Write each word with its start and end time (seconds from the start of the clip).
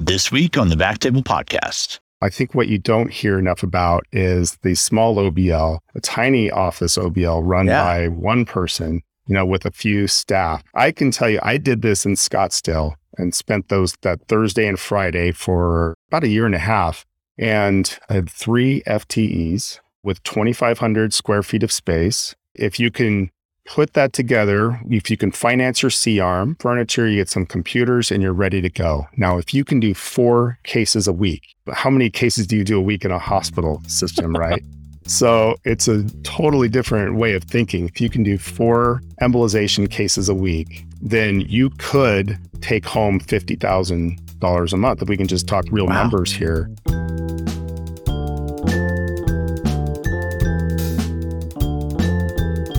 This 0.00 0.32
week 0.32 0.56
on 0.56 0.68
the 0.70 0.76
Backtable 0.76 1.22
Podcast. 1.22 2.00
I 2.22 2.30
think 2.30 2.54
what 2.54 2.68
you 2.68 2.78
don't 2.78 3.10
hear 3.12 3.38
enough 3.38 3.62
about 3.62 4.04
is 4.12 4.56
the 4.62 4.74
small 4.74 5.16
OBL, 5.16 5.78
a 5.94 6.00
tiny 6.00 6.50
office 6.50 6.96
OBL 6.96 7.42
run 7.44 7.66
Yeah. 7.66 7.84
by 7.84 8.08
one 8.08 8.44
person, 8.46 9.02
you 9.26 9.34
know, 9.34 9.44
with 9.46 9.64
a 9.66 9.70
few 9.70 10.06
staff. 10.08 10.62
I 10.74 10.90
can 10.90 11.10
tell 11.10 11.28
you, 11.30 11.38
I 11.42 11.58
did 11.58 11.82
this 11.82 12.04
in 12.06 12.14
Scottsdale 12.14 12.94
and 13.18 13.34
spent 13.34 13.68
those 13.68 13.94
that 14.02 14.26
Thursday 14.26 14.66
and 14.66 14.78
Friday 14.78 15.32
for 15.32 15.94
about 16.08 16.24
a 16.24 16.28
year 16.28 16.46
and 16.46 16.54
a 16.54 16.58
half. 16.58 17.04
And 17.38 17.98
I 18.08 18.14
had 18.14 18.30
three 18.30 18.82
FTEs 18.86 19.80
with 20.02 20.22
2,500 20.22 21.12
square 21.12 21.42
feet 21.42 21.62
of 21.62 21.70
space. 21.72 22.34
If 22.54 22.80
you 22.80 22.90
can 22.90 23.30
put 23.66 23.92
that 23.94 24.12
together, 24.12 24.80
if 24.90 25.10
you 25.10 25.16
can 25.16 25.30
finance 25.30 25.82
your 25.82 25.90
C 25.90 26.18
arm 26.20 26.56
furniture, 26.60 27.06
you 27.08 27.16
get 27.16 27.28
some 27.28 27.46
computers 27.46 28.10
and 28.10 28.22
you're 28.22 28.32
ready 28.32 28.60
to 28.60 28.68
go. 28.70 29.06
Now, 29.16 29.38
if 29.38 29.54
you 29.54 29.64
can 29.64 29.80
do 29.80 29.94
four 29.94 30.58
cases 30.64 31.06
a 31.06 31.12
week, 31.12 31.54
how 31.72 31.90
many 31.90 32.10
cases 32.10 32.46
do 32.46 32.56
you 32.56 32.64
do 32.64 32.76
a 32.78 32.82
week 32.82 33.04
in 33.04 33.10
a 33.10 33.18
hospital 33.18 33.82
system, 33.86 34.34
right? 34.34 34.62
So 35.06 35.56
it's 35.64 35.88
a 35.88 36.04
totally 36.22 36.68
different 36.68 37.16
way 37.16 37.32
of 37.32 37.42
thinking. 37.42 37.88
If 37.88 38.00
you 38.00 38.08
can 38.08 38.22
do 38.22 38.38
four 38.38 39.00
embolization 39.20 39.90
cases 39.90 40.28
a 40.28 40.34
week, 40.34 40.84
then 41.02 41.40
you 41.40 41.70
could 41.78 42.38
take 42.60 42.84
home 42.84 43.18
$50,000 43.18 44.72
a 44.72 44.76
month. 44.76 45.02
If 45.02 45.08
we 45.08 45.16
can 45.16 45.26
just 45.26 45.48
talk 45.48 45.64
real 45.72 45.86
Wow. 45.86 46.02
numbers 46.02 46.32
here. 46.32 46.70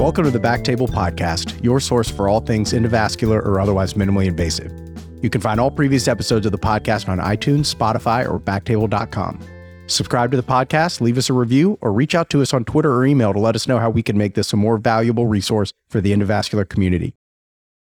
Welcome 0.01 0.23
to 0.23 0.31
the 0.31 0.39
Backtable 0.39 0.89
Podcast, 0.89 1.63
your 1.63 1.79
source 1.79 2.09
for 2.09 2.27
all 2.27 2.39
things 2.39 2.73
endovascular 2.73 3.37
or 3.45 3.59
otherwise 3.61 3.93
minimally 3.93 4.25
invasive. 4.25 4.71
You 5.21 5.29
can 5.29 5.41
find 5.41 5.59
all 5.59 5.69
previous 5.69 6.07
episodes 6.07 6.47
of 6.47 6.51
the 6.51 6.57
podcast 6.57 7.07
on 7.07 7.19
iTunes, 7.19 7.71
Spotify, 7.71 8.27
or 8.27 8.39
backtable.com. 8.39 9.39
Subscribe 9.85 10.31
to 10.31 10.37
the 10.37 10.43
podcast, 10.43 11.01
leave 11.01 11.19
us 11.19 11.29
a 11.29 11.33
review, 11.33 11.77
or 11.81 11.93
reach 11.93 12.15
out 12.15 12.31
to 12.31 12.41
us 12.41 12.51
on 12.51 12.65
Twitter 12.65 12.91
or 12.91 13.05
email 13.05 13.31
to 13.31 13.37
let 13.37 13.53
us 13.53 13.67
know 13.67 13.77
how 13.77 13.91
we 13.91 14.01
can 14.01 14.17
make 14.17 14.33
this 14.33 14.51
a 14.51 14.57
more 14.57 14.79
valuable 14.79 15.27
resource 15.27 15.71
for 15.91 16.01
the 16.01 16.11
endovascular 16.11 16.67
community. 16.67 17.13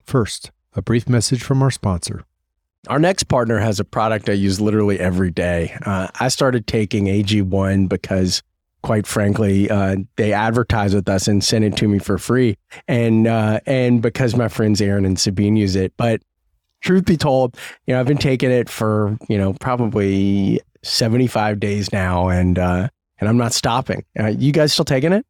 First, 0.03 0.51
a 0.75 0.83
brief 0.83 1.09
message 1.09 1.45
from 1.45 1.63
our 1.63 1.71
sponsor. 1.71 2.25
Our 2.89 2.99
next 2.99 3.29
partner 3.29 3.61
has 3.61 3.79
a 3.79 3.85
product 3.85 4.29
I 4.29 4.33
use 4.33 4.61
literally 4.61 4.99
every 4.99 5.31
day. 5.31 5.79
Uh, 5.87 6.09
I 6.19 6.31
started 6.31 6.67
taking 6.67 7.05
AG1 7.05 7.89
because, 7.89 8.43
quite 8.89 9.07
frankly, 9.07 9.69
uh, 9.69 9.97
they 10.17 10.33
advertise 10.33 10.95
with 10.95 11.07
us 11.11 11.29
and 11.29 11.45
send 11.45 11.63
it 11.63 11.77
to 11.77 11.87
me 11.87 11.99
for 11.99 12.17
free, 12.17 12.57
and 12.89 13.27
uh, 13.27 13.61
and 13.67 14.01
because 14.01 14.35
my 14.35 14.49
friends 14.49 14.81
Aaron 14.81 15.05
and 15.05 15.21
Sabine 15.21 15.57
use 15.57 15.77
it. 15.77 15.93
But 15.99 16.23
truth 16.81 17.05
be 17.05 17.19
told, 17.19 17.55
you 17.87 17.93
know, 17.93 18.01
I've 18.01 18.07
been 18.07 18.17
taking 18.17 18.51
it 18.51 18.71
for 18.71 19.19
you 19.29 19.37
know 19.37 19.53
probably 19.53 20.59
75 20.85 21.61
days 21.61 21.93
now, 21.93 22.31
and 22.31 22.59
uh, 22.59 22.89
and 23.21 23.29
I'm 23.29 23.37
not 23.37 23.53
stopping. 23.53 24.07
Uh, 24.19 24.29
you 24.29 24.53
guys 24.53 24.73
still 24.73 24.87
taking 24.87 25.13
it? 25.13 25.27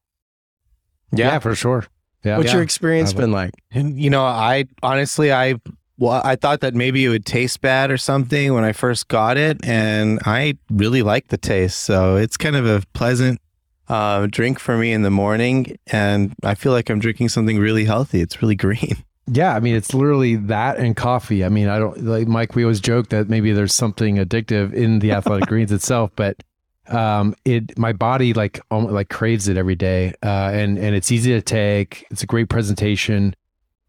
Yeah, 1.11 1.41
for 1.41 1.57
sure. 1.57 1.85
Yeah. 2.23 2.37
What's 2.37 2.51
yeah. 2.51 2.55
your 2.55 2.63
experience 2.63 3.13
been 3.13 3.33
like? 3.33 3.55
You 3.73 4.09
know, 4.09 4.23
I 4.23 4.67
honestly, 4.85 5.33
I 5.33 5.57
well, 5.99 6.23
I 6.25 6.37
thought 6.37 6.61
that 6.61 6.77
maybe 6.77 7.05
it 7.05 7.09
would 7.09 7.27
taste 7.27 7.61
bad 7.61 7.91
or 7.91 7.99
something 7.99 8.55
when 8.55 8.63
I 8.63 8.71
first 8.71 9.09
got 9.09 9.37
it, 9.37 9.59
and 9.67 10.21
I 10.25 10.59
really 10.71 11.03
like 11.03 11.27
the 11.27 11.39
taste. 11.39 11.81
So 11.81 12.15
it's 12.15 12.37
kind 12.37 12.55
of 12.55 12.65
a 12.65 12.85
pleasant 12.93 13.41
uh, 13.89 14.27
drink 14.31 14.59
for 14.59 14.77
me 14.77 14.93
in 14.93 15.03
the 15.03 15.11
morning, 15.11 15.79
and 15.87 16.35
I 16.43 16.55
feel 16.55 16.73
like 16.73 16.91
I'm 16.91 16.99
drinking 16.99 17.31
something 17.31 17.59
really 17.59 17.85
healthy. 17.85 18.21
It's 18.21 18.43
really 18.43 18.57
green. 18.67 19.05
Yeah, 19.31 19.55
I 19.55 19.61
mean, 19.61 19.75
it's 19.75 19.93
literally 19.93 20.37
that 20.37 20.79
and 20.79 20.97
coffee. 20.97 21.45
I 21.45 21.49
mean, 21.51 21.69
I 21.69 21.79
don't 21.79 22.03
like 22.03 22.29
Mike. 22.29 22.55
We 22.55 22.65
always 22.65 22.81
joke 22.81 23.11
that 23.11 23.29
maybe 23.29 23.53
there's 23.53 23.75
something 23.75 24.17
addictive 24.17 24.73
in 24.73 25.01
the 25.01 25.13
athletic 25.13 25.49
greens 25.49 25.71
itself, 25.71 26.11
but 26.17 26.43
um, 26.89 27.35
it 27.45 27.79
my 27.79 27.93
body 27.93 28.33
like 28.33 28.61
um, 28.71 28.91
like 28.91 29.11
craves 29.11 29.49
it 29.49 29.59
every 29.59 29.75
day, 29.75 30.15
uh, 30.23 30.51
and 30.53 30.79
and 30.79 30.95
it's 30.95 31.13
easy 31.13 31.33
to 31.33 31.43
take. 31.43 32.07
It's 32.11 32.23
a 32.23 32.27
great 32.27 32.49
presentation, 32.49 33.35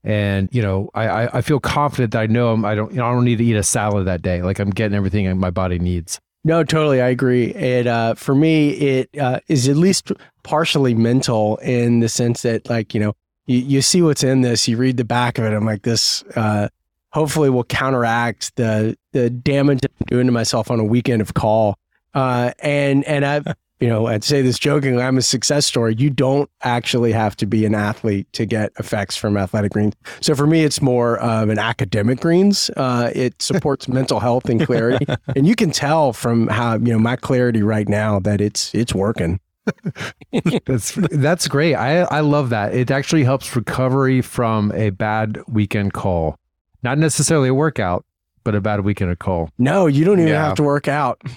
and 0.04 0.50
you 0.52 0.62
know, 0.62 0.90
I 0.94 1.08
I, 1.08 1.38
I 1.38 1.42
feel 1.42 1.62
confident 1.62 2.12
that 2.12 2.22
I 2.22 2.28
know 2.28 2.52
I'm, 2.52 2.66
I 2.66 2.76
don't 2.76 2.92
you 2.92 2.98
know 2.98 3.06
I 3.06 3.14
don't 3.14 3.24
need 3.24 3.38
to 3.38 3.46
eat 3.46 3.56
a 3.56 3.64
salad 3.64 4.08
that 4.08 4.22
day. 4.22 4.42
Like 4.42 4.60
I'm 4.60 4.72
getting 4.72 4.96
everything 4.96 5.38
my 5.40 5.52
body 5.52 5.80
needs. 5.80 6.20
No, 6.44 6.64
totally. 6.64 7.02
I 7.02 7.10
agree. 7.10 7.54
It 7.54 7.86
uh, 7.86 8.16
for 8.16 8.34
me, 8.34 8.70
it 8.70 9.10
uh, 9.20 9.40
is 9.48 9.68
at 9.68 9.76
least 9.76 10.12
partially 10.44 10.96
mental 10.96 11.58
in 11.58 12.00
the 12.00 12.10
sense 12.10 12.44
that, 12.44 12.70
like, 12.70 12.94
you 12.94 13.00
know, 13.00 13.14
you, 13.46 13.58
you 13.58 13.82
see 13.82 14.02
what's 14.02 14.24
in 14.24 14.42
this, 14.42 14.68
you 14.68 14.78
read 14.78 14.98
the 14.98 15.04
back 15.04 15.38
of 15.38 15.44
it. 15.44 15.54
I'm 15.54 15.66
like, 15.66 15.82
this 15.82 16.24
uh, 16.36 16.70
hopefully 17.12 17.50
will 17.50 17.66
counteract 17.66 18.56
the 18.56 18.98
the 19.12 19.30
damage 19.30 19.82
I'm 19.84 20.06
doing 20.08 20.28
to 20.28 20.32
myself 20.32 20.72
on 20.72 20.80
a 20.80 20.86
weekend 20.86 21.22
of 21.22 21.34
call. 21.34 21.78
Uh, 22.14 22.52
and 22.60 23.04
and 23.04 23.26
I, 23.26 23.42
you 23.80 23.88
know, 23.88 24.08
I'd 24.08 24.24
say 24.24 24.42
this 24.42 24.60
jokingly. 24.60 25.02
I'm 25.02 25.18
a 25.18 25.22
success 25.22 25.66
story. 25.66 25.96
You 25.98 26.10
don't 26.10 26.50
actually 26.64 27.12
have 27.14 27.36
to 27.38 27.46
be 27.46 27.66
an 27.66 27.74
athlete 27.76 28.28
to 28.34 28.46
get 28.46 28.72
effects 28.78 29.16
from 29.16 29.38
athletic 29.38 29.72
greens. 29.72 29.94
So 30.22 30.36
for 30.36 30.46
me, 30.46 30.64
it's 30.64 30.82
more 30.82 31.18
of 31.20 31.50
an 31.50 31.58
academic 31.60 32.20
greens. 32.20 32.70
Uh, 32.76 33.12
it 33.16 33.42
supports 33.42 33.88
mental 33.88 34.20
health 34.20 34.50
and 34.50 34.66
clarity 34.66 35.06
and 35.36 35.48
you 35.48 35.56
can 35.56 35.72
tell 35.72 36.12
from 36.14 36.48
how 36.48 36.74
you 36.74 36.92
know 36.92 37.00
my 37.00 37.16
clarity 37.16 37.64
right 37.64 37.88
now 37.88 38.20
that 38.20 38.42
it's 38.42 38.74
it's 38.76 38.94
working. 38.94 39.40
That's 40.66 40.94
that's 41.12 41.48
great. 41.48 41.76
I 41.76 42.02
I 42.02 42.22
love 42.22 42.50
that. 42.50 42.74
It 42.74 42.90
actually 42.92 43.24
helps 43.24 43.56
recovery 43.56 44.22
from 44.22 44.72
a 44.74 44.90
bad 44.90 45.40
weekend 45.48 45.94
call. 45.94 46.38
Not 46.82 46.98
necessarily 46.98 47.50
a 47.50 47.54
workout, 47.54 48.04
but 48.44 48.56
a 48.56 48.62
bad 48.62 48.82
weekend 48.82 49.12
of 49.12 49.20
call. 49.20 49.50
No, 49.58 49.86
you 49.88 50.06
don't 50.06 50.20
even 50.20 50.30
Yeah. 50.34 50.46
have 50.48 50.56
to 50.56 50.64
work 50.64 50.88
out. 50.88 51.22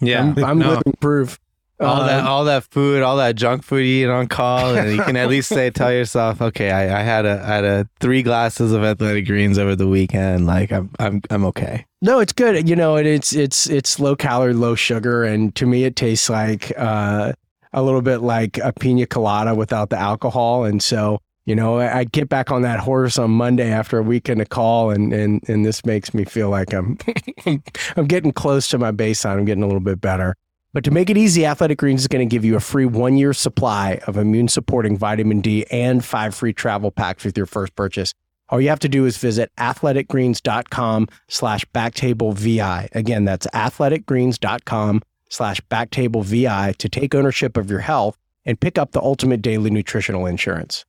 Yeah, 0.00 0.22
I'm, 0.22 0.44
I'm 0.44 0.58
no. 0.58 0.70
living 0.70 0.94
proof. 0.98 1.38
All 1.80 2.02
Uh, 2.02 2.06
that, 2.06 2.26
all 2.26 2.44
that 2.44 2.64
food, 2.64 3.02
all 3.02 3.16
that 3.16 3.34
junk 3.34 3.62
food 3.64 3.78
you 3.80 4.04
eat 4.04 4.10
on 4.10 4.28
call, 4.28 4.74
and 4.76 4.94
you 4.96 5.02
can 5.02 5.16
at 5.16 5.28
least 5.28 5.48
say, 5.48 5.70
tell 5.70 5.92
yourself, 5.92 6.40
okay, 6.40 6.70
I, 6.70 7.00
I 7.00 7.02
had 7.02 7.26
a, 7.26 7.42
I 7.42 7.54
had 7.54 7.64
a 7.64 7.88
three 8.00 8.22
glasses 8.22 8.72
of 8.72 8.84
athletic 8.84 9.26
greens 9.26 9.58
over 9.58 9.74
the 9.74 9.88
weekend. 9.88 10.46
Like 10.46 10.70
I'm, 10.72 10.90
I'm, 10.98 11.20
I'm 11.30 11.44
okay. 11.46 11.86
No, 12.00 12.20
it's 12.20 12.32
good. 12.32 12.68
You 12.68 12.76
know, 12.76 12.96
it, 12.96 13.06
it's 13.06 13.32
it's 13.32 13.68
it's 13.68 13.98
low 13.98 14.14
calorie, 14.14 14.52
low 14.54 14.74
sugar, 14.74 15.24
and 15.24 15.54
to 15.56 15.66
me, 15.66 15.84
it 15.84 15.96
tastes 15.96 16.28
like 16.28 16.72
uh, 16.76 17.32
a 17.72 17.82
little 17.82 18.02
bit 18.02 18.18
like 18.18 18.58
a 18.58 18.72
pina 18.72 19.06
colada 19.06 19.54
without 19.54 19.90
the 19.90 19.98
alcohol. 19.98 20.64
And 20.64 20.82
so, 20.82 21.18
you 21.46 21.54
know, 21.56 21.78
I, 21.78 22.00
I 22.00 22.04
get 22.04 22.28
back 22.28 22.50
on 22.50 22.62
that 22.62 22.78
horse 22.80 23.18
on 23.18 23.30
Monday 23.30 23.70
after 23.70 23.98
a 23.98 24.02
weekend 24.02 24.40
of 24.42 24.48
call, 24.50 24.90
and 24.90 25.12
and 25.12 25.42
and 25.48 25.64
this 25.66 25.84
makes 25.84 26.12
me 26.14 26.24
feel 26.24 26.50
like 26.50 26.72
I'm 26.72 26.98
I'm 27.96 28.06
getting 28.06 28.32
close 28.32 28.68
to 28.68 28.78
my 28.78 28.92
baseline. 28.92 29.38
I'm 29.38 29.44
getting 29.44 29.64
a 29.64 29.66
little 29.66 29.80
bit 29.80 30.00
better. 30.00 30.36
But 30.74 30.82
to 30.84 30.90
make 30.90 31.08
it 31.08 31.16
easy, 31.16 31.46
Athletic 31.46 31.78
Greens 31.78 32.00
is 32.00 32.08
going 32.08 32.28
to 32.28 32.30
give 32.30 32.44
you 32.44 32.56
a 32.56 32.60
free 32.60 32.84
one 32.84 33.16
year 33.16 33.32
supply 33.32 34.00
of 34.08 34.16
immune 34.16 34.48
supporting 34.48 34.98
vitamin 34.98 35.40
D 35.40 35.64
and 35.70 36.04
five 36.04 36.34
free 36.34 36.52
travel 36.52 36.90
packs 36.90 37.24
with 37.24 37.36
your 37.36 37.46
first 37.46 37.76
purchase. 37.76 38.12
All 38.48 38.60
you 38.60 38.70
have 38.70 38.80
to 38.80 38.88
do 38.88 39.06
is 39.06 39.16
visit 39.16 39.52
athleticgreens.com 39.56 41.08
slash 41.28 41.64
backtablevi. 41.66 42.88
Again, 42.92 43.24
that's 43.24 43.46
athleticgreens.com 43.54 45.02
slash 45.30 45.60
backtablevi 45.70 46.76
to 46.76 46.88
take 46.88 47.14
ownership 47.14 47.56
of 47.56 47.70
your 47.70 47.80
health 47.80 48.18
and 48.44 48.60
pick 48.60 48.76
up 48.76 48.90
the 48.90 49.00
ultimate 49.00 49.42
daily 49.42 49.70
nutritional 49.70 50.26
insurance. 50.26 50.84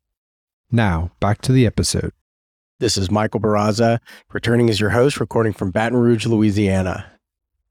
Now, 0.71 1.11
back 1.19 1.41
to 1.43 1.51
the 1.51 1.67
episode. 1.67 2.11
This 2.79 2.97
is 2.97 3.11
Michael 3.11 3.39
Barraza, 3.39 3.99
returning 4.33 4.67
as 4.67 4.79
your 4.79 4.89
host, 4.89 5.19
recording 5.19 5.53
from 5.53 5.69
Baton 5.69 5.97
Rouge, 5.97 6.25
Louisiana. 6.25 7.14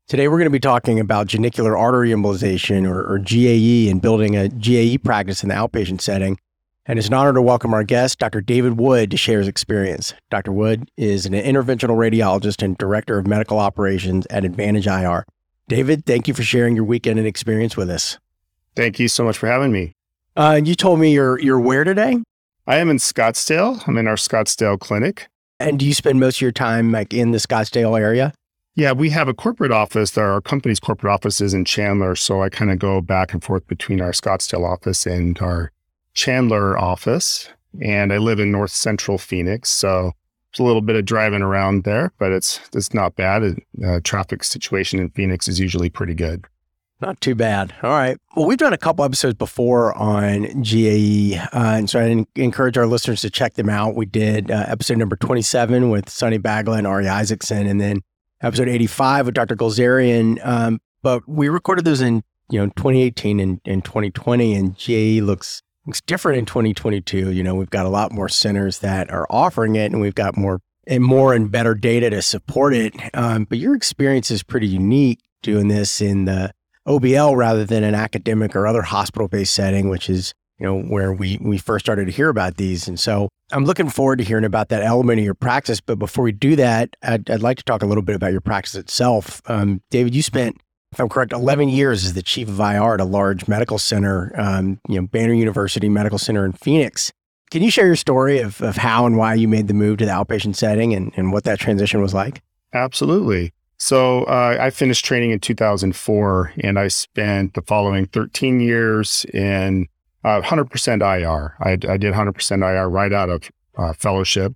Today, 0.06 0.28
we're 0.28 0.36
going 0.36 0.44
to 0.44 0.50
be 0.50 0.60
talking 0.60 1.00
about 1.00 1.28
genicular 1.28 1.78
artery 1.78 2.10
embolization 2.10 2.86
or, 2.86 3.02
or 3.10 3.18
GAE 3.18 3.90
and 3.90 4.02
building 4.02 4.36
a 4.36 4.50
GAE 4.50 4.98
practice 4.98 5.42
in 5.42 5.48
the 5.48 5.54
outpatient 5.54 6.02
setting. 6.02 6.38
And 6.84 6.98
it's 6.98 7.08
an 7.08 7.14
honor 7.14 7.32
to 7.32 7.40
welcome 7.40 7.72
our 7.72 7.84
guest, 7.84 8.18
Dr. 8.18 8.42
David 8.42 8.78
Wood, 8.78 9.10
to 9.12 9.16
share 9.16 9.38
his 9.38 9.48
experience. 9.48 10.12
Dr. 10.28 10.52
Wood 10.52 10.90
is 10.98 11.24
an 11.24 11.32
interventional 11.32 11.96
radiologist 11.96 12.62
and 12.62 12.76
director 12.76 13.16
of 13.16 13.26
medical 13.26 13.58
operations 13.58 14.26
at 14.28 14.44
Advantage 14.44 14.86
IR. 14.86 15.24
David, 15.68 16.04
thank 16.04 16.28
you 16.28 16.34
for 16.34 16.42
sharing 16.42 16.76
your 16.76 16.84
weekend 16.84 17.18
and 17.18 17.26
experience 17.26 17.74
with 17.74 17.88
us. 17.88 18.18
Thank 18.76 18.98
you 18.98 19.08
so 19.08 19.24
much 19.24 19.38
for 19.38 19.46
having 19.46 19.72
me. 19.72 19.94
Uh, 20.36 20.60
you 20.62 20.74
told 20.74 21.00
me 21.00 21.14
you're 21.14 21.40
you're 21.40 21.58
where 21.60 21.82
today, 21.84 22.18
I 22.66 22.76
am 22.76 22.90
in 22.90 22.98
Scottsdale. 22.98 23.82
I'm 23.88 23.96
in 23.96 24.06
our 24.06 24.16
Scottsdale 24.16 24.78
clinic. 24.78 25.28
and 25.58 25.78
do 25.78 25.86
you 25.86 25.94
spend 25.94 26.20
most 26.20 26.36
of 26.36 26.42
your 26.42 26.52
time 26.52 26.92
like 26.92 27.14
in 27.14 27.30
the 27.30 27.38
Scottsdale 27.38 27.98
area? 27.98 28.34
Yeah, 28.76 28.92
we 28.92 29.10
have 29.10 29.28
a 29.28 29.34
corporate 29.34 29.70
office. 29.70 30.12
There 30.12 30.32
are 30.32 30.40
company's 30.40 30.80
corporate 30.80 31.12
offices 31.12 31.54
in 31.54 31.64
Chandler. 31.64 32.16
So 32.16 32.42
I 32.42 32.48
kind 32.48 32.72
of 32.72 32.78
go 32.78 33.00
back 33.00 33.32
and 33.32 33.42
forth 33.42 33.66
between 33.68 34.00
our 34.00 34.10
Scottsdale 34.10 34.68
office 34.68 35.06
and 35.06 35.38
our 35.40 35.70
Chandler 36.14 36.76
office. 36.76 37.48
And 37.80 38.12
I 38.12 38.18
live 38.18 38.40
in 38.40 38.50
north 38.50 38.72
central 38.72 39.18
Phoenix. 39.18 39.70
So 39.70 40.12
it's 40.50 40.58
a 40.58 40.64
little 40.64 40.82
bit 40.82 40.96
of 40.96 41.04
driving 41.04 41.42
around 41.42 41.84
there, 41.84 42.12
but 42.18 42.30
it's 42.30 42.60
it's 42.72 42.94
not 42.94 43.16
bad. 43.16 43.58
Uh, 43.84 44.00
traffic 44.04 44.44
situation 44.44 45.00
in 45.00 45.10
Phoenix 45.10 45.48
is 45.48 45.58
usually 45.58 45.90
pretty 45.90 46.14
good. 46.14 46.44
Not 47.00 47.20
too 47.20 47.34
bad. 47.34 47.74
All 47.82 47.90
right. 47.90 48.16
Well, 48.36 48.46
we've 48.46 48.56
done 48.56 48.72
a 48.72 48.78
couple 48.78 49.04
episodes 49.04 49.34
before 49.34 49.92
on 49.98 50.62
GAE, 50.62 51.36
uh, 51.36 51.48
and 51.52 51.90
so 51.90 52.00
I 52.00 52.24
encourage 52.40 52.78
our 52.78 52.86
listeners 52.86 53.20
to 53.22 53.30
check 53.30 53.54
them 53.54 53.68
out. 53.68 53.96
We 53.96 54.06
did 54.06 54.50
uh, 54.50 54.64
episode 54.68 54.98
number 54.98 55.16
27 55.16 55.90
with 55.90 56.08
Sonny 56.08 56.38
Bagla 56.38 56.78
and 56.78 56.86
Ari 56.86 57.08
Isaacson, 57.08 57.66
and 57.66 57.80
then 57.80 58.02
episode 58.42 58.68
85 58.68 59.26
with 59.26 59.34
Dr. 59.34 59.56
Golzarian. 59.56 60.44
Um, 60.44 60.80
but 61.02 61.22
we 61.28 61.48
recorded 61.48 61.84
those 61.84 62.00
in, 62.00 62.22
you 62.50 62.58
know, 62.58 62.66
2018 62.66 63.40
and, 63.40 63.60
and 63.64 63.84
2020, 63.84 64.54
and 64.54 64.76
GAE 64.76 65.20
looks 65.22 65.62
looks 65.86 66.00
different 66.00 66.38
in 66.38 66.46
2022. 66.46 67.30
You 67.32 67.42
know, 67.42 67.54
we've 67.54 67.70
got 67.70 67.86
a 67.86 67.90
lot 67.90 68.12
more 68.12 68.28
centers 68.28 68.78
that 68.80 69.10
are 69.10 69.26
offering 69.30 69.76
it, 69.76 69.92
and 69.92 70.00
we've 70.00 70.14
got 70.14 70.36
more 70.36 70.60
and 70.86 71.02
more 71.02 71.32
and 71.32 71.50
better 71.50 71.74
data 71.74 72.10
to 72.10 72.22
support 72.22 72.74
it. 72.74 72.94
Um, 73.14 73.44
but 73.44 73.58
your 73.58 73.74
experience 73.74 74.30
is 74.30 74.42
pretty 74.42 74.66
unique 74.66 75.20
doing 75.42 75.68
this 75.68 76.00
in 76.00 76.24
the 76.24 76.52
OBL 76.86 77.36
rather 77.36 77.64
than 77.64 77.82
an 77.84 77.94
academic 77.94 78.54
or 78.54 78.66
other 78.66 78.82
hospital 78.82 79.28
based 79.28 79.54
setting, 79.54 79.88
which 79.88 80.10
is 80.10 80.34
you 80.64 80.70
know 80.70 80.80
where 80.80 81.12
we 81.12 81.36
we 81.42 81.58
first 81.58 81.84
started 81.84 82.06
to 82.06 82.10
hear 82.10 82.30
about 82.30 82.56
these. 82.56 82.88
And 82.88 82.98
so 82.98 83.28
I'm 83.52 83.66
looking 83.66 83.90
forward 83.90 84.16
to 84.16 84.24
hearing 84.24 84.46
about 84.46 84.70
that 84.70 84.82
element 84.82 85.18
of 85.18 85.24
your 85.24 85.34
practice. 85.34 85.78
But 85.78 85.98
before 85.98 86.24
we 86.24 86.32
do 86.32 86.56
that, 86.56 86.96
I'd, 87.02 87.28
I'd 87.28 87.42
like 87.42 87.58
to 87.58 87.64
talk 87.64 87.82
a 87.82 87.86
little 87.86 88.02
bit 88.02 88.16
about 88.16 88.32
your 88.32 88.40
practice 88.40 88.74
itself. 88.74 89.42
Um, 89.44 89.82
David, 89.90 90.14
you 90.14 90.22
spent 90.22 90.58
if 90.90 91.00
I'm 91.00 91.08
correct, 91.08 91.32
11 91.32 91.68
years 91.70 92.04
as 92.04 92.14
the 92.14 92.22
chief 92.22 92.48
of 92.48 92.60
IR 92.60 92.94
at 92.94 93.00
a 93.00 93.04
large 93.04 93.48
medical 93.48 93.78
center, 93.78 94.32
um, 94.36 94.80
you 94.88 95.00
know, 95.00 95.08
Banner 95.08 95.34
University 95.34 95.88
Medical 95.88 96.18
Center 96.18 96.46
in 96.46 96.52
Phoenix. 96.52 97.12
Can 97.50 97.62
you 97.64 97.70
share 97.70 97.86
your 97.86 97.96
story 97.96 98.38
of, 98.38 98.62
of 98.62 98.76
how 98.76 99.04
and 99.04 99.16
why 99.16 99.34
you 99.34 99.48
made 99.48 99.66
the 99.66 99.74
move 99.74 99.98
to 99.98 100.06
the 100.06 100.12
outpatient 100.12 100.54
setting 100.54 100.94
and, 100.94 101.12
and 101.16 101.32
what 101.32 101.42
that 101.44 101.58
transition 101.58 102.00
was 102.00 102.14
like? 102.14 102.42
Absolutely. 102.72 103.52
So 103.76 104.22
uh, 104.24 104.56
I 104.60 104.70
finished 104.70 105.04
training 105.04 105.32
in 105.32 105.40
2004 105.40 106.52
and 106.60 106.78
I 106.78 106.86
spent 106.86 107.54
the 107.54 107.62
following 107.62 108.06
13 108.06 108.60
years 108.60 109.26
in 109.34 109.88
uh, 110.24 110.40
100% 110.40 111.02
IR. 111.02 111.54
I, 111.60 111.70
I, 111.72 111.96
did 111.96 112.14
100% 112.14 112.62
IR 112.62 112.88
right 112.88 113.12
out 113.12 113.28
of 113.28 113.50
uh, 113.76 113.92
fellowship. 113.92 114.54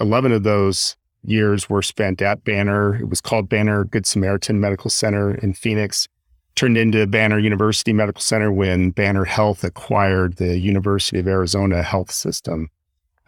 11 0.00 0.32
of 0.32 0.42
those 0.44 0.96
years 1.22 1.68
were 1.68 1.82
spent 1.82 2.22
at 2.22 2.42
Banner. 2.44 2.96
It 2.96 3.08
was 3.08 3.20
called 3.20 3.48
Banner 3.48 3.84
Good 3.84 4.06
Samaritan 4.06 4.60
Medical 4.60 4.90
Center 4.90 5.34
in 5.34 5.52
Phoenix. 5.52 6.08
Turned 6.56 6.76
into 6.76 7.06
Banner 7.06 7.38
University 7.38 7.92
Medical 7.92 8.20
Center 8.20 8.50
when 8.50 8.90
Banner 8.90 9.24
Health 9.24 9.62
acquired 9.62 10.36
the 10.36 10.58
University 10.58 11.18
of 11.18 11.28
Arizona 11.28 11.82
Health 11.82 12.10
System. 12.10 12.68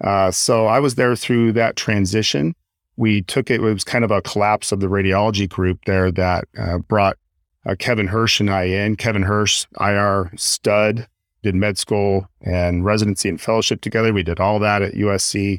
Uh, 0.00 0.30
so 0.30 0.66
I 0.66 0.80
was 0.80 0.96
there 0.96 1.14
through 1.14 1.52
that 1.52 1.76
transition. 1.76 2.54
We 2.96 3.22
took 3.22 3.50
it, 3.50 3.60
it 3.60 3.60
was 3.60 3.84
kind 3.84 4.04
of 4.04 4.10
a 4.10 4.22
collapse 4.22 4.72
of 4.72 4.80
the 4.80 4.88
radiology 4.88 5.48
group 5.48 5.84
there 5.86 6.10
that 6.10 6.48
uh, 6.58 6.78
brought 6.78 7.16
uh, 7.64 7.76
Kevin 7.78 8.08
Hirsch 8.08 8.40
and 8.40 8.50
I 8.50 8.64
in. 8.64 8.96
Kevin 8.96 9.22
Hirsch, 9.22 9.66
IR 9.80 10.32
stud, 10.36 11.06
did 11.42 11.54
med 11.54 11.78
school 11.78 12.26
and 12.40 12.84
residency 12.84 13.28
and 13.28 13.40
fellowship 13.40 13.80
together. 13.80 14.12
We 14.12 14.22
did 14.22 14.40
all 14.40 14.58
that 14.60 14.82
at 14.82 14.94
USC. 14.94 15.58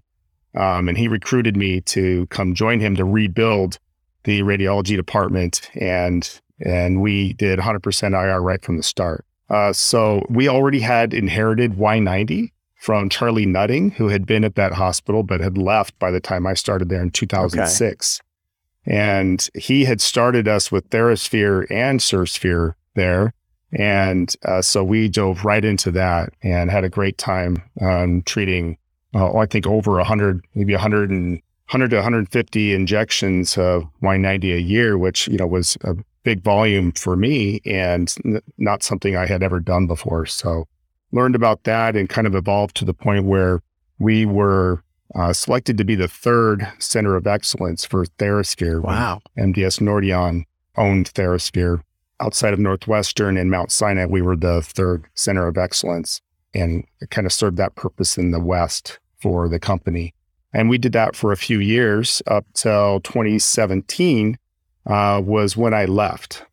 Um, 0.55 0.87
and 0.87 0.97
he 0.97 1.07
recruited 1.07 1.57
me 1.57 1.81
to 1.81 2.27
come 2.27 2.53
join 2.53 2.79
him 2.79 2.95
to 2.95 3.05
rebuild 3.05 3.79
the 4.23 4.41
radiology 4.41 4.95
department. 4.95 5.69
And, 5.75 6.29
and 6.63 7.01
we 7.01 7.33
did 7.33 7.59
100% 7.59 8.13
IR 8.13 8.41
right 8.41 8.63
from 8.63 8.77
the 8.77 8.83
start. 8.83 9.25
Uh, 9.49 9.73
so 9.73 10.25
we 10.29 10.47
already 10.47 10.79
had 10.79 11.13
inherited 11.13 11.73
Y90 11.73 12.51
from 12.75 13.09
Charlie 13.09 13.45
Nutting, 13.45 13.91
who 13.91 14.09
had 14.09 14.25
been 14.25 14.43
at 14.43 14.55
that 14.55 14.73
hospital 14.73 15.23
but 15.23 15.39
had 15.39 15.57
left 15.57 15.97
by 15.99 16.11
the 16.11 16.19
time 16.19 16.45
I 16.45 16.53
started 16.53 16.89
there 16.89 17.01
in 17.01 17.11
2006. 17.11 18.19
Okay. 18.19 18.95
And 18.95 19.47
he 19.55 19.85
had 19.85 20.01
started 20.01 20.47
us 20.47 20.71
with 20.71 20.89
TheraSphere 20.89 21.65
and 21.71 22.01
SIR-Sphere 22.01 22.75
there. 22.95 23.33
And 23.73 24.33
uh, 24.45 24.61
so 24.61 24.83
we 24.83 25.09
dove 25.09 25.45
right 25.45 25.63
into 25.65 25.91
that 25.91 26.33
and 26.43 26.69
had 26.69 26.83
a 26.83 26.89
great 26.89 27.17
time 27.17 27.57
um, 27.81 28.21
treating 28.23 28.77
uh, 29.15 29.37
I 29.37 29.45
think 29.45 29.67
over 29.67 29.93
100, 29.93 30.43
maybe 30.55 30.73
100 30.73 31.09
and 31.09 31.41
100 31.69 31.89
to 31.91 31.95
150 31.97 32.73
injections 32.73 33.57
of 33.57 33.85
Y90 34.01 34.55
a 34.55 34.61
year, 34.61 34.97
which 34.97 35.27
you 35.27 35.37
know 35.37 35.47
was 35.47 35.77
a 35.83 35.95
big 36.23 36.41
volume 36.43 36.91
for 36.93 37.15
me 37.15 37.61
and 37.65 38.15
n- 38.25 38.41
not 38.57 38.83
something 38.83 39.15
I 39.15 39.25
had 39.25 39.43
ever 39.43 39.59
done 39.59 39.87
before. 39.87 40.25
So 40.25 40.67
learned 41.11 41.35
about 41.35 41.63
that 41.63 41.95
and 41.95 42.09
kind 42.09 42.27
of 42.27 42.35
evolved 42.35 42.75
to 42.77 42.85
the 42.85 42.93
point 42.93 43.25
where 43.25 43.61
we 43.99 44.25
were 44.25 44.83
uh, 45.15 45.31
selected 45.31 45.77
to 45.77 45.83
be 45.83 45.95
the 45.95 46.07
third 46.07 46.67
center 46.79 47.15
of 47.15 47.27
excellence 47.27 47.85
for 47.85 48.05
TheraSphere. 48.05 48.81
Wow. 48.81 49.21
MDS 49.37 49.79
Nordion 49.79 50.43
owned 50.75 51.13
TheraSphere. 51.13 51.81
Outside 52.19 52.53
of 52.53 52.59
Northwestern 52.59 53.37
and 53.37 53.51
Mount 53.51 53.71
Sinai, 53.71 54.05
we 54.05 54.21
were 54.21 54.35
the 54.35 54.61
third 54.61 55.05
center 55.15 55.47
of 55.47 55.57
excellence 55.57 56.21
and 56.53 56.85
kind 57.09 57.25
of 57.25 57.33
served 57.33 57.57
that 57.57 57.75
purpose 57.75 58.17
in 58.17 58.31
the 58.31 58.39
West 58.39 58.99
for 59.21 59.49
the 59.49 59.59
company. 59.59 60.13
And 60.53 60.69
we 60.69 60.77
did 60.77 60.93
that 60.93 61.15
for 61.15 61.31
a 61.31 61.37
few 61.37 61.59
years 61.59 62.21
up 62.27 62.45
till 62.53 62.99
2017 63.01 64.37
uh, 64.85 65.21
was 65.25 65.57
when 65.57 65.73
I 65.73 65.85
left. 65.85 66.45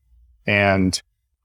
And 0.47 1.01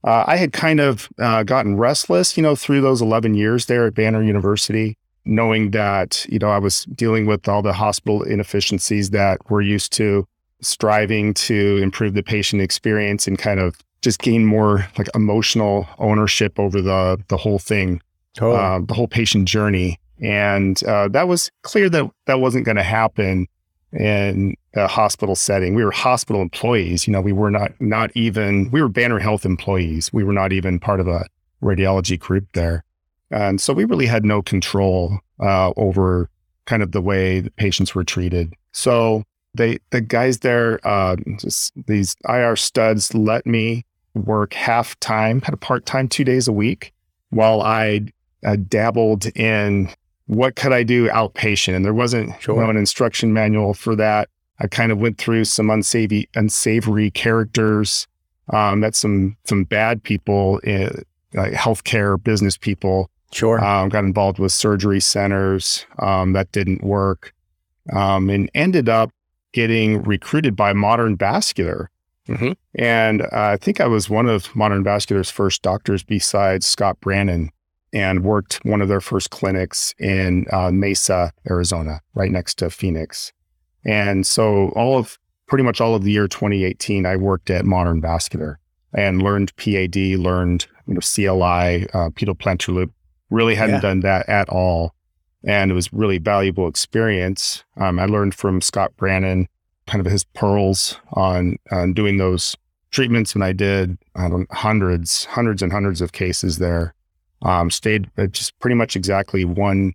uh, 0.05 0.23
I 0.27 0.37
had 0.37 0.53
kind 0.53 0.79
of 0.79 1.09
uh, 1.19 1.43
gotten 1.43 1.77
restless, 1.77 2.37
you 2.37 2.43
know, 2.43 2.55
through 2.55 2.81
those 2.81 3.01
11 3.01 3.33
years 3.33 3.65
there 3.65 3.87
at 3.87 3.95
Banner 3.95 4.21
University, 4.21 4.97
knowing 5.25 5.71
that, 5.71 6.25
you 6.29 6.39
know, 6.39 6.49
I 6.49 6.59
was 6.59 6.85
dealing 6.85 7.25
with 7.25 7.47
all 7.47 7.61
the 7.61 7.73
hospital 7.73 8.23
inefficiencies 8.23 9.09
that 9.09 9.39
we're 9.49 9.61
used 9.61 9.91
to, 9.93 10.27
striving 10.61 11.33
to 11.33 11.77
improve 11.77 12.13
the 12.13 12.23
patient 12.23 12.61
experience 12.61 13.27
and 13.27 13.37
kind 13.37 13.59
of 13.59 13.75
just 14.05 14.21
gain 14.21 14.45
more 14.45 14.87
like 14.97 15.09
emotional 15.13 15.87
ownership 15.97 16.57
over 16.59 16.81
the 16.81 17.21
the 17.27 17.35
whole 17.35 17.59
thing, 17.59 18.01
totally. 18.35 18.63
Uh, 18.63 18.79
the 18.85 18.93
whole 18.93 19.07
patient 19.07 19.47
journey. 19.47 19.99
And 20.21 20.81
uh, 20.85 21.09
that 21.09 21.27
was 21.27 21.51
clear 21.63 21.89
that 21.89 22.09
that 22.27 22.39
wasn't 22.39 22.65
going 22.65 22.77
to 22.77 22.83
happen 22.83 23.47
in 23.91 24.55
a 24.75 24.87
hospital 24.87 25.35
setting. 25.35 25.73
We 25.73 25.83
were 25.83 25.91
hospital 25.91 26.41
employees. 26.41 27.07
You 27.07 27.13
know, 27.13 27.21
we 27.21 27.33
were 27.33 27.51
not 27.51 27.71
not 27.81 28.11
even 28.15 28.69
we 28.71 28.81
were 28.81 28.87
Banner 28.87 29.19
Health 29.19 29.43
employees. 29.43 30.13
We 30.13 30.23
were 30.23 30.33
not 30.33 30.53
even 30.53 30.79
part 30.79 30.99
of 30.99 31.07
a 31.07 31.25
radiology 31.61 32.19
group 32.19 32.45
there, 32.53 32.83
and 33.31 33.59
so 33.59 33.73
we 33.73 33.85
really 33.85 34.05
had 34.05 34.23
no 34.23 34.41
control 34.41 35.19
uh, 35.39 35.73
over 35.75 36.29
kind 36.65 36.83
of 36.83 36.91
the 36.91 37.01
way 37.01 37.39
the 37.39 37.51
patients 37.51 37.95
were 37.95 38.03
treated. 38.03 38.53
So 38.71 39.23
they 39.55 39.79
the 39.89 40.01
guys 40.01 40.39
there, 40.39 40.79
uh, 40.87 41.15
just 41.39 41.73
these 41.87 42.15
IR 42.29 42.55
studs, 42.55 43.13
let 43.15 43.47
me 43.47 43.83
work 44.15 44.53
half 44.53 44.99
time, 44.99 45.41
had 45.41 45.53
a 45.53 45.57
part 45.57 45.85
time 45.85 46.07
two 46.07 46.23
days 46.23 46.47
a 46.47 46.53
week, 46.53 46.93
while 47.29 47.61
I 47.61 48.07
uh, 48.45 48.55
dabbled 48.67 49.25
in 49.37 49.89
what 50.27 50.55
could 50.55 50.73
I 50.73 50.83
do 50.83 51.07
outpatient? 51.09 51.75
And 51.75 51.85
there 51.85 51.93
wasn't 51.93 52.39
sure. 52.41 52.55
you 52.55 52.61
know, 52.61 52.69
an 52.69 52.77
instruction 52.77 53.33
manual 53.33 53.73
for 53.73 53.95
that. 53.95 54.29
I 54.59 54.67
kind 54.67 54.91
of 54.91 54.99
went 54.99 55.17
through 55.17 55.45
some 55.45 55.69
unsavory, 55.69 56.29
unsavory 56.33 57.11
characters, 57.11 58.07
um, 58.49 58.79
met 58.79 58.95
some 58.95 59.35
some 59.43 59.65
bad 59.65 60.01
people, 60.03 60.59
in, 60.59 61.03
like 61.33 61.53
healthcare 61.53 62.21
business 62.21 62.57
people. 62.57 63.09
Sure. 63.31 63.63
Um, 63.63 63.89
got 63.89 64.05
involved 64.05 64.39
with 64.39 64.53
surgery 64.53 65.01
centers 65.01 65.85
um, 65.99 66.33
that 66.33 66.51
didn't 66.53 66.83
work, 66.83 67.33
um, 67.91 68.29
and 68.29 68.49
ended 68.53 68.87
up 68.87 69.11
getting 69.51 70.01
recruited 70.03 70.55
by 70.55 70.73
Modern 70.73 71.17
Vascular. 71.17 71.89
Mm-hmm. 72.27 72.51
And 72.75 73.21
uh, 73.21 73.27
I 73.31 73.57
think 73.57 73.79
I 73.79 73.87
was 73.87 74.09
one 74.09 74.27
of 74.27 74.55
Modern 74.55 74.83
Vascular's 74.83 75.29
first 75.29 75.61
doctors 75.61 76.03
besides 76.03 76.65
Scott 76.65 76.99
Brannon 76.99 77.51
and 77.93 78.23
worked 78.23 78.59
one 78.65 78.81
of 78.81 78.87
their 78.87 79.01
first 79.01 79.29
clinics 79.29 79.93
in 79.99 80.45
uh, 80.51 80.71
Mesa, 80.71 81.31
Arizona, 81.49 82.01
right 82.13 82.31
next 82.31 82.55
to 82.59 82.69
Phoenix. 82.69 83.31
And 83.85 84.25
so 84.25 84.69
all 84.75 84.97
of 84.97 85.17
pretty 85.47 85.63
much 85.63 85.79
all 85.79 85.95
of 85.95 86.03
the 86.03 86.11
year 86.11 86.27
2018, 86.27 87.05
I 87.05 87.15
worked 87.15 87.49
at 87.49 87.65
Modern 87.65 88.01
Vascular 88.01 88.59
and 88.93 89.21
learned 89.21 89.55
PAD, 89.57 89.95
learned 89.95 90.67
you 90.87 90.95
know 90.95 90.99
CLI, 90.99 91.87
uh, 91.93 92.09
pedal 92.11 92.35
plantar 92.35 92.73
loop. 92.73 92.91
Really 93.29 93.55
hadn't 93.55 93.75
yeah. 93.75 93.81
done 93.81 93.99
that 94.01 94.29
at 94.29 94.49
all, 94.49 94.93
and 95.43 95.71
it 95.71 95.73
was 95.73 95.91
really 95.91 96.19
valuable 96.19 96.67
experience. 96.67 97.63
Um, 97.77 97.99
I 97.99 98.05
learned 98.05 98.35
from 98.35 98.61
Scott 98.61 98.95
Brannon 98.97 99.47
kind 99.87 100.05
of 100.05 100.11
his 100.11 100.23
pearls 100.23 100.97
on 101.13 101.57
on 101.71 101.93
doing 101.93 102.17
those 102.17 102.55
treatments, 102.91 103.35
and 103.35 103.43
I 103.43 103.51
did 103.51 103.97
I 104.15 104.29
hundreds, 104.51 105.25
hundreds 105.25 105.61
and 105.61 105.71
hundreds 105.71 106.01
of 106.01 106.11
cases 106.11 106.57
there 106.57 106.93
um, 107.41 107.69
stayed 107.69 108.09
just 108.31 108.57
pretty 108.59 108.75
much 108.75 108.95
exactly 108.95 109.45
one, 109.45 109.93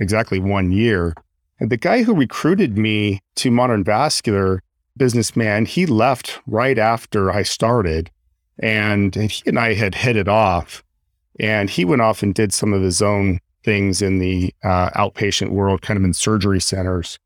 exactly 0.00 0.38
one 0.38 0.72
year. 0.72 1.14
And 1.60 1.70
the 1.70 1.76
guy 1.76 2.02
who 2.02 2.14
recruited 2.14 2.78
me 2.78 3.20
to 3.36 3.50
Modern 3.50 3.84
Vascular, 3.84 4.62
businessman, 4.96 5.66
he 5.66 5.86
left 5.86 6.40
right 6.46 6.78
after 6.78 7.30
I 7.30 7.42
started, 7.42 8.10
and 8.58 9.14
he 9.14 9.42
and 9.46 9.58
I 9.58 9.74
had 9.74 9.94
hit 9.94 10.16
it 10.16 10.28
off. 10.28 10.82
And 11.40 11.70
he 11.70 11.84
went 11.84 12.02
off 12.02 12.22
and 12.22 12.34
did 12.34 12.52
some 12.52 12.72
of 12.72 12.82
his 12.82 13.00
own 13.00 13.38
things 13.64 14.02
in 14.02 14.18
the 14.18 14.52
uh, 14.64 14.90
outpatient 14.90 15.50
world, 15.50 15.82
kind 15.82 15.96
of 15.96 16.04
in 16.04 16.12
surgery 16.12 16.60
centers. 16.60 17.18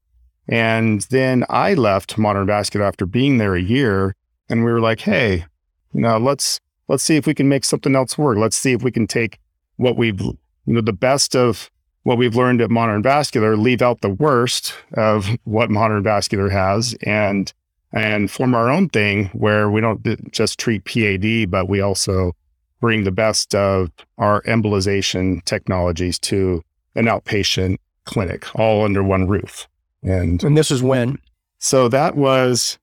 And 0.48 1.02
then 1.10 1.44
I 1.48 1.74
left 1.74 2.18
Modern 2.18 2.46
Vascular 2.46 2.84
after 2.84 3.06
being 3.06 3.38
there 3.38 3.54
a 3.54 3.62
year, 3.62 4.14
and 4.48 4.64
we 4.64 4.72
were 4.72 4.80
like, 4.80 5.00
"Hey, 5.00 5.44
you 5.92 6.00
know, 6.00 6.18
let's 6.18 6.60
let's 6.88 7.02
see 7.02 7.16
if 7.16 7.26
we 7.26 7.34
can 7.34 7.48
make 7.48 7.64
something 7.64 7.94
else 7.94 8.18
work. 8.18 8.38
Let's 8.38 8.56
see 8.56 8.72
if 8.72 8.82
we 8.82 8.90
can 8.90 9.06
take 9.06 9.38
what 9.76 9.96
we've, 9.96 10.20
you 10.20 10.38
know, 10.66 10.80
the 10.80 10.92
best 10.92 11.36
of 11.36 11.70
what 12.02 12.18
we've 12.18 12.34
learned 12.34 12.60
at 12.60 12.70
Modern 12.70 13.02
Vascular, 13.02 13.56
leave 13.56 13.80
out 13.80 14.00
the 14.00 14.10
worst 14.10 14.74
of 14.94 15.28
what 15.44 15.70
Modern 15.70 16.02
Vascular 16.02 16.48
has, 16.48 16.94
and 17.02 17.52
and 17.92 18.30
form 18.30 18.54
our 18.54 18.70
own 18.70 18.88
thing 18.88 19.26
where 19.34 19.70
we 19.70 19.80
don't 19.80 20.32
just 20.32 20.58
treat 20.58 20.84
PAD, 20.84 21.50
but 21.50 21.68
we 21.68 21.80
also 21.80 22.32
bring 22.80 23.04
the 23.04 23.12
best 23.12 23.54
of 23.54 23.90
our 24.18 24.42
embolization 24.42 25.44
technologies 25.44 26.18
to 26.18 26.62
an 26.94 27.04
outpatient 27.04 27.76
clinic 28.04 28.58
all 28.58 28.84
under 28.84 29.02
one 29.02 29.28
roof. 29.28 29.68
And 30.02 30.42
And 30.42 30.56
this 30.56 30.70
was 30.70 30.82
when? 30.82 31.18
so 31.58 31.88
that 31.88 32.16
was 32.16 32.78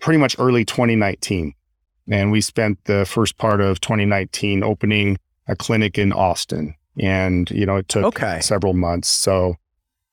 pretty 0.00 0.18
much 0.18 0.36
early 0.38 0.64
2019. 0.64 1.54
And 2.10 2.30
we 2.32 2.40
spent 2.40 2.84
the 2.84 3.06
first 3.06 3.36
part 3.38 3.60
of 3.60 3.80
2019 3.80 4.62
opening 4.62 5.16
a 5.48 5.54
clinic 5.56 5.96
in 5.98 6.12
Austin. 6.12 6.74
And, 7.00 7.50
you 7.50 7.64
know, 7.64 7.76
it 7.76 7.88
took 7.88 8.04
Okay. 8.04 8.40
several 8.40 8.74
months. 8.74 9.08
So 9.08 9.56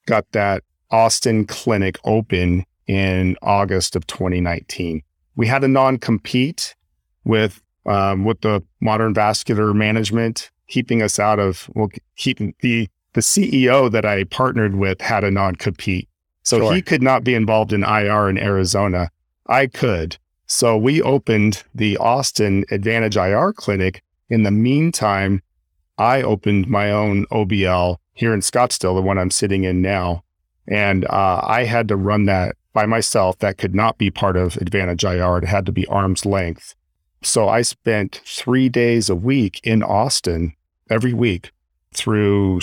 got 0.06 0.26
that 0.32 0.64
Austin 0.92 1.46
clinic 1.46 1.98
open 2.04 2.66
in 2.88 3.36
August 3.42 3.96
of 3.96 4.06
2019. 4.08 5.02
We 5.36 5.48
had 5.48 5.64
a 5.64 5.68
non-compete 5.68 6.76
with 7.24 7.62
um, 7.86 8.26
with 8.26 8.42
the 8.42 8.64
modern 8.80 9.14
vascular 9.14 9.74
management 9.74 10.52
keeping 10.68 11.02
us 11.02 11.18
out 11.20 11.40
of 11.40 11.70
well 11.74 11.90
keeping 12.16 12.54
the 12.62 12.88
the 13.14 13.22
CEO 13.22 13.92
that 13.92 14.06
I 14.06 14.24
partnered 14.26 14.76
with 14.76 15.02
had 15.02 15.24
a 15.24 15.32
non-compete. 15.32 16.08
So 16.44 16.60
Sure. 16.60 16.74
he 16.74 16.82
could 16.82 17.02
not 17.02 17.24
be 17.24 17.34
involved 17.36 17.74
in 17.74 17.84
IR 17.84 18.30
in 18.30 18.38
Arizona. 18.38 19.10
I 19.48 19.68
could. 19.68 20.18
So 20.48 20.78
we 20.78 21.02
opened 21.02 21.64
the 21.74 21.98
Austin 21.98 22.66
Advantage 22.72 23.16
IR 23.18 23.54
clinic. 23.54 24.04
In 24.30 24.44
the 24.44 24.52
meantime, 24.52 25.42
I 25.98 26.22
opened 26.22 26.68
my 26.68 26.92
own 26.92 27.26
OBL 27.32 27.98
here 28.14 28.34
in 28.34 28.42
Scottsdale, 28.42 28.96
the 28.96 29.02
one 29.02 29.18
I'm 29.18 29.32
sitting 29.32 29.64
in 29.64 29.82
now. 29.82 30.24
And 30.68 31.06
uh, 31.06 31.42
I 31.44 31.66
had 31.66 31.88
to 31.90 31.96
run 31.96 32.26
that 32.26 32.56
by 32.74 32.86
myself. 32.86 33.38
That 33.40 33.58
could 33.58 33.76
not 33.76 33.98
be 33.98 34.10
part 34.10 34.38
of 34.38 34.58
Advantage 34.58 35.04
IR. 35.04 35.38
It 35.40 35.46
had 35.46 35.66
to 35.66 35.72
be 35.72 35.86
arm's 35.88 36.26
length. 36.26 36.76
So 37.24 37.48
I 37.48 37.62
spent 37.62 38.22
three 38.26 38.68
days 38.68 39.10
a 39.10 39.16
week 39.16 39.60
in 39.64 39.84
Austin 39.84 40.54
every 40.90 41.14
week 41.14 41.52
through 41.94 42.62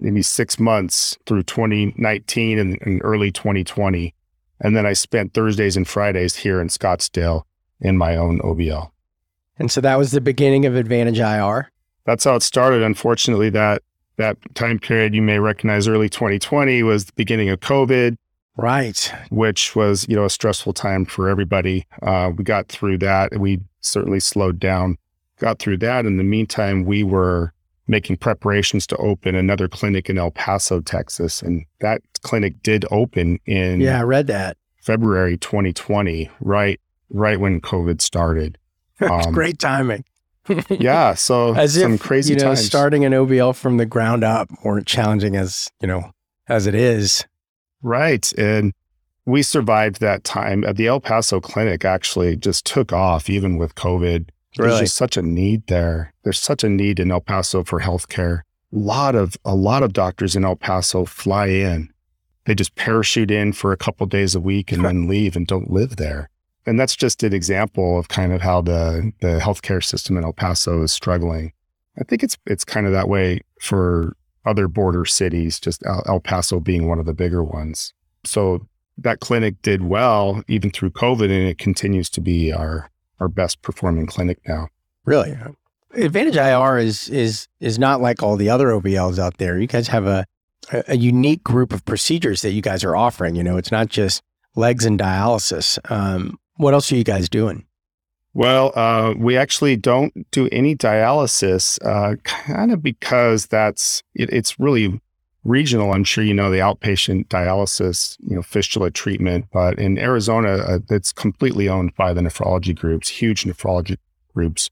maybe 0.00 0.22
six 0.22 0.58
months 0.58 1.16
through 1.26 1.42
2019 1.44 2.58
and, 2.58 2.78
and 2.82 3.00
early 3.04 3.30
2020. 3.30 4.14
And 4.60 4.76
then 4.76 4.86
I 4.86 4.92
spent 4.92 5.34
Thursdays 5.34 5.76
and 5.76 5.86
Fridays 5.86 6.36
here 6.36 6.60
in 6.60 6.68
Scottsdale 6.68 7.42
in 7.80 7.96
my 7.96 8.16
own 8.16 8.40
OBL. 8.40 8.90
And 9.58 9.70
so 9.70 9.80
that 9.80 9.96
was 9.96 10.10
the 10.10 10.20
beginning 10.20 10.66
of 10.66 10.76
Advantage 10.76 11.18
IR. 11.18 11.70
That's 12.04 12.24
how 12.24 12.36
it 12.36 12.42
started. 12.42 12.82
Unfortunately, 12.82 13.50
that 13.50 13.82
that 14.16 14.36
time 14.54 14.78
period 14.78 15.14
you 15.14 15.22
may 15.22 15.38
recognize 15.38 15.86
early 15.86 16.08
2020 16.08 16.82
was 16.82 17.04
the 17.04 17.12
beginning 17.14 17.50
of 17.50 17.60
COVID, 17.60 18.16
Right. 18.56 19.12
which 19.30 19.76
was 19.76 20.06
you 20.08 20.16
know 20.16 20.24
a 20.24 20.30
stressful 20.30 20.72
time 20.72 21.04
for 21.04 21.28
everybody. 21.28 21.86
Uh, 22.02 22.32
we 22.36 22.44
got 22.44 22.68
through 22.68 22.98
that. 22.98 23.38
We 23.38 23.60
certainly 23.80 24.20
slowed 24.20 24.58
down. 24.58 24.96
Got 25.38 25.60
through 25.60 25.78
that. 25.78 26.04
In 26.06 26.16
the 26.16 26.24
meantime, 26.24 26.84
we 26.84 27.04
were 27.04 27.52
making 27.88 28.16
preparations 28.18 28.86
to 28.86 28.96
open 28.98 29.34
another 29.34 29.66
clinic 29.68 30.08
in 30.10 30.18
El 30.18 30.30
Paso, 30.30 30.80
Texas, 30.80 31.42
and 31.42 31.64
that 31.80 32.02
clinic 32.22 32.62
did 32.62 32.84
open 32.90 33.38
in 33.46 33.80
Yeah, 33.80 34.00
I 34.00 34.02
read 34.02 34.26
that. 34.28 34.56
February 34.82 35.36
2020, 35.36 36.30
right 36.40 36.80
right 37.10 37.40
when 37.40 37.60
COVID 37.60 38.00
started. 38.00 38.58
Um, 39.00 39.32
Great 39.32 39.58
timing. 39.58 40.04
Yeah, 40.70 41.14
so 41.14 41.54
As 41.54 41.74
some 41.80 41.94
if 41.94 42.00
crazy 42.00 42.32
you 42.34 42.38
know, 42.40 42.46
times. 42.46 42.64
starting 42.64 43.04
an 43.04 43.12
OBL 43.12 43.54
from 43.54 43.76
the 43.76 43.86
ground 43.86 44.24
up 44.24 44.48
weren't 44.64 44.86
challenging 44.86 45.36
as 45.36 45.68
you 45.80 45.86
know 45.86 46.10
as 46.48 46.66
it 46.66 46.74
is. 46.74 47.24
Right. 47.82 48.32
And 48.38 48.72
we 49.24 49.42
survived 49.42 50.00
that 50.00 50.24
time. 50.24 50.64
Uh, 50.64 50.72
The 50.72 50.86
El 50.88 51.00
Paso 51.00 51.40
clinic 51.40 51.84
actually 51.84 52.34
just 52.36 52.64
took 52.64 52.92
off 52.92 53.28
even 53.30 53.56
with 53.58 53.74
COVID. 53.76 54.30
There's 54.56 54.80
just 54.80 54.96
such 54.96 55.16
a 55.16 55.22
need 55.22 55.66
there. 55.66 56.14
There's 56.24 56.38
such 56.38 56.64
a 56.64 56.68
need 56.68 56.98
in 56.98 57.10
El 57.10 57.20
Paso 57.20 57.64
for 57.64 57.80
healthcare. 57.80 58.40
A 58.72 58.76
lot 58.76 59.14
of 59.14 59.36
a 59.44 59.54
lot 59.54 59.82
of 59.82 59.92
doctors 59.92 60.36
in 60.36 60.44
El 60.44 60.56
Paso 60.56 61.04
fly 61.04 61.46
in. 61.46 61.92
They 62.44 62.54
just 62.54 62.74
parachute 62.74 63.30
in 63.30 63.52
for 63.52 63.72
a 63.72 63.76
couple 63.76 64.06
days 64.06 64.34
a 64.34 64.40
week 64.40 64.72
and 64.72 64.84
then 64.84 65.06
leave 65.06 65.36
and 65.36 65.46
don't 65.46 65.70
live 65.70 65.96
there. 65.96 66.30
And 66.66 66.80
that's 66.80 66.96
just 66.96 67.22
an 67.22 67.32
example 67.32 67.98
of 67.98 68.08
kind 68.08 68.32
of 68.32 68.40
how 68.40 68.62
the 68.62 69.12
the 69.20 69.38
healthcare 69.38 69.84
system 69.84 70.16
in 70.16 70.24
El 70.24 70.32
Paso 70.32 70.82
is 70.82 70.92
struggling. 70.92 71.52
I 71.98 72.04
think 72.04 72.22
it's 72.22 72.36
it's 72.46 72.64
kind 72.64 72.86
of 72.86 72.92
that 72.92 73.08
way 73.08 73.40
for 73.60 74.16
other 74.46 74.66
border 74.66 75.04
cities, 75.04 75.60
just 75.60 75.82
El 76.06 76.20
Paso 76.20 76.58
being 76.58 76.88
one 76.88 76.98
of 76.98 77.06
the 77.06 77.14
bigger 77.14 77.44
ones. 77.44 77.92
So 78.24 78.66
that 78.96 79.20
clinic 79.20 79.60
did 79.62 79.82
well 79.82 80.42
even 80.48 80.70
through 80.70 80.90
COVID, 80.90 81.24
and 81.24 81.48
it 81.48 81.58
continues 81.58 82.10
to 82.10 82.20
be 82.20 82.52
our 82.52 82.90
our 83.20 83.28
best 83.28 83.62
performing 83.62 84.06
clinic 84.06 84.38
now. 84.46 84.68
Really, 85.04 85.36
Advantage 85.94 86.36
IR 86.36 86.78
is 86.78 87.08
is 87.08 87.48
is 87.60 87.78
not 87.78 88.00
like 88.00 88.22
all 88.22 88.36
the 88.36 88.50
other 88.50 88.68
OBLs 88.68 89.18
out 89.18 89.38
there. 89.38 89.58
You 89.58 89.66
guys 89.66 89.88
have 89.88 90.06
a 90.06 90.26
a 90.72 90.84
a 90.88 90.96
unique 90.96 91.42
group 91.42 91.72
of 91.72 91.84
procedures 91.84 92.42
that 92.42 92.52
you 92.52 92.62
guys 92.62 92.84
are 92.84 92.94
offering. 92.94 93.34
You 93.34 93.42
know, 93.42 93.56
it's 93.56 93.72
not 93.72 93.88
just 93.88 94.22
legs 94.54 94.84
and 94.84 94.98
dialysis. 94.98 95.78
Um, 95.90 96.38
what 96.56 96.74
else 96.74 96.92
are 96.92 96.96
you 96.96 97.04
guys 97.04 97.28
doing? 97.28 97.64
Well, 98.34 98.72
uh, 98.76 99.14
we 99.16 99.36
actually 99.36 99.76
don't 99.76 100.30
do 100.30 100.48
any 100.52 100.76
dialysis, 100.76 101.78
uh, 101.84 102.16
kind 102.24 102.70
of 102.70 102.82
because 102.82 103.46
that's 103.46 104.02
it, 104.14 104.30
it's 104.30 104.60
really 104.60 105.00
regional. 105.48 105.92
I'm 105.92 106.04
sure 106.04 106.22
you 106.22 106.34
know 106.34 106.50
the 106.50 106.58
outpatient 106.58 107.26
dialysis, 107.28 108.16
you 108.20 108.36
know, 108.36 108.42
fistula 108.42 108.90
treatment, 108.90 109.46
but 109.52 109.78
in 109.78 109.98
Arizona, 109.98 110.56
uh, 110.56 110.78
it's 110.90 111.12
completely 111.12 111.68
owned 111.68 111.94
by 111.96 112.12
the 112.12 112.20
nephrology 112.20 112.76
groups, 112.78 113.08
huge 113.08 113.44
nephrology 113.44 113.96
groups, 114.34 114.70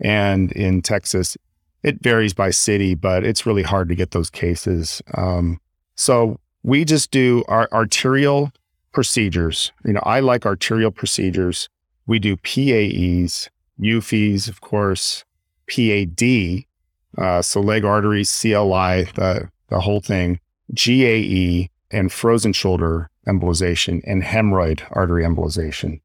and 0.00 0.52
in 0.52 0.82
Texas, 0.82 1.36
it 1.82 2.02
varies 2.02 2.34
by 2.34 2.50
city, 2.50 2.94
but 2.94 3.24
it's 3.24 3.46
really 3.46 3.62
hard 3.62 3.88
to 3.88 3.94
get 3.94 4.10
those 4.10 4.30
cases. 4.30 5.00
Um, 5.14 5.60
so 5.94 6.38
we 6.62 6.84
just 6.84 7.10
do 7.10 7.44
our 7.48 7.68
arterial 7.72 8.52
procedures. 8.92 9.72
You 9.84 9.94
know, 9.94 10.02
I 10.04 10.20
like 10.20 10.44
arterial 10.44 10.90
procedures. 10.90 11.68
We 12.06 12.18
do 12.18 12.36
PAEs, 12.36 13.48
UFEs, 13.80 14.48
of 14.48 14.60
course, 14.60 15.24
PAD, 15.70 16.64
uh, 17.16 17.42
so 17.42 17.60
leg 17.60 17.84
arteries, 17.84 18.30
CLI, 18.40 19.04
the, 19.14 19.50
the 19.68 19.80
whole 19.80 20.00
thing, 20.00 20.40
GAE, 20.74 21.70
and 21.90 22.12
frozen 22.12 22.52
shoulder 22.52 23.10
embolization 23.26 24.00
and 24.04 24.22
hemorrhoid 24.22 24.82
artery 24.90 25.24
embolization. 25.24 26.00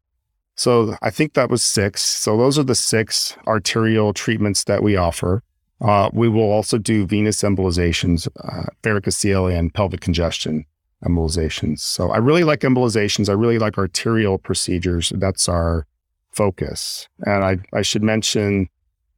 So 0.56 0.96
I 1.02 1.10
think 1.10 1.34
that 1.34 1.50
was 1.50 1.64
six. 1.64 2.02
So 2.02 2.38
those 2.38 2.60
are 2.60 2.64
the 2.64 2.76
six 2.76 3.36
arterial 3.48 4.14
treatments 4.14 4.66
that 4.66 4.84
we 4.84 4.96
offer. 4.96 5.42
Uh, 5.82 6.10
we 6.14 6.30
will 6.30 6.52
also 6.52 6.78
do 6.78 7.06
venous 7.06 7.42
embolizations, 7.42 8.28
uh, 8.44 8.70
varicocele, 8.84 9.58
and 9.58 9.74
pelvic 9.74 10.02
congestion 10.02 10.66
embolizations. 11.04 11.80
So 11.80 12.12
I 12.12 12.18
really 12.18 12.44
like 12.44 12.62
embolizations. 12.62 13.28
I 13.28 13.34
really 13.34 13.60
like 13.60 13.78
arterial 13.78 14.38
procedures. 14.38 15.12
That's 15.16 15.50
our 15.50 15.86
focus. 16.32 17.08
And 17.26 17.44
I, 17.44 17.58
I 17.74 17.82
should 17.82 18.04
mention 18.04 18.70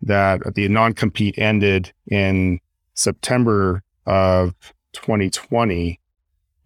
that 0.01 0.55
the 0.55 0.67
non 0.67 0.93
compete 0.93 1.37
ended 1.37 1.93
in 2.07 2.59
September 2.93 3.83
of 4.05 4.53
2020. 4.93 5.99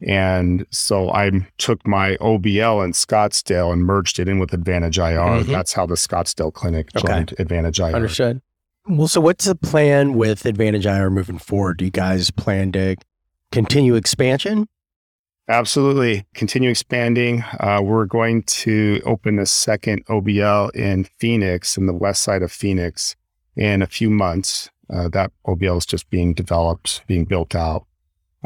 And 0.08 0.66
so 0.72 1.12
I 1.12 1.30
took 1.58 1.86
my 1.86 2.16
OBL 2.22 2.84
in 2.86 2.94
Scottsdale 2.94 3.74
and 3.74 3.84
merged 3.84 4.18
it 4.20 4.30
in 4.30 4.40
with 4.40 4.54
Advantage 4.54 4.98
IR. 4.98 5.44
Mhm. 5.44 5.48
That's 5.48 5.74
how 5.74 5.86
the 5.86 5.96
Scottsdale 5.96 6.54
clinic 6.54 6.90
Okay. 6.96 7.08
joined 7.08 7.36
Advantage 7.38 7.80
IR. 7.82 7.96
Understood. 7.96 8.42
Well, 8.88 9.08
so 9.10 9.20
what's 9.22 9.46
the 9.46 9.56
plan 9.56 10.14
with 10.14 10.46
Advantage 10.46 10.86
IR 10.86 11.10
moving 11.10 11.38
forward? 11.38 11.78
Do 11.78 11.86
you 11.86 11.92
guys 11.92 12.32
plan 12.32 12.72
to 12.72 12.96
continue 13.52 13.96
expansion? 13.96 14.68
Absolutely. 15.50 16.26
Continue 16.36 16.70
expanding. 16.70 17.44
Uh, 17.60 17.82
we're 17.84 18.06
going 18.06 18.44
to 18.44 19.02
open 19.06 19.40
a 19.40 19.46
second 19.46 20.06
OBL 20.08 20.70
in 20.76 21.06
Phoenix, 21.18 21.76
in 21.76 21.88
the 21.88 21.94
west 21.94 22.22
side 22.24 22.44
of 22.44 22.52
Phoenix, 22.52 23.16
in 23.56 23.82
a 23.82 23.88
few 23.88 24.10
months. 24.10 24.70
Uh, 24.94 25.08
that 25.10 25.32
OBL 25.48 25.78
is 25.78 25.86
just 25.86 26.10
being 26.10 26.34
developed, 26.34 27.04
being 27.08 27.26
built 27.26 27.56
out. 27.56 27.86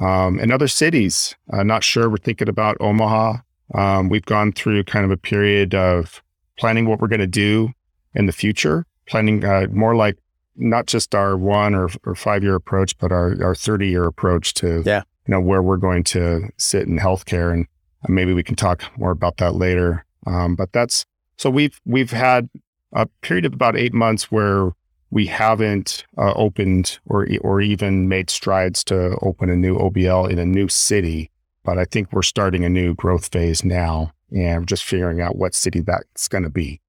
Um, 0.02 0.40
in 0.40 0.52
other 0.52 0.68
cities, 0.68 1.36
uh, 1.52 1.64
not 1.64 1.84
sure. 1.84 2.10
We're 2.10 2.18
thinking 2.18 2.50
about 2.50 2.78
Omaha. 2.80 3.38
Um, 3.76 4.10
we've 4.10 4.26
gone 4.26 4.52
through 4.52 4.84
kind 4.86 5.06
of 5.06 5.12
a 5.12 5.18
period 5.18 5.74
of 5.76 6.22
planning 6.58 6.88
what 6.88 7.00
we're 7.00 7.08
going 7.08 7.20
to 7.22 7.28
do 7.28 7.70
in 8.14 8.26
the 8.26 8.32
future, 8.32 8.86
planning 9.08 9.44
uh, 9.46 9.68
more 9.72 9.96
like 9.96 10.18
not 10.56 10.86
just 10.88 11.16
our 11.16 11.36
one 11.38 11.74
or, 11.76 11.90
or 12.06 12.16
five 12.16 12.44
year 12.44 12.56
approach, 12.56 12.98
but 12.98 13.12
our, 13.12 13.36
our 13.44 13.56
30 13.56 13.88
year 13.88 14.06
approach 14.06 14.54
to 14.56 14.84
Yeah. 14.86 15.04
you 15.28 15.32
know 15.32 15.42
where 15.42 15.62
we're 15.64 15.78
going 15.78 16.04
to 16.06 16.50
sit 16.58 16.88
in 16.88 17.00
healthcare 17.00 17.52
and 17.54 17.66
maybe 18.08 18.34
we 18.34 18.44
can 18.44 18.56
talk 18.56 18.84
more 18.98 19.12
about 19.12 19.38
that 19.38 19.56
later 19.56 20.06
um, 20.28 20.56
but 20.56 20.72
that's 20.74 21.06
so 21.38 21.50
we've 21.50 21.80
we've 21.86 22.12
had 22.12 22.50
a 22.94 23.06
period 23.22 23.46
of 23.46 23.54
about 23.54 23.76
eight 23.78 23.94
months 23.94 24.30
where 24.32 24.72
we 25.14 25.28
haven't 25.28 26.06
uh, 26.18 26.34
opened 26.34 26.98
or 27.06 27.28
or 27.42 27.62
even 27.62 28.10
made 28.10 28.30
strides 28.32 28.84
to 28.86 29.16
open 29.22 29.50
a 29.50 29.56
new 29.56 29.78
OBL 29.78 30.30
in 30.30 30.40
a 30.40 30.46
new 30.46 30.68
city 30.68 31.30
But 31.64 31.78
I 31.78 31.86
think 31.86 32.12
we're 32.12 32.24
starting 32.24 32.66
a 32.66 32.70
new 32.70 32.94
growth 32.96 33.32
phase 33.32 33.64
now 33.64 34.12
and 34.32 34.62
we're 34.62 34.66
just 34.66 34.84
figuring 34.84 35.22
out 35.22 35.38
what 35.38 35.54
city 35.54 35.80
that's 35.80 36.28
going 36.28 36.44
to 36.44 36.50
be. 36.50 36.82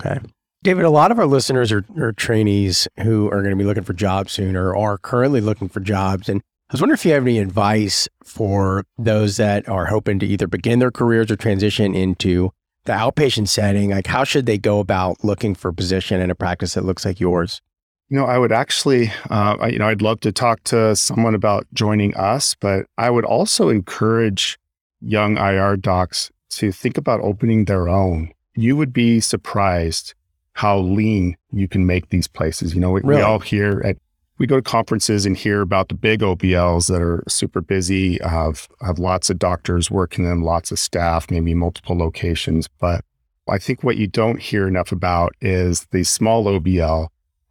Okay. 0.00 0.20
David, 0.62 0.84
a 0.84 0.90
lot 0.90 1.10
of 1.10 1.18
our 1.18 1.26
listeners 1.26 1.72
are, 1.72 1.84
are 1.96 2.12
trainees 2.12 2.86
who 3.02 3.28
are 3.30 3.40
going 3.42 3.50
to 3.50 3.56
be 3.56 3.64
looking 3.64 3.82
for 3.82 3.94
jobs 3.94 4.32
soon 4.32 4.56
or 4.56 4.76
are 4.76 4.98
currently 4.98 5.40
looking 5.40 5.70
for 5.70 5.80
jobs. 5.80 6.28
And 6.28 6.42
I 6.68 6.74
was 6.74 6.82
wondering 6.82 6.98
if 6.98 7.04
you 7.06 7.12
have 7.12 7.22
any 7.22 7.38
advice 7.38 8.06
for 8.22 8.84
those 8.98 9.38
that 9.38 9.66
are 9.68 9.86
hoping 9.86 10.18
to 10.18 10.26
either 10.26 10.46
begin 10.46 10.78
their 10.78 10.90
careers 10.90 11.30
or 11.30 11.36
transition 11.36 11.94
into 11.94 12.50
the 12.84 12.92
outpatient 12.92 13.48
setting. 13.48 13.90
Like, 13.90 14.06
how 14.06 14.24
should 14.24 14.44
they 14.44 14.58
go 14.58 14.80
about 14.80 15.24
looking 15.24 15.54
for 15.54 15.68
a 15.68 15.74
position 15.74 16.20
in 16.20 16.30
a 16.30 16.34
practice 16.34 16.74
that 16.74 16.84
looks 16.84 17.06
like 17.06 17.20
yours? 17.20 17.62
You 18.10 18.18
know, 18.18 18.26
I 18.26 18.38
would 18.38 18.50
actually, 18.50 19.08
uh, 19.30 19.56
I- 19.60 19.68
you 19.68 19.78
know, 19.78 19.86
I'd 19.86 20.02
love 20.02 20.18
to 20.20 20.32
talk 20.32 20.64
to 20.64 20.96
someone 20.96 21.34
about 21.34 21.66
joining 21.72 22.12
us, 22.16 22.56
but 22.60 22.86
I 22.98 23.08
would 23.08 23.24
also 23.24 23.68
encourage 23.68 24.58
young 25.00 25.38
IR 25.38 25.76
docs 25.76 26.30
to 26.50 26.72
think 26.72 26.98
about 26.98 27.20
opening 27.20 27.66
their 27.66 27.88
own. 27.88 28.32
You 28.56 28.76
would 28.76 28.92
be 28.92 29.20
surprised 29.20 30.14
how 30.54 30.78
lean 30.80 31.36
you 31.52 31.68
can 31.68 31.86
make 31.86 32.08
these 32.08 32.26
places. 32.26 32.74
You 32.74 32.80
know, 32.80 32.90
we, 32.90 33.00
we 33.02 33.22
all 33.22 33.38
hear 33.38 33.80
at 33.84 33.96
we 34.38 34.46
go 34.46 34.56
to 34.56 34.62
conferences 34.62 35.26
and 35.26 35.36
hear 35.36 35.60
about 35.60 35.88
the 35.90 35.94
big 35.94 36.20
OBLs 36.20 36.86
that 36.88 37.02
are 37.02 37.22
super 37.28 37.60
busy, 37.60 38.18
have 38.24 38.66
have 38.80 38.98
lots 38.98 39.30
of 39.30 39.38
doctors 39.38 39.90
working 39.90 40.24
them, 40.24 40.42
lots 40.42 40.72
of 40.72 40.78
staff, 40.78 41.30
maybe 41.30 41.54
multiple 41.54 41.96
locations. 41.96 42.66
But 42.66 43.04
I 43.48 43.58
think 43.58 43.84
what 43.84 43.98
you 43.98 44.06
don't 44.08 44.40
hear 44.40 44.66
enough 44.66 44.90
about 44.92 45.34
is 45.40 45.86
the 45.92 46.04
small 46.04 46.46
OBL, 46.46 47.08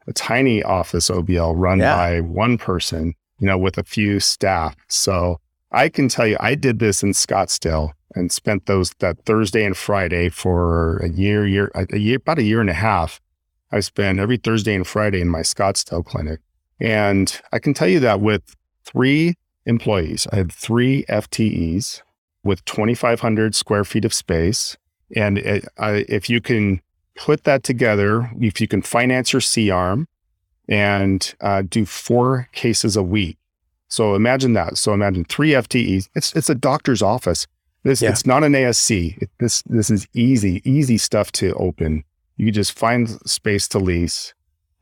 a 0.10 0.14
tiny 0.14 0.62
office 0.64 1.10
OBL 1.10 1.54
run 1.56 1.80
Yeah. 1.80 1.96
by 1.96 2.20
one 2.22 2.58
person, 2.58 3.14
you 3.40 3.48
know, 3.48 3.58
with 3.58 3.78
a 3.78 3.84
few 3.84 4.20
staff. 4.20 4.76
So 4.88 5.40
I 5.72 5.88
can 5.88 6.10
tell 6.10 6.28
you, 6.28 6.36
I 6.40 6.56
did 6.56 6.80
this 6.80 7.04
in 7.04 7.12
Scottsdale 7.12 7.92
and 8.16 8.32
spent 8.32 8.66
those 8.66 8.92
that 9.00 9.24
Thursday 9.26 9.64
and 9.64 9.78
Friday 9.78 10.30
for 10.30 10.98
a 10.98 11.10
year, 11.10 11.46
year, 11.46 11.72
a 11.76 11.98
year, 11.98 12.18
about 12.18 12.40
a 12.40 12.44
year 12.44 12.60
and 12.60 12.70
a 12.70 12.74
half. 12.74 13.22
I 13.72 13.82
spent 13.82 14.18
every 14.20 14.38
Thursday 14.38 14.74
and 14.74 14.86
Friday 14.88 15.22
in 15.22 15.30
my 15.30 15.42
Scottsdale 15.42 16.04
clinic. 16.04 16.40
And 16.80 17.40
I 17.52 17.60
can 17.60 17.76
tell 17.76 17.88
you 17.88 18.00
that 18.00 18.20
with 18.20 18.56
three 18.84 19.36
employees, 19.68 20.26
I 20.32 20.38
had 20.38 20.52
three 20.52 21.04
FTEs 21.08 22.02
with 22.44 22.66
2,500 22.66 23.54
square 23.54 23.84
feet 23.84 24.06
of 24.06 24.14
space. 24.14 24.76
And 25.16 25.38
it, 25.38 25.66
I, 25.78 26.06
if 26.10 26.30
you 26.32 26.42
can 26.42 26.82
put 27.20 27.44
that 27.44 27.64
together, 27.64 28.32
if 28.40 28.60
you 28.62 28.68
can 28.68 28.82
finance 28.82 29.34
your 29.34 29.42
C 29.42 29.70
arm 29.70 30.08
and 30.68 31.34
uh, 31.42 31.64
do 31.68 31.86
four 31.86 32.48
cases 32.54 32.96
a 32.96 33.04
week. 33.04 33.38
So 33.90 34.16
imagine 34.16 34.54
that. 34.54 34.78
So 34.78 34.94
imagine 34.94 35.26
three 35.26 35.52
FTEs. 35.52 36.08
It's 36.16 36.34
it's 36.36 36.50
a 36.50 36.56
doctor's 36.56 37.02
office. 37.02 37.46
This 37.84 38.02
Yeah. 38.02 38.12
it's 38.12 38.26
not 38.26 38.44
an 38.44 38.54
ASC. 38.54 39.18
It, 39.22 39.30
this 39.40 39.62
this 39.64 39.90
is 39.90 40.08
easy 40.14 40.62
easy 40.64 40.98
stuff 40.98 41.32
to 41.34 41.54
open. 41.56 42.04
You 42.38 42.52
just 42.52 42.78
find 42.78 43.10
space 43.30 43.68
to 43.70 43.80
lease. 43.80 44.34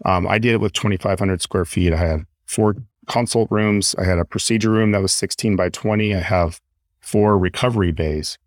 Um, 0.05 0.27
I 0.27 0.37
did 0.37 0.53
it 0.53 0.61
with 0.61 0.73
2,500 0.73 1.41
square 1.41 1.65
feet. 1.65 1.91
I 1.93 1.97
had 1.97 2.25
four 2.45 2.75
consult 3.07 3.49
rooms. 3.49 3.95
I 3.97 4.03
had 4.03 4.19
a 4.19 4.25
procedure 4.25 4.69
room 4.69 4.91
that 4.91 5.01
was 5.01 5.11
16 5.13 5.55
by 5.55 5.69
20. 5.69 6.13
I 6.13 6.19
have 6.19 6.59
four 6.99 7.37
recovery 7.37 7.91
bays 7.91 8.37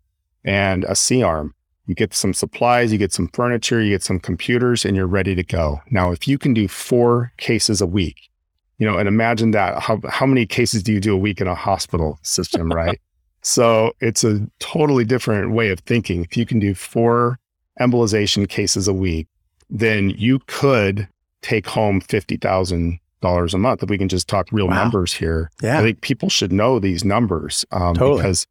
and 0.45 0.85
a 0.85 0.95
C 0.95 1.23
arm. 1.23 1.55
You 1.87 1.95
get 1.95 2.13
some 2.13 2.33
supplies, 2.33 2.91
you 2.91 2.97
get 2.97 3.11
some 3.11 3.27
furniture, 3.33 3.81
you 3.81 3.89
get 3.91 4.03
some 4.03 4.19
computers, 4.19 4.85
and 4.85 4.95
you're 4.95 5.07
ready 5.07 5.35
to 5.35 5.43
go. 5.43 5.81
Now, 5.89 6.11
if 6.11 6.27
you 6.27 6.37
can 6.37 6.53
do 6.53 6.67
four 6.67 7.33
cases 7.37 7.81
a 7.81 7.87
week, 7.87 8.29
you 8.77 8.85
know, 8.87 8.97
and 8.97 9.07
imagine 9.07 9.51
that 9.51 9.79
how, 9.81 9.99
how 10.09 10.25
many 10.25 10.45
cases 10.45 10.83
do 10.83 10.91
you 10.93 10.99
do 10.99 11.13
a 11.13 11.17
week 11.17 11.41
in 11.41 11.47
a 11.47 11.55
hospital 11.55 12.19
system, 12.23 12.71
right? 12.71 12.99
so 13.43 13.91
it's 13.99 14.23
a 14.23 14.39
totally 14.59 15.03
different 15.03 15.51
way 15.51 15.69
of 15.71 15.79
thinking. 15.81 16.23
If 16.23 16.37
you 16.37 16.45
can 16.45 16.59
do 16.59 16.75
four 16.75 17.39
embolization 17.79 18.47
cases 18.47 18.87
a 18.87 18.93
week, 18.93 19.27
then 19.69 20.11
you 20.11 20.39
could 20.45 21.07
take 21.41 21.65
home 21.65 22.01
$50,000 22.01 23.53
a 23.53 23.57
month. 23.57 23.83
If 23.83 23.89
we 23.89 23.97
can 23.97 24.09
just 24.09 24.27
talk 24.27 24.47
real 24.51 24.67
Wow. 24.67 24.75
numbers 24.83 25.13
here, 25.13 25.49
Yeah. 25.61 25.79
I 25.79 25.81
think 25.81 26.01
people 26.01 26.29
should 26.29 26.51
know 26.51 26.77
these 26.79 27.03
numbers 27.03 27.65
um, 27.71 27.95
Totally. 27.95 28.17
because 28.21 28.45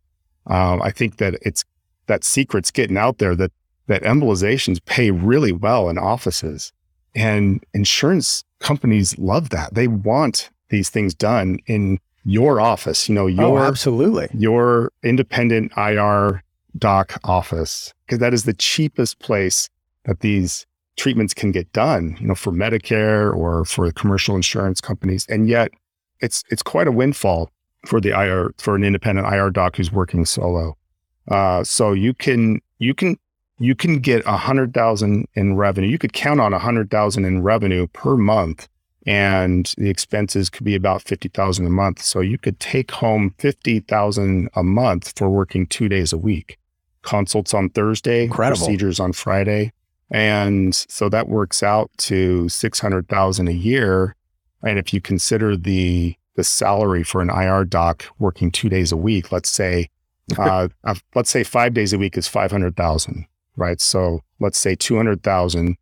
um, 0.46 0.82
I 0.82 0.90
think 0.90 1.18
that 1.18 1.34
it's 1.42 1.64
that 2.10 2.24
secret's 2.24 2.70
getting 2.70 2.98
out 2.98 3.18
there 3.18 3.36
that 3.36 3.52
that 3.86 4.02
embolizations 4.02 4.84
pay 4.84 5.10
really 5.10 5.52
well 5.52 5.88
in 5.88 5.96
offices, 5.96 6.72
and 7.14 7.64
insurance 7.72 8.44
companies 8.58 9.16
love 9.18 9.50
that. 9.50 9.74
They 9.74 9.88
want 9.88 10.50
these 10.68 10.90
things 10.90 11.14
done 11.14 11.58
in 11.66 11.98
your 12.24 12.60
office. 12.60 13.08
You 13.08 13.14
know, 13.14 13.24
oh, 13.24 13.28
your 13.28 13.64
absolutely. 13.64 14.28
your 14.34 14.92
independent 15.02 15.72
IR 15.76 16.42
doc 16.78 17.18
office 17.24 17.94
because 18.06 18.18
that 18.18 18.34
is 18.34 18.44
the 18.44 18.54
cheapest 18.54 19.18
place 19.18 19.68
that 20.04 20.20
these 20.20 20.66
treatments 20.96 21.32
can 21.32 21.52
get 21.52 21.72
done, 21.72 22.16
you 22.20 22.26
know, 22.26 22.34
for 22.34 22.52
Medicare 22.52 23.34
or 23.34 23.64
for 23.64 23.90
commercial 23.92 24.36
insurance 24.36 24.80
companies. 24.80 25.26
And 25.28 25.48
yet 25.48 25.70
it's 26.20 26.42
it's 26.50 26.62
quite 26.62 26.88
a 26.88 26.92
windfall 26.92 27.50
for 27.86 28.00
the 28.00 28.10
IR 28.10 28.52
for 28.58 28.74
an 28.74 28.84
independent 28.84 29.32
IR 29.32 29.50
doc 29.50 29.76
who's 29.76 29.92
working 29.92 30.24
solo. 30.24 30.76
Uh, 31.30 31.62
so 31.64 31.92
you 31.92 32.12
can 32.12 32.60
you 32.78 32.94
can 32.94 33.16
you 33.58 33.74
can 33.74 33.98
get 34.00 34.22
a 34.26 34.36
hundred 34.36 34.74
thousand 34.74 35.28
in 35.34 35.56
revenue. 35.56 35.88
You 35.88 35.98
could 35.98 36.12
count 36.12 36.40
on 36.40 36.52
a 36.52 36.58
hundred 36.58 36.90
thousand 36.90 37.24
in 37.24 37.42
revenue 37.42 37.86
per 37.88 38.16
month, 38.16 38.68
and 39.06 39.72
the 39.78 39.90
expenses 39.90 40.50
could 40.50 40.64
be 40.64 40.74
about 40.74 41.02
fifty 41.02 41.28
thousand 41.28 41.66
a 41.66 41.70
month. 41.70 42.02
So 42.02 42.20
you 42.20 42.38
could 42.38 42.58
take 42.58 42.90
home 42.90 43.34
fifty 43.38 43.80
thousand 43.80 44.48
a 44.54 44.62
month 44.62 45.12
for 45.16 45.28
working 45.30 45.66
two 45.66 45.88
days 45.88 46.12
a 46.12 46.18
week. 46.18 46.58
Consults 47.02 47.54
on 47.54 47.70
Thursday, 47.70 48.24
Incredible. 48.24 48.58
procedures 48.58 48.98
on 49.00 49.12
Friday, 49.12 49.72
and 50.10 50.74
so 50.74 51.08
that 51.08 51.28
works 51.28 51.62
out 51.62 51.90
to 51.98 52.48
six 52.48 52.80
hundred 52.80 53.08
thousand 53.08 53.48
a 53.48 53.52
year. 53.52 54.16
And 54.62 54.78
if 54.78 54.92
you 54.92 55.00
consider 55.00 55.56
the 55.56 56.16
the 56.34 56.44
salary 56.44 57.02
for 57.02 57.20
an 57.22 57.30
IR 57.30 57.64
doc 57.64 58.04
working 58.18 58.50
two 58.50 58.68
days 58.68 58.92
a 58.92 58.96
week, 58.96 59.32
let's 59.32 59.48
say, 59.48 59.88
uh, 60.38 60.68
uh, 60.84 60.94
let's 61.14 61.30
say 61.30 61.44
five 61.44 61.74
days 61.74 61.92
a 61.92 61.98
week 61.98 62.16
is 62.16 62.28
five 62.28 62.50
hundred 62.50 62.76
thousand, 62.76 63.26
right? 63.56 63.80
So 63.80 64.20
let's 64.38 64.58
say 64.58 64.74
two 64.74 64.96
hundred 64.96 65.22
thousand. 65.22 65.76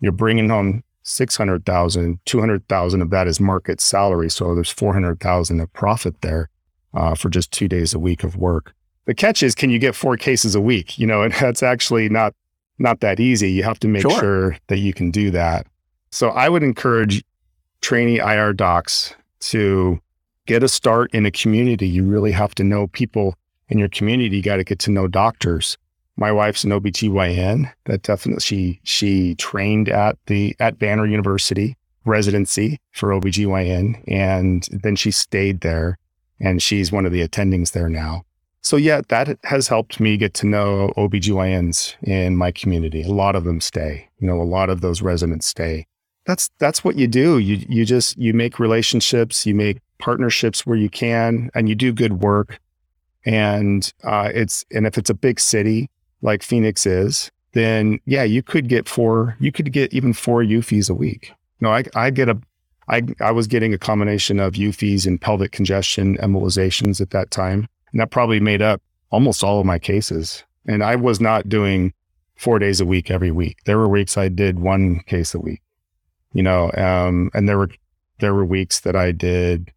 You're 0.00 0.12
bringing 0.12 0.50
home 0.50 0.82
600,000, 1.04 2.18
200,000 2.24 3.02
of 3.02 3.10
that 3.10 3.26
is 3.28 3.40
market 3.40 3.80
salary. 3.80 4.30
So 4.30 4.54
there's 4.54 4.70
400,000 4.70 5.60
of 5.60 5.72
profit 5.72 6.20
there 6.22 6.48
uh, 6.94 7.14
for 7.14 7.28
just 7.28 7.52
two 7.52 7.68
days 7.68 7.94
a 7.94 7.98
week 7.98 8.24
of 8.24 8.36
work. 8.36 8.74
The 9.06 9.14
catch 9.14 9.42
is, 9.42 9.54
can 9.54 9.70
you 9.70 9.78
get 9.78 9.94
four 9.94 10.16
cases 10.16 10.54
a 10.54 10.60
week? 10.60 10.98
You 10.98 11.06
know, 11.06 11.22
and 11.22 11.32
that's 11.40 11.62
actually 11.62 12.08
not, 12.08 12.34
not 12.78 13.00
that 13.00 13.20
easy. 13.20 13.52
You 13.52 13.62
have 13.62 13.78
to 13.80 13.88
make 13.88 14.02
Sure. 14.02 14.18
sure 14.18 14.56
that 14.68 14.78
you 14.78 14.92
can 14.92 15.10
do 15.10 15.30
that. 15.30 15.66
So 16.10 16.30
I 16.30 16.48
would 16.48 16.62
encourage 16.62 17.22
trainee 17.80 18.18
IR 18.18 18.52
docs 18.54 19.14
to 19.40 20.00
get 20.46 20.62
a 20.62 20.68
start 20.68 21.12
in 21.14 21.26
a 21.26 21.30
community. 21.30 21.86
You 21.86 22.04
really 22.04 22.32
have 22.32 22.54
to 22.56 22.64
know 22.64 22.86
people 22.88 23.34
in 23.68 23.78
your 23.78 23.88
community. 23.88 24.36
You 24.36 24.42
got 24.42 24.56
to 24.56 24.64
get 24.64 24.78
to 24.80 24.90
know 24.90 25.08
doctors 25.08 25.76
my 26.16 26.30
wife's 26.30 26.64
an 26.64 26.70
OBGYN. 26.70 27.72
That 27.86 28.02
definitely 28.02 28.40
she 28.40 28.80
she 28.84 29.34
trained 29.36 29.88
at 29.88 30.18
the 30.26 30.54
at 30.60 30.78
Banner 30.78 31.06
University 31.06 31.76
residency 32.04 32.78
for 32.92 33.10
OBGYN 33.10 34.04
and 34.06 34.68
then 34.70 34.94
she 34.94 35.10
stayed 35.10 35.60
there 35.60 35.98
and 36.38 36.62
she's 36.62 36.92
one 36.92 37.06
of 37.06 37.12
the 37.12 37.26
attendings 37.26 37.72
there 37.72 37.88
now. 37.88 38.24
So 38.60 38.76
yeah, 38.76 39.00
that 39.08 39.38
has 39.44 39.68
helped 39.68 40.00
me 40.00 40.16
get 40.16 40.34
to 40.34 40.46
know 40.46 40.92
OBGYNs 40.96 41.94
in 42.02 42.36
my 42.36 42.50
community. 42.50 43.02
A 43.02 43.08
lot 43.08 43.36
of 43.36 43.44
them 43.44 43.60
stay. 43.60 44.08
You 44.18 44.26
know, 44.26 44.40
a 44.40 44.44
lot 44.44 44.70
of 44.70 44.80
those 44.80 45.02
residents 45.02 45.46
stay. 45.46 45.86
That's 46.26 46.50
that's 46.58 46.84
what 46.84 46.96
you 46.96 47.06
do. 47.06 47.38
You 47.38 47.64
you 47.68 47.84
just 47.84 48.16
you 48.16 48.32
make 48.32 48.58
relationships, 48.58 49.46
you 49.46 49.54
make 49.54 49.78
partnerships 49.98 50.66
where 50.66 50.76
you 50.76 50.88
can 50.88 51.50
and 51.54 51.68
you 51.68 51.74
do 51.74 51.92
good 51.92 52.20
work. 52.22 52.58
And 53.26 53.92
uh, 54.02 54.30
it's 54.34 54.64
and 54.70 54.86
if 54.86 54.98
it's 54.98 55.10
a 55.10 55.14
big 55.14 55.40
city, 55.40 55.88
like 56.22 56.42
Phoenix 56.42 56.86
is, 56.86 57.30
then 57.54 58.00
yeah, 58.04 58.24
you 58.24 58.42
could 58.42 58.68
get 58.68 58.88
four, 58.88 59.36
you 59.40 59.50
could 59.50 59.72
get 59.72 59.92
even 59.94 60.12
four 60.12 60.42
UFEs 60.42 60.90
a 60.90 60.94
week. 60.94 61.32
No, 61.60 61.70
I, 61.70 61.84
I 61.94 62.10
get 62.10 62.28
a, 62.28 62.38
I, 62.88 63.02
I 63.20 63.30
was 63.30 63.46
getting 63.46 63.72
a 63.72 63.78
combination 63.78 64.40
of 64.40 64.54
UFEs 64.54 65.06
and 65.06 65.20
pelvic 65.20 65.52
congestion 65.52 66.16
embolizations 66.18 67.00
at 67.00 67.10
that 67.10 67.30
time. 67.30 67.68
And 67.92 68.00
that 68.00 68.10
probably 68.10 68.40
made 68.40 68.60
up 68.60 68.82
almost 69.10 69.42
all 69.42 69.60
of 69.60 69.66
my 69.66 69.78
cases. 69.78 70.44
And 70.66 70.82
I 70.82 70.96
was 70.96 71.20
not 71.20 71.48
doing 71.48 71.94
four 72.36 72.58
days 72.58 72.80
a 72.80 72.86
week 72.86 73.10
every 73.10 73.30
week. 73.30 73.58
There 73.64 73.78
were 73.78 73.88
weeks 73.88 74.18
I 74.18 74.28
did 74.28 74.58
one 74.58 75.00
case 75.06 75.34
a 75.34 75.38
week, 75.38 75.62
you 76.32 76.42
know, 76.42 76.70
um, 76.72 77.30
and 77.32 77.48
there 77.48 77.56
were, 77.56 77.70
there 78.18 78.34
were 78.34 78.44
weeks 78.44 78.80
that 78.80 78.96
I 78.96 79.12
did 79.12 79.72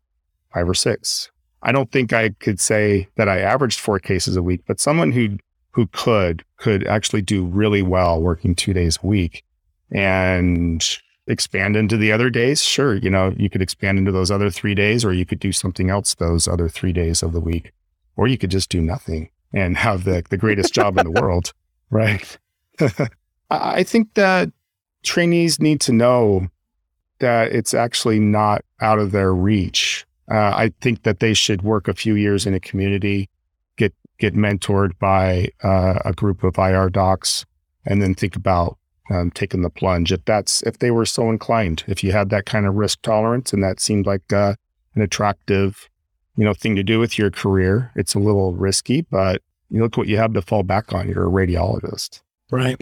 five 0.54 0.68
or 0.68 0.74
six. 0.74 1.30
I 1.64 1.72
don't 1.72 1.92
think 1.92 2.14
I 2.14 2.30
could 2.30 2.60
say 2.60 3.08
that 3.16 3.28
I 3.28 3.40
averaged 3.40 3.80
four 3.80 4.00
cases 4.00 4.36
a 4.36 4.44
week, 4.44 4.64
but 4.68 4.80
someone 4.80 5.12
who 5.12 5.38
who 5.72 5.88
could 5.88 6.44
could 6.58 6.88
actually 6.88 7.22
do 7.22 7.46
really 7.46 7.82
well 7.82 8.22
working 8.22 8.56
two 8.56 8.74
days 8.74 8.98
a 9.02 9.06
week 9.06 9.44
and 9.92 10.98
expand 11.28 11.76
into 11.76 11.98
the 11.98 12.12
other 12.12 12.30
days 12.30 12.64
sure 12.64 12.96
you 12.96 13.10
know 13.10 13.34
you 13.38 13.50
could 13.50 13.62
expand 13.62 13.98
into 13.98 14.12
those 14.12 14.32
other 14.32 14.50
three 14.50 14.74
days 14.74 15.04
or 15.04 15.14
you 15.14 15.26
could 15.26 15.40
do 15.40 15.52
something 15.52 15.90
else 15.90 16.16
those 16.16 16.48
other 16.48 16.70
three 16.70 16.94
days 16.94 17.22
of 17.22 17.34
the 17.34 17.40
week 17.40 17.74
or 18.18 18.28
you 18.28 18.38
could 18.38 18.50
just 18.50 18.70
do 18.70 18.82
nothing 18.82 19.30
and 19.54 19.78
have 19.78 20.04
the, 20.04 20.24
the 20.30 20.38
greatest 20.38 20.74
job 20.74 20.98
in 20.98 21.06
the 21.06 21.12
world. 21.22 21.54
Right. 21.90 22.38
I 22.80 23.08
I 23.50 23.84
think 23.84 24.16
that 24.16 24.52
trainees 25.04 25.62
need 25.62 25.80
to 25.82 25.94
know 25.94 26.50
that 27.20 27.54
it's 27.54 27.74
actually 27.74 28.20
not 28.20 28.66
out 28.82 29.00
of 29.00 29.12
their 29.12 29.34
reach. 29.34 30.06
Uh, 30.30 30.54
I 30.56 30.74
think 30.82 31.04
that 31.04 31.20
they 31.20 31.34
should 31.34 31.62
work 31.62 31.88
a 31.88 31.94
few 31.94 32.16
years 32.16 32.46
in 32.46 32.54
a 32.54 32.60
community, 32.60 33.30
get 33.78 33.94
get 34.20 34.36
mentored 34.36 34.98
by 35.00 35.50
uh, 35.64 36.00
a 36.04 36.14
group 36.14 36.44
of 36.44 36.58
IR 36.58 36.90
docs, 36.90 37.46
and 37.86 38.02
then 38.02 38.14
think 38.14 38.36
about 38.36 38.78
um, 39.10 39.32
taking 39.32 39.62
the 39.62 39.70
plunge 39.70 40.12
if 40.12 40.24
that's 40.26 40.62
if 40.64 40.80
they 40.80 40.92
were 40.92 41.06
so 41.06 41.30
inclined. 41.30 41.84
If 41.88 42.04
you 42.04 42.12
had 42.12 42.30
that 42.30 42.46
kind 42.46 42.66
of 42.66 42.76
risk 42.76 43.02
tolerance 43.02 43.54
and 43.54 43.64
that 43.64 43.80
seemed 43.80 44.06
like 44.06 44.34
uh, 44.34 44.56
an 44.96 45.02
attractive, 45.02 45.90
you 46.36 46.44
know, 46.44 46.54
thing 46.54 46.76
to 46.76 46.84
do 46.84 47.00
with 47.00 47.18
your 47.18 47.32
career, 47.32 47.92
it's 47.96 48.16
a 48.16 48.20
little 48.20 48.54
risky, 48.54 49.02
but 49.02 49.42
you 49.70 49.82
look 49.82 49.98
what 49.98 50.08
you 50.08 50.18
have 50.18 50.34
to 50.34 50.42
fall 50.42 50.64
back 50.64 50.94
on. 50.94 51.08
You're 51.08 51.28
a 51.28 51.32
radiologist. 51.32 52.22
Right. 52.52 52.82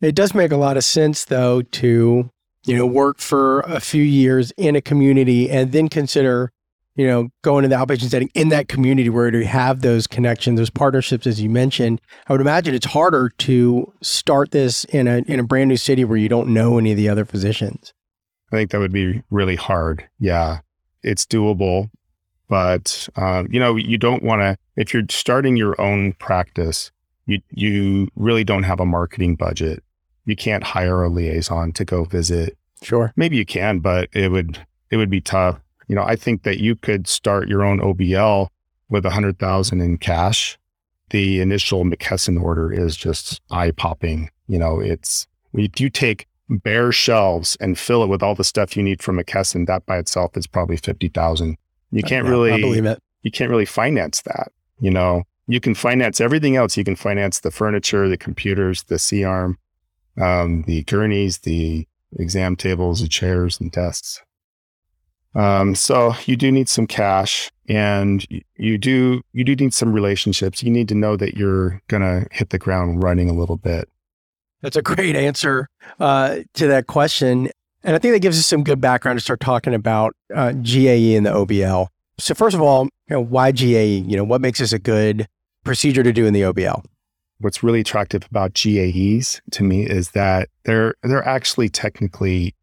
It 0.00 0.14
does 0.14 0.34
make 0.34 0.52
a 0.52 0.56
lot 0.56 0.76
of 0.76 0.84
sense, 0.84 1.24
though, 1.24 1.62
to 1.62 2.30
you 2.66 2.76
know 2.76 2.86
work 2.86 3.18
for 3.18 3.60
a 3.60 3.80
few 3.80 4.02
years 4.02 4.52
in 4.56 4.76
a 4.76 4.80
community 4.80 5.48
and 5.48 5.72
then 5.72 5.88
consider 5.88 6.52
you 6.96 7.06
know 7.06 7.28
going 7.42 7.62
to 7.62 7.68
the 7.68 7.76
outpatient 7.76 8.10
setting 8.10 8.30
in 8.34 8.48
that 8.48 8.68
community 8.68 9.08
where 9.08 9.34
you 9.34 9.44
have 9.44 9.82
those 9.82 10.06
connections, 10.06 10.58
those 10.58 10.70
partnerships, 10.70 11.26
as 11.26 11.40
you 11.40 11.48
mentioned. 11.48 12.00
I 12.26 12.32
would 12.32 12.40
imagine 12.40 12.74
it's 12.74 12.86
harder 12.86 13.28
to 13.28 13.92
start 14.02 14.50
this 14.50 14.84
in 14.86 15.06
a 15.06 15.18
in 15.26 15.38
a 15.38 15.44
brand 15.44 15.68
new 15.68 15.76
city 15.76 16.04
where 16.04 16.18
you 16.18 16.28
don't 16.28 16.48
know 16.48 16.78
any 16.78 16.90
of 16.90 16.96
the 16.96 17.08
other 17.08 17.24
physicians. 17.24 17.92
I 18.52 18.56
think 18.56 18.70
that 18.70 18.78
would 18.78 18.92
be 18.92 19.22
really 19.30 19.56
hard. 19.56 20.08
Yeah, 20.18 20.60
it's 21.02 21.26
doable, 21.26 21.90
but 22.48 23.08
um, 23.16 23.48
you 23.50 23.60
know, 23.60 23.76
you 23.76 23.98
don't 23.98 24.22
want 24.22 24.40
to. 24.42 24.56
If 24.76 24.92
you're 24.92 25.04
starting 25.10 25.56
your 25.56 25.80
own 25.80 26.12
practice, 26.14 26.90
you 27.26 27.40
you 27.50 28.08
really 28.16 28.44
don't 28.44 28.64
have 28.64 28.80
a 28.80 28.86
marketing 28.86 29.36
budget. 29.36 29.82
You 30.24 30.36
can't 30.36 30.64
hire 30.64 31.04
a 31.04 31.08
liaison 31.08 31.72
to 31.74 31.84
go 31.84 32.04
visit. 32.04 32.56
Sure. 32.82 33.12
Maybe 33.16 33.36
you 33.36 33.46
can, 33.46 33.78
but 33.80 34.08
it 34.12 34.30
would 34.30 34.66
it 34.90 34.96
would 34.96 35.10
be 35.10 35.20
tough. 35.20 35.60
You 35.88 35.94
know, 35.94 36.02
I 36.02 36.16
think 36.16 36.42
that 36.42 36.58
you 36.58 36.74
could 36.76 37.06
start 37.08 37.48
your 37.48 37.64
own 37.64 37.80
OBL 37.80 38.48
with 38.88 39.04
a 39.06 39.10
hundred 39.10 39.38
thousand 39.38 39.80
in 39.80 39.98
cash. 39.98 40.58
The 41.10 41.40
initial 41.40 41.84
McKesson 41.84 42.42
order 42.42 42.72
is 42.72 42.96
just 42.96 43.40
eye 43.50 43.70
popping. 43.70 44.30
You 44.48 44.58
know, 44.58 44.80
it's 44.80 45.26
if 45.54 45.80
you 45.80 45.88
take 45.90 46.26
bare 46.48 46.92
shelves 46.92 47.56
and 47.60 47.78
fill 47.78 48.02
it 48.04 48.08
with 48.08 48.22
all 48.22 48.34
the 48.34 48.44
stuff 48.44 48.76
you 48.76 48.82
need 48.82 49.02
from 49.02 49.18
McKesson, 49.18 49.66
that 49.66 49.86
by 49.86 49.98
itself 49.98 50.36
is 50.36 50.46
probably 50.46 50.76
fifty 50.76 51.08
thousand. 51.08 51.56
You 51.92 52.02
can't 52.02 52.24
Yeah, 52.26 52.30
really 52.32 52.52
I 52.52 52.60
believe 52.60 52.84
it. 52.84 53.00
you 53.22 53.30
can't 53.30 53.50
really 53.50 53.64
finance 53.64 54.22
that. 54.22 54.50
You 54.80 54.90
know, 54.90 55.22
you 55.46 55.60
can 55.60 55.74
finance 55.74 56.20
everything 56.20 56.56
else. 56.56 56.76
You 56.76 56.84
can 56.84 56.96
finance 56.96 57.40
the 57.40 57.50
furniture, 57.52 58.08
the 58.08 58.16
computers, 58.16 58.82
the 58.84 58.98
C 58.98 59.22
arm, 59.24 59.58
um, 60.20 60.62
the 60.66 60.82
gurneys, 60.84 61.38
the 61.38 61.86
exam 62.18 62.56
tables, 62.56 63.00
the 63.00 63.08
chairs 63.08 63.60
and 63.60 63.70
desks. 63.70 64.20
Um, 65.36 65.74
so 65.74 66.14
you 66.24 66.34
do 66.34 66.50
need 66.50 66.68
some 66.68 66.86
cash 66.86 67.50
and 67.68 68.26
you 68.56 68.78
do, 68.78 69.20
you 69.32 69.44
do 69.44 69.54
need 69.54 69.74
some 69.74 69.92
relationships. 69.92 70.62
You 70.62 70.70
need 70.70 70.88
to 70.88 70.94
know 70.94 71.16
that 71.16 71.36
you're 71.36 71.82
going 71.88 72.02
to 72.02 72.26
hit 72.32 72.50
the 72.50 72.58
ground 72.58 73.02
running 73.02 73.28
a 73.28 73.34
little 73.34 73.58
bit. 73.58 73.88
That's 74.62 74.76
a 74.76 74.82
great 74.82 75.14
answer 75.14 75.68
uh, 76.00 76.38
to 76.54 76.66
that 76.68 76.86
question. 76.86 77.50
And 77.84 77.94
I 77.94 77.98
think 77.98 78.14
that 78.14 78.20
gives 78.20 78.38
us 78.38 78.46
some 78.46 78.64
good 78.64 78.80
background 78.80 79.18
to 79.18 79.22
start 79.22 79.40
talking 79.40 79.74
about 79.74 80.16
uh, 80.34 80.52
GAE 80.52 81.16
and 81.16 81.26
the 81.26 81.30
OBL. 81.30 81.88
So 82.18 82.34
first 82.34 82.54
of 82.54 82.62
all, 82.62 82.84
you 82.84 82.90
know, 83.10 83.20
why 83.20 83.52
GAE? 83.52 84.08
You 84.08 84.16
know, 84.16 84.24
what 84.24 84.40
makes 84.40 84.58
this 84.58 84.72
a 84.72 84.78
good 84.78 85.28
procedure 85.64 86.02
to 86.02 86.12
do 86.12 86.24
in 86.26 86.32
the 86.32 86.40
OBL? 86.40 86.82
What's 87.40 87.62
really 87.62 87.80
attractive 87.80 88.26
about 88.30 88.54
GAEs 88.54 89.42
to 89.50 89.62
me 89.62 89.86
is 89.86 90.12
that 90.12 90.48
they're, 90.64 90.94
they're 91.02 91.26
actually 91.28 91.68
technically 91.68 92.54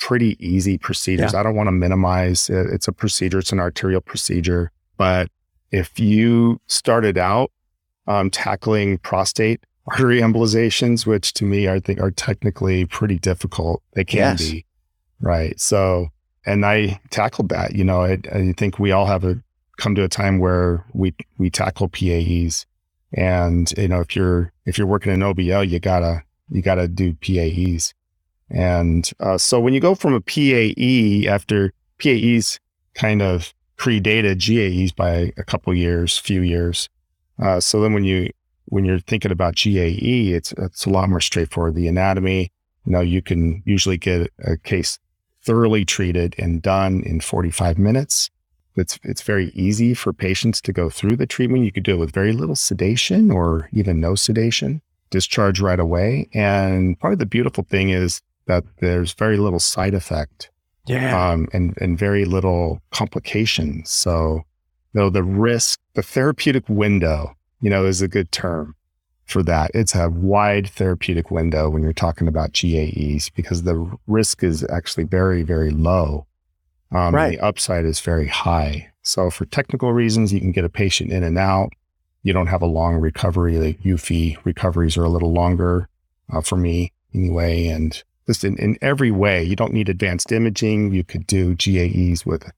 pretty 0.00 0.36
easy 0.46 0.78
procedures. 0.78 1.34
I 1.34 1.42
don't 1.42 1.56
want 1.56 1.68
to 1.68 1.72
minimize 1.72 2.50
it. 2.50 2.66
It's 2.72 2.88
a 2.88 2.92
procedure. 2.92 3.38
It's 3.38 3.52
an 3.52 3.60
arterial 3.60 4.00
procedure. 4.00 4.70
But 4.96 5.28
if 5.70 5.98
you 5.98 6.60
started 6.66 7.18
out 7.18 7.50
um, 8.06 8.30
tackling 8.30 8.98
prostate 8.98 9.60
artery 9.86 10.20
embolizations, 10.20 11.06
which 11.06 11.32
to 11.34 11.44
me 11.44 11.68
I 11.68 11.80
think 11.80 12.00
are 12.00 12.10
technically 12.10 12.84
pretty 12.86 13.18
difficult, 13.18 13.82
they 13.94 14.04
can 14.04 14.18
Yes. 14.18 14.50
be, 14.50 14.66
right? 15.20 15.58
So, 15.60 16.08
and 16.44 16.64
I 16.64 17.00
tackled 17.10 17.48
that. 17.48 17.74
You 17.74 17.84
know, 17.84 18.02
I, 18.02 18.18
I 18.32 18.52
think 18.56 18.78
we 18.78 18.92
all 18.92 19.06
have 19.06 19.24
a 19.24 19.40
come 19.78 19.94
to 19.94 20.04
a 20.04 20.08
time 20.08 20.38
where 20.38 20.84
we 20.94 21.14
we 21.38 21.50
tackle 21.50 21.88
PAEs, 21.88 22.64
and 23.12 23.72
you 23.76 23.88
know, 23.88 24.00
if 24.00 24.14
you're 24.16 24.52
if 24.64 24.78
you're 24.78 24.86
working 24.86 25.12
in 25.12 25.20
OBL, 25.20 25.68
you 25.68 25.80
gotta 25.80 26.22
you 26.48 26.62
gotta 26.62 26.86
do 26.88 27.14
PAEs. 27.14 27.92
And 28.50 29.10
uh, 29.20 29.38
so 29.38 29.60
when 29.60 29.74
you 29.74 29.80
go 29.80 29.94
from 29.94 30.14
a 30.14 30.20
PAE 30.20 31.28
after 31.28 31.72
PAEs 31.98 32.58
kind 32.94 33.22
of 33.22 33.52
predated 33.76 34.38
GAEs 34.38 34.94
by 34.94 35.32
a 35.36 35.44
couple 35.44 35.74
years, 35.74 36.16
few 36.16 36.40
years. 36.40 36.88
Uh, 37.38 37.60
so 37.60 37.80
then 37.80 37.92
when 37.92 38.04
you 38.04 38.30
when 38.66 38.84
you're 38.84 38.98
thinking 38.98 39.30
about 39.30 39.54
GAE, 39.54 40.32
it's 40.32 40.52
it's 40.52 40.86
a 40.86 40.90
lot 40.90 41.08
more 41.08 41.20
straightforward. 41.20 41.74
The 41.74 41.88
anatomy, 41.88 42.50
you 42.84 42.92
know, 42.92 43.00
you 43.00 43.22
can 43.22 43.62
usually 43.64 43.98
get 43.98 44.32
a 44.44 44.56
case 44.56 44.98
thoroughly 45.42 45.84
treated 45.84 46.34
and 46.38 46.60
done 46.60 47.02
in 47.04 47.20
45 47.20 47.78
minutes. 47.78 48.30
It's 48.74 48.98
it's 49.04 49.22
very 49.22 49.50
easy 49.50 49.94
for 49.94 50.12
patients 50.12 50.60
to 50.62 50.72
go 50.72 50.90
through 50.90 51.16
the 51.16 51.26
treatment. 51.26 51.64
You 51.64 51.72
could 51.72 51.84
do 51.84 51.94
it 51.94 51.98
with 51.98 52.12
very 52.12 52.32
little 52.32 52.56
sedation 52.56 53.30
or 53.30 53.68
even 53.72 54.00
no 54.00 54.14
sedation. 54.14 54.82
Discharge 55.10 55.60
right 55.60 55.78
away. 55.78 56.28
And 56.34 56.98
part 56.98 57.12
of 57.12 57.18
the 57.20 57.26
beautiful 57.26 57.64
thing 57.64 57.90
is 57.90 58.20
that 58.46 58.64
there's 58.80 59.12
very 59.14 59.36
little 59.36 59.60
side 59.60 59.94
effect 59.94 60.50
Yeah. 60.86 61.30
um, 61.30 61.48
and 61.52 61.76
and 61.80 61.98
very 61.98 62.24
little 62.24 62.80
complications. 62.92 63.90
So, 63.90 64.42
know, 64.94 65.10
the 65.10 65.22
risk, 65.24 65.78
the 65.94 66.02
therapeutic 66.02 66.68
window, 66.68 67.36
you 67.60 67.70
know, 67.70 67.84
is 67.86 68.02
a 68.02 68.08
good 68.08 68.30
term 68.32 68.74
for 69.24 69.42
that. 69.42 69.70
It's 69.74 69.94
a 69.94 70.08
wide 70.08 70.68
therapeutic 70.68 71.30
window 71.30 71.68
when 71.68 71.82
you're 71.82 71.92
talking 71.92 72.28
about 72.28 72.52
GAEs 72.52 73.28
because 73.34 73.64
the 73.64 73.90
risk 74.06 74.42
is 74.44 74.64
actually 74.70 75.04
very 75.04 75.42
very 75.42 75.70
low. 75.70 76.26
Um, 76.92 77.14
Right. 77.14 77.32
The 77.38 77.44
upside 77.44 77.84
is 77.84 78.00
very 78.00 78.28
high. 78.28 78.88
So, 79.02 79.30
for 79.30 79.44
technical 79.46 79.92
reasons, 79.92 80.32
you 80.32 80.40
can 80.40 80.52
get 80.52 80.64
a 80.64 80.68
patient 80.68 81.10
in 81.12 81.22
and 81.24 81.36
out. 81.38 81.70
You 82.22 82.32
don't 82.32 82.46
have 82.48 82.62
a 82.62 82.66
long 82.66 82.96
recovery. 82.96 83.56
The 83.56 83.74
UFE 83.84 84.36
recoveries 84.44 84.96
are 84.96 85.04
a 85.04 85.08
little 85.08 85.32
longer 85.32 85.88
uh, 86.32 86.40
for 86.40 86.56
me 86.56 86.92
anyway, 87.14 87.66
and 87.68 88.02
just 88.26 88.44
in, 88.44 88.56
in 88.58 88.76
every 88.80 89.10
way. 89.10 89.42
You 89.42 89.56
don't 89.56 89.72
need 89.72 89.88
advanced 89.88 90.32
imaging. 90.32 90.92
You 90.92 91.04
could 91.04 91.26
do 91.26 91.54
GAEs 91.54 92.26
with 92.26 92.46
a 92.46 92.52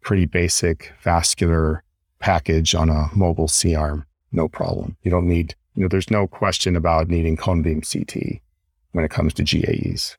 pretty 0.00 0.26
basic 0.26 0.92
vascular 1.00 1.82
package 2.18 2.74
on 2.74 2.88
a 2.88 3.08
mobile 3.14 3.48
C 3.48 3.74
arm. 3.74 4.06
No 4.32 4.48
problem. 4.48 4.96
You 5.02 5.10
don't 5.10 5.28
need, 5.28 5.54
you 5.74 5.82
know, 5.82 5.88
there's 5.88 6.10
no 6.10 6.26
question 6.26 6.76
about 6.76 7.08
needing 7.08 7.36
cone 7.36 7.62
beam 7.62 7.82
CT 7.82 8.40
when 8.92 9.04
it 9.04 9.10
comes 9.10 9.34
to 9.34 9.42
GAEs. 9.42 10.16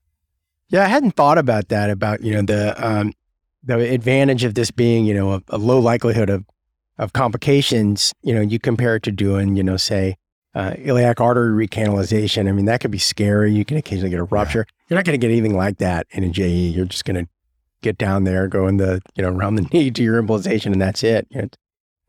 Yeah, 0.70 0.84
I 0.84 0.88
hadn't 0.88 1.12
thought 1.12 1.38
about 1.38 1.70
that. 1.70 1.90
About 1.90 2.22
you 2.22 2.34
know 2.34 2.42
the 2.42 2.74
um, 2.86 3.14
the 3.64 3.78
advantage 3.94 4.44
of 4.44 4.56
this 4.56 4.72
being 4.72 5.06
you 5.06 5.14
know 5.14 5.34
a, 5.34 5.42
a 5.50 5.58
low 5.58 5.80
likelihood 5.80 6.30
of 6.30 6.44
of 6.98 7.14
complications. 7.14 8.14
You 8.24 8.34
know, 8.34 8.42
you 8.42 8.60
compare 8.60 8.96
it 8.96 9.04
to 9.04 9.12
doing 9.12 9.56
you 9.56 9.64
know 9.64 9.78
say 9.78 10.16
uh, 10.56 10.74
iliac 10.78 11.20
artery 11.22 11.68
recanalization. 11.68 12.50
I 12.50 12.52
mean, 12.54 12.66
that 12.66 12.82
could 12.82 12.92
be 12.92 12.98
scary. 12.98 13.54
You 13.54 13.66
can 13.66 13.78
occasionally 13.78 14.10
get 14.10 14.20
a 14.20 14.24
rupture. 14.24 14.66
You're 14.90 14.98
not 14.98 15.06
going 15.06 15.20
to 15.20 15.28
get 15.28 15.32
anything 15.32 15.56
like 15.56 15.78
that 15.78 16.08
in 16.12 16.24
a 16.24 16.30
GAE. 16.30 16.74
You're 16.74 16.86
just 16.86 17.06
going 17.06 17.26
to 17.26 17.30
get 17.82 17.98
down 17.98 18.24
there, 18.24 18.48
go 18.48 18.68
in 18.68 18.78
the 18.78 19.02
you 19.16 19.22
know 19.22 19.30
around 19.30 19.56
the 19.56 19.62
knee 19.74 19.92
to 19.92 20.04
your 20.04 20.22
embolization, 20.22 20.72
and 20.72 20.82
that's 20.82 21.04
it. 21.04 21.28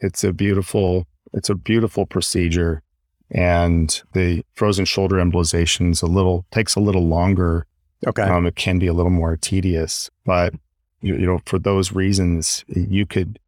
It's 0.00 0.24
a 0.24 0.32
beautiful, 0.32 1.06
it's 1.32 1.50
a 1.50 1.54
beautiful 1.54 2.06
procedure. 2.06 2.82
And 3.28 4.00
the 4.12 4.44
frozen 4.54 4.84
shoulder 4.84 5.16
embolizations 5.16 6.00
a 6.00 6.06
little 6.06 6.46
takes 6.52 6.76
a 6.76 6.80
little 6.80 7.06
longer 7.06 7.66
okay. 8.06 8.22
Um, 8.22 8.46
it 8.46 8.56
can 8.56 8.78
be 8.78 8.86
a 8.86 8.92
little 8.92 9.10
more 9.10 9.36
tedious, 9.36 10.10
but 10.24 10.54
you, 11.00 11.16
you 11.16 11.26
know, 11.26 11.40
for 11.46 11.58
those 11.58 11.92
reasons, 11.92 12.64
you 12.68 13.06
could. 13.06 13.38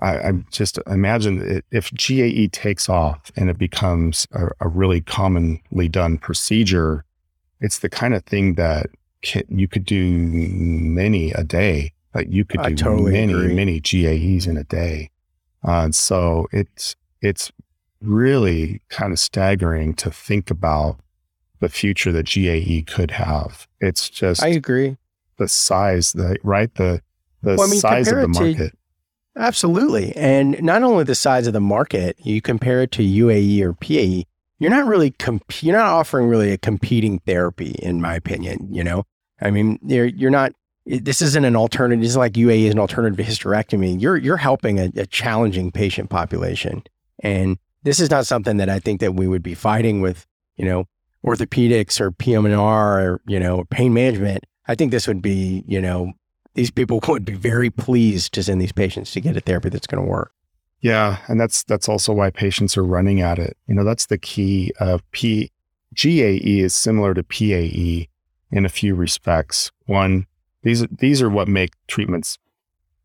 I, 0.00 0.28
I 0.28 0.32
just 0.50 0.78
imagine 0.86 1.40
it, 1.42 1.64
if 1.70 1.90
GAE 1.92 2.48
takes 2.52 2.88
off 2.88 3.30
and 3.36 3.50
it 3.50 3.58
becomes 3.58 4.26
a, 4.32 4.48
a 4.60 4.68
really 4.68 5.00
commonly 5.00 5.88
done 5.88 6.18
procedure, 6.18 7.04
it's 7.60 7.80
the 7.80 7.90
kind 7.90 8.14
of 8.14 8.24
thing 8.24 8.54
that 8.54 8.86
can, 9.22 9.42
you 9.48 9.68
could 9.68 9.84
do 9.84 10.10
many 10.10 11.32
a 11.32 11.44
day. 11.44 11.92
Like 12.14 12.28
you 12.30 12.44
could 12.44 12.62
do 12.62 12.74
totally 12.74 13.12
many, 13.12 13.32
agree. 13.32 13.54
many 13.54 13.80
GAEs 13.80 14.46
in 14.46 14.56
a 14.56 14.64
day. 14.64 15.10
Uh, 15.66 15.82
and 15.84 15.94
so 15.94 16.48
it's 16.52 16.96
it's 17.20 17.52
really 18.00 18.80
kind 18.88 19.12
of 19.12 19.18
staggering 19.18 19.92
to 19.94 20.10
think 20.10 20.50
about 20.50 20.98
the 21.60 21.68
future 21.68 22.10
that 22.12 22.24
GAE 22.26 22.82
could 22.86 23.10
have. 23.12 23.68
It's 23.80 24.08
just 24.08 24.42
I 24.42 24.48
agree. 24.48 24.96
the 25.36 25.46
size, 25.46 26.12
the 26.12 26.36
right, 26.42 26.74
the 26.76 27.02
the 27.42 27.56
Well, 27.56 27.66
I 27.68 27.70
mean, 27.70 27.80
size 27.80 28.08
of 28.08 28.14
the 28.16 28.20
it 28.22 28.32
to- 28.32 28.40
market. 28.40 28.78
Absolutely. 29.36 30.14
And 30.16 30.60
not 30.62 30.82
only 30.82 31.04
the 31.04 31.14
size 31.14 31.46
of 31.46 31.52
the 31.52 31.60
market, 31.60 32.16
you 32.18 32.40
compare 32.42 32.82
it 32.82 32.90
to 32.92 33.02
UAE 33.02 33.60
or 33.62 33.72
PAE, 33.72 34.24
you're 34.58 34.70
not 34.70 34.86
really 34.86 35.12
comp- 35.12 35.62
you're 35.62 35.76
not 35.76 35.86
offering 35.86 36.28
really 36.28 36.52
a 36.52 36.58
competing 36.58 37.20
therapy 37.20 37.76
in 37.78 38.00
my 38.00 38.14
opinion, 38.14 38.68
you 38.72 38.84
know? 38.84 39.04
I 39.40 39.50
mean, 39.50 39.78
you're 39.82 40.06
you're 40.06 40.30
not 40.30 40.52
this 40.84 41.22
isn't 41.22 41.44
an 41.44 41.56
alternative. 41.56 42.04
Is 42.04 42.16
like 42.16 42.32
UAE 42.32 42.64
is 42.64 42.72
an 42.72 42.78
alternative 42.78 43.24
to 43.24 43.30
hysterectomy. 43.30 44.00
You're 44.00 44.16
you're 44.16 44.36
helping 44.36 44.78
a, 44.78 44.90
a 44.96 45.06
challenging 45.06 45.70
patient 45.70 46.10
population. 46.10 46.82
And 47.22 47.58
this 47.82 48.00
is 48.00 48.10
not 48.10 48.26
something 48.26 48.56
that 48.58 48.68
I 48.68 48.78
think 48.78 49.00
that 49.00 49.14
we 49.14 49.28
would 49.28 49.42
be 49.42 49.54
fighting 49.54 50.00
with, 50.00 50.26
you 50.56 50.64
know, 50.64 50.84
orthopedics 51.24 52.00
or 52.00 52.10
PM&R 52.10 53.00
or, 53.00 53.20
you 53.26 53.38
know, 53.38 53.64
pain 53.70 53.94
management. 53.94 54.44
I 54.68 54.74
think 54.74 54.90
this 54.90 55.06
would 55.06 55.22
be, 55.22 55.64
you 55.66 55.80
know, 55.80 56.12
these 56.54 56.70
people 56.70 57.00
would 57.08 57.24
be 57.24 57.34
very 57.34 57.70
pleased 57.70 58.32
to 58.34 58.42
send 58.42 58.60
these 58.60 58.72
patients 58.72 59.12
to 59.12 59.20
get 59.20 59.36
a 59.36 59.40
therapy 59.40 59.68
that's 59.68 59.86
going 59.86 60.02
to 60.02 60.08
work. 60.08 60.32
Yeah, 60.80 61.18
and 61.28 61.38
that's 61.38 61.62
that's 61.64 61.88
also 61.88 62.12
why 62.12 62.30
patients 62.30 62.76
are 62.76 62.84
running 62.84 63.20
at 63.20 63.38
it. 63.38 63.56
You 63.66 63.74
know, 63.74 63.84
that's 63.84 64.06
the 64.06 64.16
key 64.16 64.72
of 64.80 65.08
P 65.10 65.50
GAE 65.94 66.60
is 66.60 66.74
similar 66.74 67.14
to 67.14 67.22
PAE 67.22 68.08
in 68.50 68.64
a 68.64 68.70
few 68.70 68.94
respects. 68.94 69.70
One, 69.86 70.26
these 70.62 70.86
these 70.86 71.20
are 71.20 71.28
what 71.28 71.48
make 71.48 71.72
treatments 71.86 72.38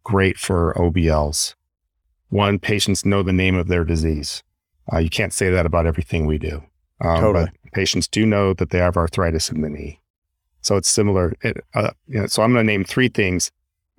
great 0.03 0.38
for 0.38 0.73
OBLs. 0.77 1.55
One, 2.29 2.60
patients 2.60 3.05
know 3.05 3.23
the 3.23 3.34
name 3.34 3.55
of 3.55 3.67
their 3.67 3.84
disease. 3.84 4.43
Uh, 4.91 4.99
you 4.99 5.10
can't 5.10 5.34
say 5.34 5.49
that 5.49 5.65
about 5.65 5.86
everything 5.86 6.25
we 6.25 6.38
do. 6.38 6.63
Um, 7.01 7.19
Totally. 7.19 7.45
But 7.63 7.73
patients 7.73 8.08
do 8.08 8.25
know 8.25 8.53
that 8.53 8.69
they 8.69 8.77
have 8.77 8.97
arthritis 8.97 9.49
in 9.49 9.62
the 9.62 9.69
knee. 9.69 9.99
So 10.65 10.78
it's 10.78 10.89
similar. 10.89 11.34
It, 11.41 11.63
uh, 11.73 11.91
you 12.08 12.21
know, 12.21 12.28
so 12.28 12.41
I'm 12.41 12.54
going 12.54 12.65
to 12.65 12.71
name 12.71 12.84
three 12.84 13.08
things, 13.08 13.51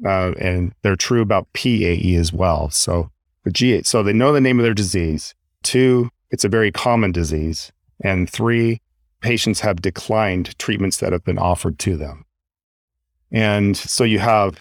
uh, 0.04 0.32
and 0.38 0.74
they're 0.82 0.96
true 0.96 1.22
about 1.22 1.52
PAE 1.52 2.16
as 2.18 2.32
well. 2.32 2.70
So 2.70 3.10
the 3.44 3.50
GA, 3.50 3.82
so 3.82 4.02
they 4.02 4.12
know 4.12 4.32
the 4.32 4.40
name 4.40 4.58
of 4.58 4.64
their 4.64 4.74
disease. 4.74 5.34
Two, 5.62 6.10
it's 6.30 6.44
a 6.44 6.48
very 6.48 6.72
common 6.72 7.12
disease. 7.12 7.72
And 8.02 8.28
three, 8.28 8.80
patients 9.20 9.60
have 9.60 9.80
declined 9.80 10.58
treatments 10.58 10.98
that 10.98 11.12
have 11.12 11.24
been 11.24 11.38
offered 11.38 11.78
to 11.80 11.96
them. 11.96 12.24
And 13.32 13.76
so 13.76 14.04
you 14.04 14.18
have 14.18 14.58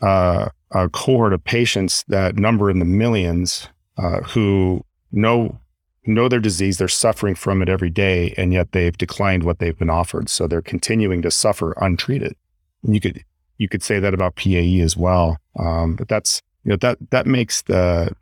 uh, 0.00 0.48
a 0.70 0.88
cohort 0.88 1.32
of 1.32 1.42
patients 1.44 2.04
that 2.08 2.36
number 2.36 2.70
in 2.70 2.78
the 2.78 2.84
millions 2.84 3.68
uh, 3.96 4.20
who 4.20 4.84
know 5.12 5.58
know 6.06 6.28
their 6.28 6.40
disease, 6.40 6.78
they're 6.78 6.88
suffering 6.88 7.34
from 7.34 7.62
it 7.62 7.68
every 7.68 7.90
day, 7.90 8.34
and 8.36 8.52
yet 8.52 8.72
they've 8.72 8.96
declined 8.96 9.42
what 9.42 9.58
they've 9.58 9.78
been 9.78 9.90
offered. 9.90 10.28
So 10.28 10.46
they're 10.46 10.62
continuing 10.62 11.22
to 11.22 11.30
suffer 11.30 11.74
untreated. 11.80 12.34
And 12.82 12.94
you 12.94 13.00
could 13.00 13.24
you 13.58 13.68
could 13.68 13.82
say 13.82 13.98
that 13.98 14.14
about 14.14 14.36
PAE 14.36 14.80
as 14.82 14.96
well. 14.96 15.38
Um, 15.58 15.96
but 15.96 16.08
that's 16.08 16.42
you 16.64 16.70
know 16.70 16.76
that 16.76 16.98
that 17.10 17.26
makes 17.26 17.62
the 17.62 18.14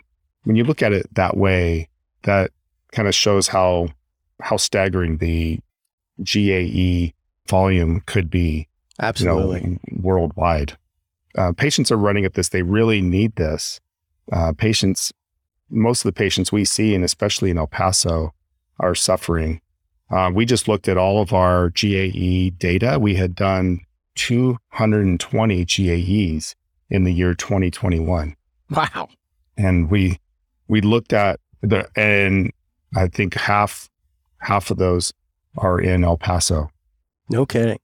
when 0.45 0.57
you 0.57 0.65
look 0.65 0.83
at 0.83 0.93
it 0.93 1.13
that 1.15 1.37
way, 1.37 1.89
that 2.23 2.51
kind 2.93 3.09
of 3.09 3.15
shows 3.15 3.49
how 3.49 3.89
how 4.41 4.57
staggering 4.57 5.19
the 5.19 5.61
GAE 6.23 7.15
volume 7.49 8.01
could 8.07 8.31
be 8.31 8.69
Absolutely. 9.01 9.61
you 9.61 9.71
know, 9.71 9.79
worldwide. 10.01 10.77
Uh, 11.37 11.53
patients 11.53 11.93
are 11.93 11.97
running 11.97 12.25
at 12.25 12.35
this. 12.35 12.49
They 12.49 12.63
really 12.63 13.01
need 13.03 13.37
this. 13.37 13.81
Uh, 14.33 14.53
patients, 14.53 15.13
most 15.71 16.05
of 16.05 16.09
the 16.09 16.19
patients 16.19 16.53
we 16.53 16.65
see, 16.65 16.95
and 16.95 17.05
especially 17.05 17.51
in 17.51 17.59
El 17.59 17.67
Paso, 17.67 18.33
are 18.79 18.95
suffering. 18.95 19.61
Uh, 20.11 20.31
we 20.33 20.45
just 20.45 20.69
looked 20.69 20.89
at 20.89 20.97
all 20.97 21.21
of 21.21 21.33
our 21.33 21.71
GAE 21.71 22.51
data. 22.59 22.99
We 23.01 23.15
had 23.17 23.35
done 23.35 23.81
220 24.17 25.65
GAEs 25.65 26.55
in 26.91 27.05
the 27.05 27.13
year 27.13 27.35
2021, 27.35 28.37
wow. 28.71 29.09
and 29.57 29.91
we 29.91 30.19
we 30.69 30.81
looked 30.81 31.13
at 31.13 31.41
the 31.63 31.89
and 31.97 32.53
I 32.95 33.09
think 33.09 33.35
half 33.35 33.89
half 34.39 34.71
of 34.71 34.77
those 34.79 35.13
are 35.59 35.81
in 35.81 36.05
El 36.05 36.17
Paso. 36.17 36.71
No 37.29 37.45
kidding. 37.45 37.79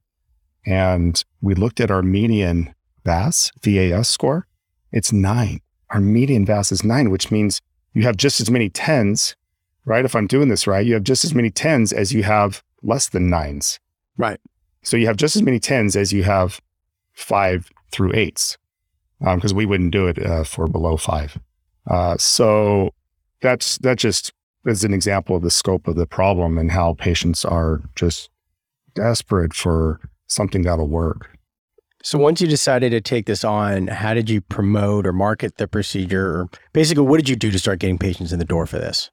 and 0.64 1.24
we 1.40 1.54
looked 1.54 1.80
at 1.80 1.90
our 1.90 2.02
median 2.02 2.72
VAS, 3.04 3.50
VAS 3.62 4.08
score. 4.08 4.46
It's 4.92 5.12
nine. 5.12 5.60
Our 5.90 6.00
median 6.00 6.46
VAS 6.46 6.70
is 6.70 6.84
nine, 6.84 7.10
which 7.10 7.32
means 7.32 7.60
you 7.94 8.02
have 8.02 8.16
just 8.16 8.40
as 8.40 8.50
many 8.50 8.68
tens, 8.68 9.37
right? 9.85 10.05
If 10.05 10.14
I'm 10.14 10.26
doing 10.26 10.48
this 10.48 10.66
right, 10.66 10.85
you 10.85 10.94
have 10.94 11.05
just 11.05 11.24
as 11.24 11.35
many 11.35 11.50
tens 11.50 11.92
as 11.92 12.12
you 12.12 12.22
have 12.22 12.62
less 12.83 13.09
than 13.09 13.31
nines. 13.31 13.81
Right. 14.16 14.40
So 14.83 14.96
you 14.96 15.07
have 15.07 15.16
just 15.16 15.37
as 15.37 15.42
many 15.42 15.59
tens 15.59 15.96
as 15.96 16.12
you 16.12 16.22
have 16.24 16.61
five 17.12 17.70
through 17.90 18.12
eights, 18.14 18.59
because 19.20 19.55
we 19.55 19.66
wouldn't 19.66 19.92
do 19.92 20.09
it 20.09 20.18
uh, 20.24 20.44
for 20.44 20.66
below 20.66 20.96
five. 20.96 21.38
Uh, 21.88 22.16
so 22.16 22.92
that's 23.40 23.78
that 23.78 23.98
just 23.98 24.33
is 24.64 24.85
an 24.85 24.94
example 24.94 25.37
of 25.37 25.42
the 25.42 25.50
scope 25.50 25.88
of 25.88 25.96
the 25.96 26.07
problem 26.07 26.59
and 26.59 26.70
how 26.70 26.94
patients 26.94 27.44
are 27.44 27.83
just 27.96 28.31
desperate 28.94 29.55
for 29.55 30.00
something 30.26 30.62
that'll 30.62 30.88
work. 30.88 31.31
So 32.04 32.18
once 32.18 32.40
you 32.40 32.48
decided 32.48 32.90
to 32.90 33.00
take 33.00 33.26
this 33.26 33.44
on, 33.44 33.86
how 33.86 34.12
did 34.12 34.28
you 34.28 34.40
promote 34.40 35.06
or 35.06 35.12
market 35.12 35.56
the 35.56 35.68
procedure? 35.68 36.48
Basically, 36.72 37.04
what 37.04 37.18
did 37.18 37.28
you 37.28 37.36
do 37.36 37.50
to 37.50 37.58
start 37.58 37.78
getting 37.78 37.98
patients 37.98 38.32
in 38.32 38.40
the 38.40 38.44
door 38.44 38.66
for 38.66 38.78
this? 38.78 39.10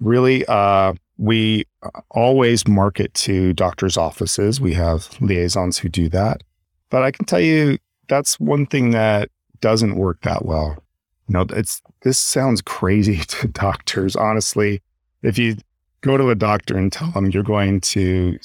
Really, 0.00 0.44
uh, 0.46 0.94
we 1.18 1.66
always 2.10 2.66
market 2.66 3.12
to 3.14 3.52
doctors' 3.52 3.96
offices. 3.96 4.60
We 4.60 4.72
have 4.74 5.08
liaisons 5.20 5.78
who 5.78 5.88
do 5.88 6.08
that. 6.08 6.42
But 6.90 7.02
I 7.02 7.10
can 7.10 7.26
tell 7.26 7.40
you 7.40 7.78
that's 8.08 8.40
one 8.40 8.66
thing 8.66 8.90
that 8.90 9.30
doesn't 9.60 9.96
work 9.96 10.22
that 10.22 10.44
well. 10.44 10.82
You 11.28 11.34
know, 11.34 11.46
it's 11.50 11.82
this 12.02 12.18
sounds 12.18 12.62
crazy 12.62 13.18
to 13.28 13.48
doctors. 13.48 14.16
Honestly, 14.16 14.82
if 15.22 15.38
you 15.38 15.56
go 16.00 16.16
to 16.16 16.30
a 16.30 16.34
doctor 16.34 16.76
and 16.76 16.90
tell 16.90 17.10
them 17.10 17.30
you're 17.30 17.42
going 17.42 17.80
to 17.80 18.38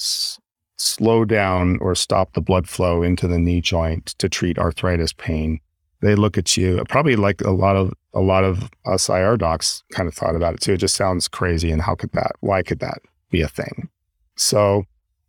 slow 0.80 1.24
down 1.24 1.78
or 1.80 1.94
stop 1.94 2.32
the 2.32 2.40
blood 2.40 2.68
flow 2.68 3.02
into 3.02 3.28
the 3.28 3.38
knee 3.38 3.60
joint 3.60 4.06
to 4.18 4.28
treat 4.28 4.58
arthritis 4.58 5.12
pain, 5.12 5.60
they 6.00 6.14
look 6.14 6.38
at 6.38 6.56
you 6.56 6.82
probably 6.88 7.16
like 7.16 7.40
a 7.42 7.50
lot 7.50 7.76
of 7.76 7.92
a 8.14 8.20
lot 8.20 8.42
of 8.42 8.70
us 8.86 9.08
IR 9.08 9.36
docs 9.36 9.84
kind 9.92 10.08
of 10.08 10.14
thought 10.14 10.34
about 10.34 10.54
it 10.54 10.60
too. 10.60 10.72
It 10.72 10.78
just 10.78 10.94
sounds 10.94 11.28
crazy, 11.28 11.70
and 11.70 11.82
how 11.82 11.94
could 11.94 12.12
that? 12.12 12.32
Why 12.40 12.62
could 12.62 12.80
that 12.80 13.02
be 13.30 13.42
a 13.42 13.48
thing? 13.48 13.88
So 14.36 14.84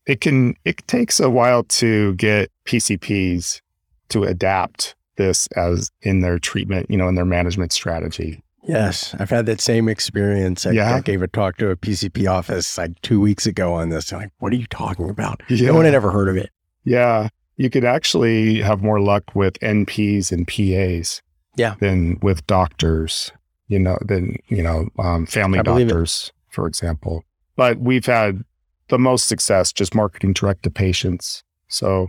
it 0.07 0.21
can 0.21 0.55
it 0.65 0.85
takes 0.87 1.19
a 1.19 1.29
while 1.29 1.63
to 1.63 2.15
get 2.15 2.49
PCPs 2.65 3.61
to 4.09 4.23
adapt 4.23 4.95
this 5.17 5.47
as 5.55 5.91
in 6.01 6.21
their 6.21 6.39
treatment, 6.39 6.89
you 6.89 6.97
know, 6.97 7.07
in 7.07 7.15
their 7.15 7.25
management 7.25 7.73
strategy. 7.73 8.41
Yes, 8.63 9.15
I've 9.19 9.30
had 9.30 9.45
that 9.47 9.60
same 9.60 9.89
experience. 9.89 10.65
I, 10.65 10.71
Yeah? 10.71 10.95
I 10.95 11.02
gave 11.02 11.21
a 11.21 11.28
talk 11.28 11.58
to 11.58 11.69
a 11.69 11.76
PCP 11.76 12.30
office 12.30 12.78
like 12.78 13.00
two 13.02 13.19
weeks 13.19 13.45
ago 13.45 13.74
on 13.74 13.89
this. 13.89 14.10
They're 14.10 14.19
like, 14.19 14.32
what 14.39 14.54
are 14.54 14.58
you 14.58 14.67
talking 14.67 15.10
about? 15.10 15.41
Yeah. 15.50 15.67
No 15.67 15.76
one 15.76 15.86
had 15.86 15.95
ever 15.95 16.12
heard 16.12 16.30
of 16.30 16.38
it. 16.38 16.52
Yeah, 16.84 17.30
you 17.58 17.69
could 17.69 17.86
actually 17.86 18.62
have 18.62 18.82
more 18.82 19.00
luck 19.00 19.36
with 19.36 19.60
NPs 19.60 20.32
and 20.32 20.47
PAs. 20.47 21.21
Yeah. 21.58 21.76
Than 21.80 22.17
with 22.21 22.47
doctors, 22.47 23.32
you 23.67 23.78
know, 23.78 23.97
than 24.06 24.38
you 24.47 24.63
know, 24.63 24.88
um, 25.00 25.26
family 25.26 25.60
I 25.60 25.63
doctors, 25.63 26.32
for 26.50 26.65
example. 26.65 27.24
But 27.58 27.80
we've 27.80 28.06
had 28.06 28.43
the 28.88 28.97
most 28.97 29.28
success 29.28 29.74
just 29.74 29.93
marketing 29.93 30.34
direct 30.34 30.63
to 30.63 30.71
patients. 30.71 31.43
So 31.67 32.08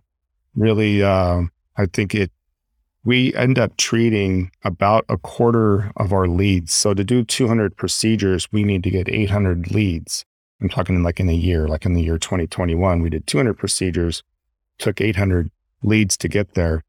really, 0.55 1.03
um, 1.03 1.51
I 1.77 1.87
think 1.87 2.15
it. 2.15 2.31
We 3.05 3.35
end 3.35 3.59
up 3.59 3.77
treating 3.77 4.53
about 4.62 5.05
a 5.09 5.19
quarter 5.19 5.91
of 5.97 6.12
our 6.12 6.29
leads. 6.29 6.73
So 6.73 6.95
to 6.95 7.03
do 7.03 7.25
200 7.25 7.77
procedures, 7.77 8.51
we 8.53 8.62
need 8.62 8.85
to 8.85 8.91
get 8.91 9.09
800 9.09 9.73
leads. 9.73 10.25
I'm 10.61 10.69
talking 10.69 11.03
like 11.03 11.19
in 11.19 11.29
a 11.29 11.35
year, 11.35 11.67
like 11.67 11.85
in 11.85 11.95
the 11.95 12.03
year 12.03 12.19
2021, 12.19 13.03
we 13.03 13.11
did 13.11 13.27
200 13.27 13.55
procedures 13.55 14.23
took 14.79 15.01
800 15.01 15.51
leads 15.83 16.17
to 16.19 16.29
get 16.29 16.55
there, 16.55 16.83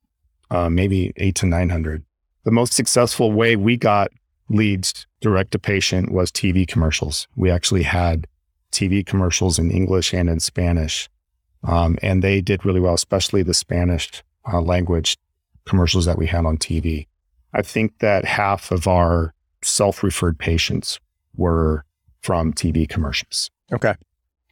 uh, 0.49 0.69
maybe 0.69 1.13
eight 1.17 1.35
to 1.35 1.45
900. 1.45 2.03
The 2.43 2.51
most 2.51 2.73
successful 2.73 3.31
way 3.31 3.55
we 3.55 3.77
got 3.77 4.11
leads 4.49 5.07
direct 5.21 5.51
to 5.51 5.59
patient 5.59 6.11
was 6.11 6.31
TV 6.31 6.67
commercials. 6.67 7.27
We 7.35 7.49
actually 7.49 7.83
had 7.83 8.27
TV 8.71 9.05
commercials 9.05 9.59
in 9.59 9.71
English 9.71 10.13
and 10.13 10.29
in 10.29 10.39
Spanish. 10.39 11.09
Um, 11.63 11.97
and 12.01 12.21
they 12.21 12.41
did 12.41 12.65
really 12.65 12.81
well, 12.81 12.95
especially 12.95 13.43
the 13.43 13.53
Spanish 13.53 14.23
uh, 14.51 14.59
language 14.59 15.17
commercials 15.65 16.05
that 16.05 16.17
we 16.17 16.27
had 16.27 16.45
on 16.45 16.57
TV. 16.57 17.07
I 17.53 17.61
think 17.61 17.99
that 17.99 18.25
half 18.25 18.71
of 18.71 18.87
our 18.87 19.33
self 19.63 20.03
referred 20.03 20.37
patients 20.39 20.99
were 21.35 21.85
from 22.21 22.53
TV 22.53 22.87
commercials. 22.87 23.49
Okay. 23.71 23.95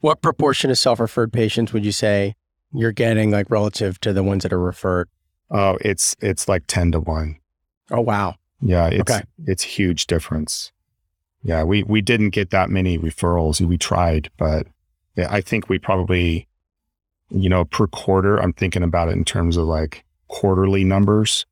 What 0.02 0.22
proportion 0.22 0.72
of 0.72 0.78
self 0.78 1.00
referred 1.00 1.32
patients 1.34 1.74
would 1.74 1.86
you 1.86 1.92
say 1.92 2.36
you're 2.74 2.92
getting 2.92 3.32
like 3.32 3.50
relative 3.50 4.00
to 4.02 4.14
the 4.14 4.24
ones 4.24 4.44
that 4.44 4.54
are 4.54 4.60
referred? 4.60 5.10
Oh, 5.50 5.78
it's 5.82 6.16
it's 6.22 6.48
like 6.48 6.64
10 6.68 6.94
to 6.94 7.00
1. 7.00 7.38
Oh, 7.92 8.02
wow. 8.02 8.36
Yeah, 8.62 8.88
it's 8.88 9.12
Okay. 9.12 9.22
it's 9.48 9.64
huge 9.64 10.08
difference. 10.08 10.72
Yeah, 11.44 11.64
we 11.64 11.82
we 11.84 12.02
didn't 12.02 12.30
get 12.30 12.52
that 12.52 12.70
many 12.70 12.98
referrals. 13.00 13.60
We 13.60 13.78
tried, 13.78 14.30
but 14.38 14.68
I 15.18 15.42
think 15.42 15.68
we 15.70 15.80
probably, 15.80 16.48
you 17.32 17.50
know, 17.50 17.66
per 17.66 17.88
quarter. 17.88 18.38
I'm 18.38 18.54
thinking 18.54 18.84
about 18.84 19.10
it 19.10 19.14
in 19.14 19.26
terms 19.26 19.58
of 19.58 19.66
like 19.66 20.06
quarterly 20.32 20.84
numbers. 20.84 21.46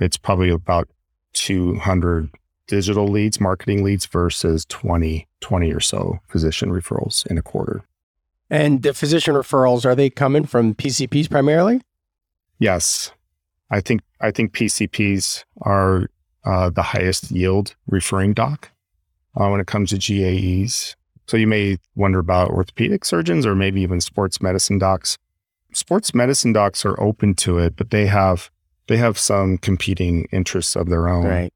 It's 0.00 0.16
probably 0.16 0.48
about 0.48 0.88
200 1.34 2.30
digital 2.66 3.08
leads, 3.08 3.40
marketing 3.40 3.84
leads 3.84 4.06
versus 4.06 4.64
20, 4.66 5.28
20 5.40 5.72
or 5.72 5.80
so 5.80 6.18
physician 6.28 6.70
referrals 6.70 7.26
in 7.26 7.36
a 7.36 7.42
quarter. 7.42 7.84
And 8.48 8.82
the 8.82 8.94
physician 8.94 9.34
referrals, 9.34 9.84
are 9.84 9.94
they 9.94 10.08
coming 10.08 10.44
from 10.44 10.74
PCPs 10.74 11.28
primarily? 11.28 11.82
Yes. 12.58 13.12
I 13.70 13.80
think 13.80 14.02
I 14.20 14.30
think 14.30 14.52
PCPs 14.52 15.44
are 15.62 16.06
uh, 16.44 16.70
the 16.70 16.82
highest 16.82 17.30
yield 17.30 17.74
referring 17.86 18.34
doc 18.34 18.70
uh, 19.38 19.48
when 19.48 19.60
it 19.60 19.66
comes 19.66 19.90
to 19.90 19.96
GAEs. 19.96 20.94
So 21.26 21.36
you 21.36 21.46
may 21.46 21.78
wonder 21.96 22.18
about 22.18 22.50
orthopedic 22.50 23.04
surgeons 23.04 23.46
or 23.46 23.54
maybe 23.54 23.80
even 23.80 24.00
sports 24.00 24.42
medicine 24.42 24.78
docs. 24.78 25.18
Sports 25.72 26.14
medicine 26.14 26.52
docs 26.52 26.84
are 26.84 27.00
open 27.00 27.34
to 27.36 27.58
it, 27.58 27.76
but 27.76 27.90
they 27.90 28.06
have 28.06 28.50
they 28.88 28.96
have 28.96 29.18
some 29.18 29.58
competing 29.58 30.26
interests 30.32 30.76
of 30.76 30.88
their 30.88 31.08
own. 31.08 31.24
Right. 31.26 31.52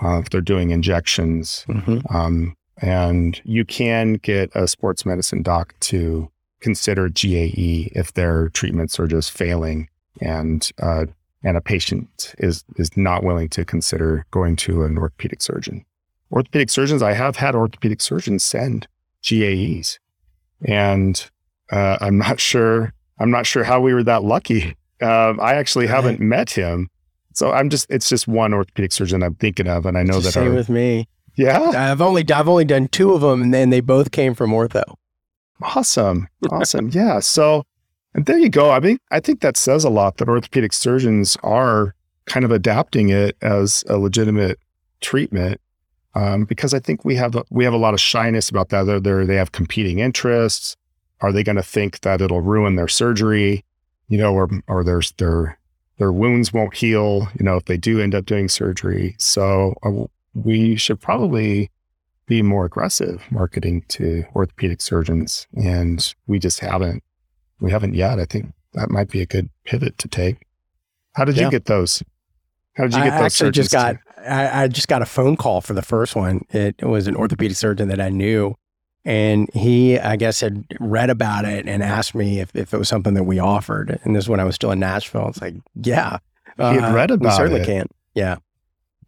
Uh, 0.00 0.20
if 0.20 0.30
they're 0.30 0.40
doing 0.40 0.70
injections, 0.70 1.64
Mm-hmm. 1.68 2.14
um, 2.16 2.54
and 2.80 3.40
you 3.44 3.64
can 3.64 4.14
get 4.14 4.50
a 4.54 4.68
sports 4.68 5.04
medicine 5.04 5.42
doc 5.42 5.74
to 5.80 6.30
consider 6.60 7.08
GAE 7.08 7.90
if 7.96 8.12
their 8.14 8.48
treatments 8.50 9.00
are 9.00 9.08
just 9.08 9.32
failing 9.32 9.88
and 10.20 10.70
uh, 10.80 11.06
and 11.42 11.56
a 11.56 11.60
patient 11.60 12.34
is 12.38 12.64
is 12.76 12.96
not 12.96 13.24
willing 13.24 13.48
to 13.50 13.64
consider 13.64 14.24
going 14.30 14.54
to 14.56 14.84
an 14.84 14.98
orthopedic 14.98 15.42
surgeon. 15.42 15.84
Orthopedic 16.30 16.70
surgeons, 16.70 17.02
I 17.02 17.14
have 17.14 17.36
had 17.36 17.54
orthopedic 17.54 18.00
surgeons 18.00 18.44
send 18.44 18.86
GAEs, 19.22 19.98
and 20.64 21.28
uh, 21.72 21.98
I'm 22.00 22.18
not 22.18 22.38
sure 22.50 22.92
I'm 23.20 23.30
not 23.30 23.46
sure 23.46 23.64
how 23.64 23.80
we 23.80 23.92
were 23.94 24.04
that 24.04 24.22
lucky. 24.24 24.76
Uh, 25.02 25.34
I 25.40 25.54
actually 25.54 25.86
Right. 25.86 25.94
haven't 25.94 26.20
met 26.20 26.50
him, 26.50 26.88
so 27.34 27.52
I'm 27.52 27.68
just 27.70 27.86
it's 27.90 28.08
just 28.08 28.26
one 28.28 28.52
orthopedic 28.54 28.92
surgeon 28.92 29.22
I'm 29.22 29.34
thinking 29.34 29.66
of, 29.68 29.86
and 29.86 29.96
I 29.98 30.02
know 30.02 30.20
that 30.20 30.32
same 30.32 30.48
our- 30.48 30.54
with 30.54 30.68
me. 30.68 31.08
yeah, 31.36 31.60
I've 31.60 32.00
only 32.00 32.24
I've 32.30 32.48
only 32.48 32.64
done 32.64 32.88
two 32.88 33.12
of 33.12 33.20
them, 33.20 33.42
and 33.42 33.54
then 33.54 33.70
they 33.70 33.80
both 33.80 34.10
came 34.10 34.34
from 34.34 34.50
ortho. 34.50 34.82
Awesome. 35.62 36.28
Awesome. 36.50 36.88
yeah. 36.92 37.20
So 37.20 37.64
and 38.14 38.26
there 38.26 38.38
you 38.38 38.48
go. 38.48 38.70
I 38.70 38.80
mean, 38.80 38.98
I 39.10 39.20
think 39.20 39.40
that 39.40 39.56
says 39.56 39.84
a 39.84 39.90
lot 39.90 40.16
that 40.16 40.28
orthopedic 40.28 40.72
surgeons 40.72 41.36
are 41.42 41.94
kind 42.26 42.44
of 42.44 42.50
adapting 42.50 43.10
it 43.10 43.36
as 43.42 43.84
a 43.88 43.98
legitimate 43.98 44.58
treatment. 45.00 45.60
Um, 46.14 46.44
because 46.44 46.74
I 46.74 46.80
think 46.80 47.04
we 47.04 47.14
have 47.16 47.36
we 47.50 47.64
have 47.64 47.74
a 47.74 47.78
lot 47.78 47.94
of 47.94 48.00
shyness 48.00 48.48
about 48.48 48.70
that. 48.70 49.02
They 49.28 49.36
have 49.36 49.52
competing 49.52 49.98
interests. 50.00 50.76
Are 51.20 51.32
they 51.32 51.42
going 51.42 51.56
to 51.56 51.62
think 51.62 52.00
that 52.00 52.20
it'll 52.20 52.40
ruin 52.40 52.76
their 52.76 52.88
surgery? 52.88 53.64
You 54.08 54.18
know, 54.18 54.34
or 54.34 54.48
or 54.66 54.84
their 54.84 55.02
their 55.18 55.58
their 55.98 56.12
wounds 56.12 56.52
won't 56.52 56.74
heal. 56.74 57.28
You 57.38 57.44
know, 57.44 57.56
if 57.56 57.64
they 57.66 57.76
do 57.76 58.00
end 58.00 58.14
up 58.14 58.24
doing 58.26 58.48
surgery. 58.48 59.14
So 59.18 59.74
uh, 59.82 60.06
we 60.34 60.76
should 60.76 61.00
probably 61.00 61.70
be 62.26 62.42
more 62.42 62.66
aggressive 62.66 63.22
marketing 63.30 63.82
to 63.88 64.22
orthopedic 64.34 64.82
surgeons 64.82 65.46
and 65.56 66.14
we 66.26 66.38
just 66.38 66.60
haven't 66.60 67.02
we 67.58 67.70
haven't 67.70 67.94
yet 67.94 68.20
i 68.20 68.26
think 68.26 68.52
that 68.74 68.90
might 68.90 69.08
be 69.08 69.22
a 69.22 69.26
good 69.26 69.48
pivot 69.64 69.96
to 69.96 70.06
take 70.08 70.36
how 71.14 71.24
did 71.24 71.38
Yeah. 71.38 71.44
you 71.46 71.50
get 71.50 71.64
those 71.64 72.02
how 72.76 72.84
did 72.84 72.92
you 72.94 73.00
I 73.00 73.04
get 73.08 73.16
those 73.16 73.24
actually 73.32 73.50
just 73.52 73.72
got 73.72 73.96
surgeons 73.96 74.04
I, 74.28 74.64
I 74.64 74.68
just 74.68 74.88
got 74.88 75.00
a 75.00 75.06
phone 75.06 75.36
call 75.36 75.62
for 75.62 75.72
the 75.74 75.80
first 75.82 76.14
one. 76.16 76.44
It 76.50 76.82
was 76.82 77.06
an 77.06 77.16
orthopedic 77.16 77.56
surgeon 77.56 77.88
that 77.88 78.00
I 78.00 78.08
knew, 78.10 78.56
and 79.08 79.48
he 79.54 79.98
I 79.98 80.16
guess 80.16 80.40
had 80.40 80.64
read 80.80 81.08
about 81.10 81.44
it 81.44 81.66
and 81.66 81.82
asked 81.82 82.14
me 82.14 82.40
if, 82.40 82.54
if 82.54 82.74
it 82.74 82.78
was 82.78 82.88
something 82.88 83.14
that 83.14 83.24
we 83.24 83.38
offered. 83.38 83.98
And 84.04 84.14
this 84.14 84.24
is 84.24 84.28
when 84.28 84.40
I 84.40 84.44
was 84.44 84.54
still 84.54 84.70
in 84.70 84.78
Nashville. 84.80 85.28
It's 85.28 85.40
like, 85.40 85.54
yeah, 85.74 86.18
uh, 86.58 86.72
He 86.74 86.80
had 86.80 86.94
read 86.94 87.10
about. 87.10 87.24
we 87.30 87.36
certainly 87.36 87.60
it. 87.62 87.66
can. 87.66 87.86
Yeah. 88.14 88.36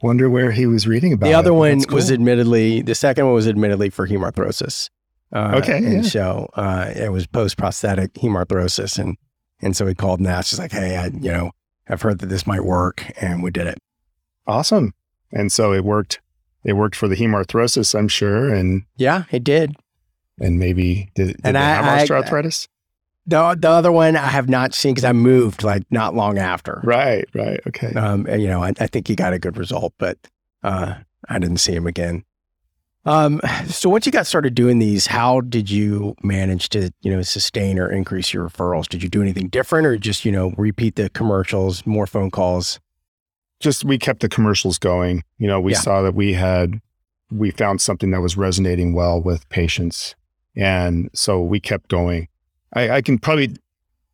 wonder 0.03 0.31
where 0.31 0.51
he 0.53 0.67
was 0.67 0.87
reading 0.87 1.13
about 1.13 1.27
the 1.27 1.35
other 1.35 1.51
it. 1.51 1.55
one 1.55 1.79
That's 1.79 1.93
was 1.93 2.11
admittedly 2.11 2.83
the 2.83 2.95
second 2.95 3.27
one 3.27 3.35
was 3.35 3.47
admittedly 3.49 3.91
for 3.91 4.09
hemarthrosis. 4.09 4.89
Uh, 5.33 5.61
Okay, 5.63 5.77
and 5.77 5.93
yeah. 6.05 6.11
so 6.17 6.49
uh, 6.55 6.91
it 6.97 7.13
was 7.13 7.27
post 7.27 7.57
prosthetic 7.57 8.15
hemarthrosis, 8.15 8.99
and 8.99 9.17
and 9.63 9.77
so 9.77 9.87
he 9.87 9.95
called 9.95 10.25
asked, 10.27 10.51
"Just 10.51 10.61
like, 10.61 10.73
hey, 10.73 10.97
I 10.97 11.07
you 11.07 11.31
know 11.31 11.51
I've 11.89 12.03
heard 12.03 12.19
that 12.21 12.27
this 12.31 12.47
might 12.47 12.65
work, 12.65 13.05
and 13.21 13.43
we 13.43 13.51
did 13.51 13.67
it." 13.67 13.79
awesome 14.47 14.93
and 15.31 15.53
so 15.53 15.73
it 15.73 15.85
worked 15.85 16.21
it 16.65 16.73
worked 16.73 16.97
for 16.97 17.07
the 17.07 17.15
hemarthrosis 17.15 17.95
i'm 17.97 18.09
sure 18.09 18.53
and 18.53 18.83
Yeah, 18.97 19.25
it 19.31 19.45
did. 19.45 19.77
And 20.41 20.59
maybe 20.59 21.11
did, 21.15 21.29
did 21.29 21.41
And 21.45 21.57
they 21.57 21.61
I- 21.61 21.75
have 21.75 21.85
I- 21.85 22.05
osteoarthritis 22.07 22.69
The 23.27 23.57
the 23.59 23.69
other 23.71 23.93
one 23.93 24.17
I 24.17 24.27
have 24.29 24.49
not 24.49 24.75
seen 24.75 24.95
because 24.95 25.05
I 25.05 25.13
moved 25.13 25.63
like 25.63 25.83
not 25.91 26.15
long 26.15 26.39
after. 26.39 26.81
right 26.85 27.27
right 27.35 27.61
okay 27.69 27.93
Um, 27.95 28.27
and, 28.29 28.43
you 28.43 28.49
know, 28.49 28.63
I, 28.65 28.73
I 28.81 28.87
think 28.87 29.07
he 29.09 29.15
got 29.15 29.33
a 29.33 29.39
good 29.39 29.57
result, 29.57 29.93
but 29.99 30.17
uh, 30.63 30.95
I 31.29 31.39
didn't 31.39 31.59
see 31.59 31.75
him 31.75 31.87
again. 31.87 32.25
Um, 33.07 33.41
so 33.67 33.89
once 33.89 34.05
you 34.05 34.13
got 34.13 34.27
started 34.27 34.55
doing 34.55 34.79
these, 34.79 35.07
how 35.07 35.41
did 35.41 35.71
you 35.71 36.15
manage 36.23 36.69
to 36.71 36.91
you 37.01 37.11
know 37.15 37.23
sustain 37.23 37.79
or 37.79 37.91
increase 37.91 38.35
your 38.35 38.47
referrals? 38.49 38.89
Did 38.89 39.03
you 39.03 39.09
do 39.09 39.23
anything 39.23 39.49
different, 39.49 39.87
or 39.87 39.97
just 39.97 40.25
you 40.27 40.33
know 40.33 40.53
repeat 40.59 40.97
the 40.97 41.09
commercials, 41.11 41.87
more 41.87 42.07
phone 42.07 42.31
calls? 42.31 42.79
just 43.59 43.85
we 43.85 43.99
kept 43.99 44.21
the 44.21 44.29
commercials 44.29 44.79
going. 44.79 45.23
You 45.39 45.47
know, 45.47 45.61
we 45.61 45.73
Yeah. 45.73 45.81
saw 45.81 46.03
that 46.03 46.15
we 46.15 46.33
had 46.35 46.81
we 47.31 47.51
found 47.51 47.81
something 47.81 48.11
that 48.11 48.21
was 48.23 48.37
resonating 48.37 48.93
well 48.95 49.21
with 49.21 49.49
patients, 49.51 50.15
and 50.57 51.11
so 51.15 51.41
we 51.41 51.61
kept 51.61 51.89
going. 51.89 52.29
I, 52.75 52.91
I 52.91 53.03
can 53.03 53.19
probably 53.19 53.57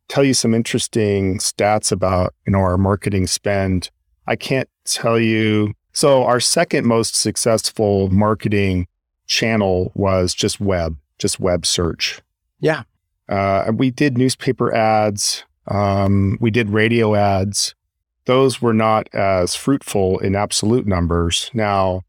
tell 0.07 0.23
you 0.23 0.33
some 0.33 0.53
interesting 0.53 1.37
stats 1.39 1.91
about 1.91 2.33
you 2.45 2.53
know 2.53 2.59
our 2.59 2.77
marketing 2.77 3.27
spend. 3.27 3.89
I 4.27 4.35
can't 4.35 4.69
tell 4.85 5.19
you. 5.19 5.73
So 5.93 6.23
our 6.23 6.39
second 6.39 6.85
most 6.85 7.15
successful 7.15 8.09
marketing 8.09 8.87
channel 9.25 9.91
was 9.95 10.33
just 10.33 10.59
web, 10.59 10.97
just 11.17 11.39
web 11.39 11.65
search. 11.65 12.21
Yeah. 12.59 12.83
Uh, 13.27 13.71
we 13.73 13.91
did 13.91 14.17
newspaper 14.17 14.73
ads. 14.73 15.43
Um, 15.67 16.37
we 16.39 16.49
did 16.51 16.69
radio 16.69 17.15
ads 17.15 17.75
those 18.27 18.61
were 18.61 18.73
not 18.73 19.07
as 19.13 19.55
fruitful 19.55 20.19
in 20.19 20.35
absolute 20.35 20.85
numbers. 20.85 21.49
Now, 21.53 22.03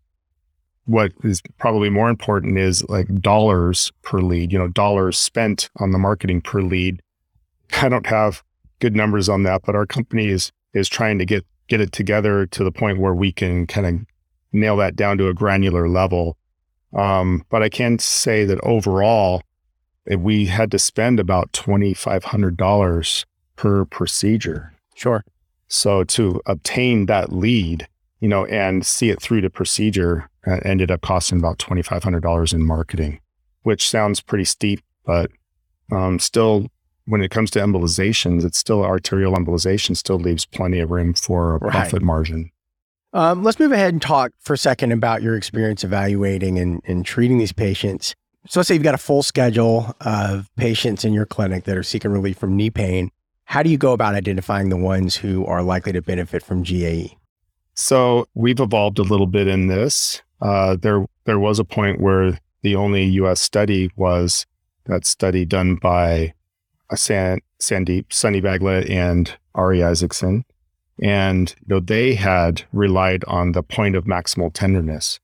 what 0.88 1.12
is 1.22 1.42
probably 1.58 1.90
more 1.90 2.08
important 2.08 2.56
is 2.56 2.82
like 2.88 3.20
dollars 3.20 3.92
per 4.02 4.20
lead, 4.20 4.50
you 4.50 4.58
know, 4.58 4.68
dollars 4.68 5.18
spent 5.18 5.68
on 5.76 5.90
the 5.90 5.98
marketing 5.98 6.40
per 6.40 6.62
lead. 6.62 7.02
I 7.82 7.90
don't 7.90 8.06
have 8.06 8.42
good 8.80 8.96
numbers 8.96 9.28
on 9.28 9.42
that, 9.42 9.62
but 9.66 9.74
our 9.74 9.86
company 9.86 10.28
is 10.28 10.50
is 10.72 10.88
trying 10.88 11.18
to 11.18 11.26
get 11.26 11.44
get 11.68 11.82
it 11.82 11.92
together 11.92 12.46
to 12.46 12.64
the 12.64 12.72
point 12.72 12.98
where 12.98 13.14
we 13.14 13.30
can 13.32 13.66
kind 13.66 13.86
of 13.86 14.06
nail 14.52 14.78
that 14.78 14.96
down 14.96 15.18
to 15.18 15.28
a 15.28 15.34
granular 15.34 15.88
level. 15.88 16.38
Um, 16.96 17.44
but 17.50 17.62
I 17.62 17.68
can 17.68 17.98
say 17.98 18.46
that 18.46 18.58
overall, 18.62 19.42
eh, 20.10 20.14
we 20.14 20.46
had 20.46 20.70
to 20.70 20.78
spend 20.78 21.20
about 21.20 21.52
twenty 21.52 21.92
five 21.92 22.24
hundred 22.24 22.56
dollars 22.56 23.26
per 23.56 23.84
procedure. 23.84 24.72
Sure. 24.94 25.22
So 25.66 26.02
to 26.04 26.40
obtain 26.46 27.04
that 27.06 27.30
lead, 27.30 27.88
you 28.20 28.28
know, 28.28 28.46
and 28.46 28.86
see 28.86 29.10
it 29.10 29.20
through 29.20 29.42
to 29.42 29.50
procedure 29.50 30.30
uh, 30.48 30.60
ended 30.64 30.90
up 30.90 31.00
costing 31.02 31.38
about 31.38 31.58
twenty 31.58 31.82
five 31.82 32.02
hundred 32.02 32.22
dollars 32.22 32.52
in 32.52 32.64
marketing, 32.64 33.20
which 33.62 33.88
sounds 33.88 34.20
pretty 34.20 34.44
steep, 34.44 34.80
but 35.04 35.30
um, 35.92 36.18
still, 36.18 36.66
when 37.06 37.20
it 37.22 37.30
comes 37.30 37.50
to 37.52 37.58
embolizations, 37.60 38.44
it's 38.44 38.58
still 38.58 38.84
arterial 38.84 39.34
embolization 39.34 39.96
still 39.96 40.18
leaves 40.18 40.44
plenty 40.46 40.80
of 40.80 40.90
room 40.90 41.14
for 41.14 41.56
a 41.56 41.58
Right. 41.58 41.70
profit 41.72 42.02
margin. 42.02 42.50
Um, 43.14 43.42
let's 43.42 43.58
move 43.58 43.72
ahead 43.72 43.94
and 43.94 44.02
talk 44.02 44.32
for 44.38 44.52
a 44.52 44.58
second 44.58 44.92
about 44.92 45.22
your 45.22 45.34
experience 45.34 45.82
evaluating 45.82 46.58
and, 46.58 46.82
and 46.86 47.06
treating 47.06 47.38
these 47.38 47.52
patients. 47.54 48.14
So 48.48 48.60
let's 48.60 48.68
say 48.68 48.74
you've 48.74 48.82
got 48.82 48.94
a 48.94 48.98
full 48.98 49.22
schedule 49.22 49.96
of 50.02 50.50
patients 50.56 51.04
in 51.06 51.14
your 51.14 51.24
clinic 51.24 51.64
that 51.64 51.76
are 51.76 51.82
seeking 51.82 52.10
relief 52.10 52.36
from 52.36 52.54
knee 52.54 52.68
pain. 52.70 53.10
How 53.44 53.62
do 53.62 53.70
you 53.70 53.78
go 53.78 53.94
about 53.94 54.14
identifying 54.14 54.68
the 54.68 54.76
ones 54.76 55.16
who 55.16 55.46
are 55.46 55.62
likely 55.62 55.92
to 55.92 56.02
benefit 56.02 56.42
from? 56.42 56.62
GAE? 56.62 57.16
So 57.72 58.26
we've 58.34 58.60
evolved 58.60 58.98
a 58.98 59.02
little 59.02 59.26
bit 59.26 59.48
in 59.48 59.68
this. 59.68 60.20
Uh, 60.40 60.76
there, 60.76 61.06
there 61.24 61.38
was 61.38 61.58
a 61.58 61.64
point 61.64 62.00
where 62.00 62.38
the 62.62 62.76
only 62.76 63.04
U.S. 63.04 63.40
study 63.40 63.90
was 63.96 64.46
that 64.84 65.04
study 65.04 65.44
done 65.44 65.76
by 65.76 66.34
San, 66.94 67.40
Sandeep, 67.60 68.12
Sunny 68.12 68.40
Bagla, 68.40 68.88
and 68.88 69.36
Ari 69.54 69.82
Isaacson, 69.82 70.44
and 71.00 71.54
you 71.60 71.74
know, 71.74 71.80
they 71.80 72.14
had 72.14 72.62
relied 72.72 73.24
on 73.24 73.52
the 73.52 73.62
point 73.62 73.96
of 73.96 74.04
maximal 74.04 74.52
tenderness. 74.52 75.20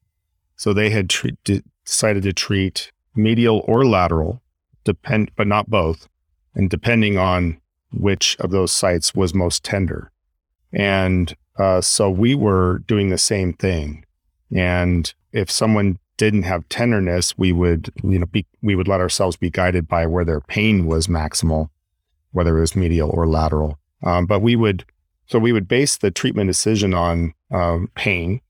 So 0.56 0.72
they 0.72 0.90
had 0.90 1.08
de- 1.44 1.62
decided 1.84 2.22
to 2.24 2.32
treat 2.32 2.92
medial 3.14 3.64
or 3.66 3.84
lateral, 3.84 4.42
depend, 4.84 5.30
but 5.36 5.46
not 5.46 5.70
both, 5.70 6.08
and 6.54 6.70
depending 6.70 7.18
on 7.18 7.60
which 7.92 8.36
of 8.40 8.50
those 8.50 8.72
sites 8.72 9.14
was 9.14 9.34
most 9.34 9.64
tender. 9.64 10.10
And 10.72 11.34
uh, 11.58 11.80
so 11.80 12.10
we 12.10 12.34
were 12.34 12.78
doing 12.86 13.10
the 13.10 13.18
same 13.18 13.52
thing. 13.52 14.03
And 14.55 15.12
if 15.32 15.50
someone 15.50 15.98
didn't 16.16 16.44
have 16.44 16.68
tenderness, 16.68 17.36
we 17.36 17.52
would, 17.52 17.92
you 18.02 18.18
know, 18.18 18.26
be, 18.26 18.46
we 18.62 18.76
would 18.76 18.88
let 18.88 19.00
ourselves 19.00 19.36
be 19.36 19.50
guided 19.50 19.88
by 19.88 20.07
where 20.07 20.24
their 20.24 20.40
pain 20.40 20.86
was 20.86 21.09
maximal, 21.09 21.68
whether 22.30 22.57
it 22.57 22.61
was 22.61 22.76
medial 22.76 23.11
or 23.11 23.26
lateral. 23.26 23.78
Um, 24.05 24.26
but 24.26 24.40
we 24.40 24.55
would, 24.55 24.84
so 25.26 25.38
we 25.38 25.52
would 25.52 25.66
base 25.66 25.96
the 25.96 26.11
treatment 26.11 26.48
decision 26.48 26.94
on 26.94 27.34
um, 27.50 27.90
pain. 27.96 28.40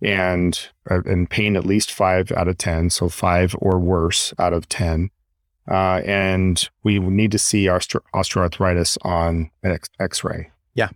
and 0.00 0.68
uh, 0.90 1.00
and 1.04 1.30
pain 1.30 1.56
at 1.56 1.64
least 1.64 1.92
five 1.92 2.32
out 2.32 2.48
of 2.48 2.58
ten, 2.58 2.90
so 2.90 3.08
five 3.08 3.54
or 3.58 3.78
worse 3.78 4.34
out 4.38 4.52
of 4.52 4.68
ten. 4.68 5.10
Uh, 5.70 6.02
and 6.04 6.68
we 6.82 6.98
need 6.98 7.30
to 7.30 7.38
see 7.38 7.66
osteo- 7.66 8.00
osteoarthritis 8.12 8.98
on 9.02 9.50
an 9.62 9.70
X- 9.72 9.88
X-ray. 10.00 10.50
Yeah. 10.74 10.88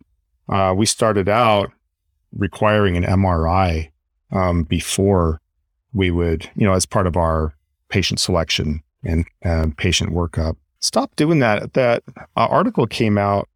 Uh, 0.49 0.75
we 0.77 0.87
started 0.87 1.29
out 1.29 1.71
requiring 2.33 2.97
an 2.97 3.05
MRI 3.05 3.91
um, 4.33 4.65
before 4.65 5.41
we 5.93 6.11
would, 6.11 6.51
you 6.55 6.67
know, 6.67 6.75
as 6.75 6.87
part 6.87 7.07
of 7.07 7.17
our 7.17 7.55
patient 7.89 8.21
selection 8.21 8.83
and 9.05 9.25
uh, 9.45 9.67
patient 9.77 10.13
workup. 10.13 10.57
Stop 10.81 11.15
doing 11.17 11.39
that. 11.41 11.73
That 11.75 12.03
uh, 12.17 12.21
article 12.37 12.87
came 12.87 13.19
out 13.19 13.49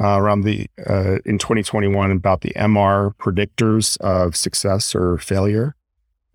uh, 0.00 0.18
around 0.20 0.42
the 0.42 0.68
uh, 0.86 1.18
in 1.24 1.38
2021 1.38 2.10
about 2.10 2.42
the 2.42 2.52
MR 2.56 3.14
predictors 3.16 3.96
of 3.98 4.36
success 4.36 4.94
or 4.94 5.18
failure 5.18 5.74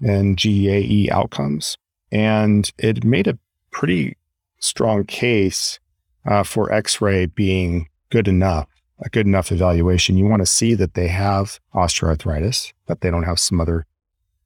and 0.02 0.36
GAE 0.38 1.10
outcomes, 1.12 1.78
and 2.12 2.72
it 2.78 3.06
made 3.06 3.28
a 3.28 3.38
pretty 3.72 4.18
strong 4.60 5.06
case 5.06 5.80
uh, 6.26 6.44
for 6.44 6.72
X-ray 6.72 7.28
being 7.28 7.88
good 8.10 8.28
enough, 8.28 8.68
a 9.04 9.10
good 9.10 9.28
enough 9.28 9.52
evaluation. 9.52 10.18
You 10.18 10.26
want 10.26 10.42
to 10.42 10.46
see 10.46 10.74
that 10.76 10.94
they 10.94 11.08
have 11.08 11.60
osteoarthritis, 11.76 12.74
that 12.88 13.02
they 13.02 13.12
don't 13.12 13.24
have 13.24 13.40
some 13.40 13.60
other 13.60 13.86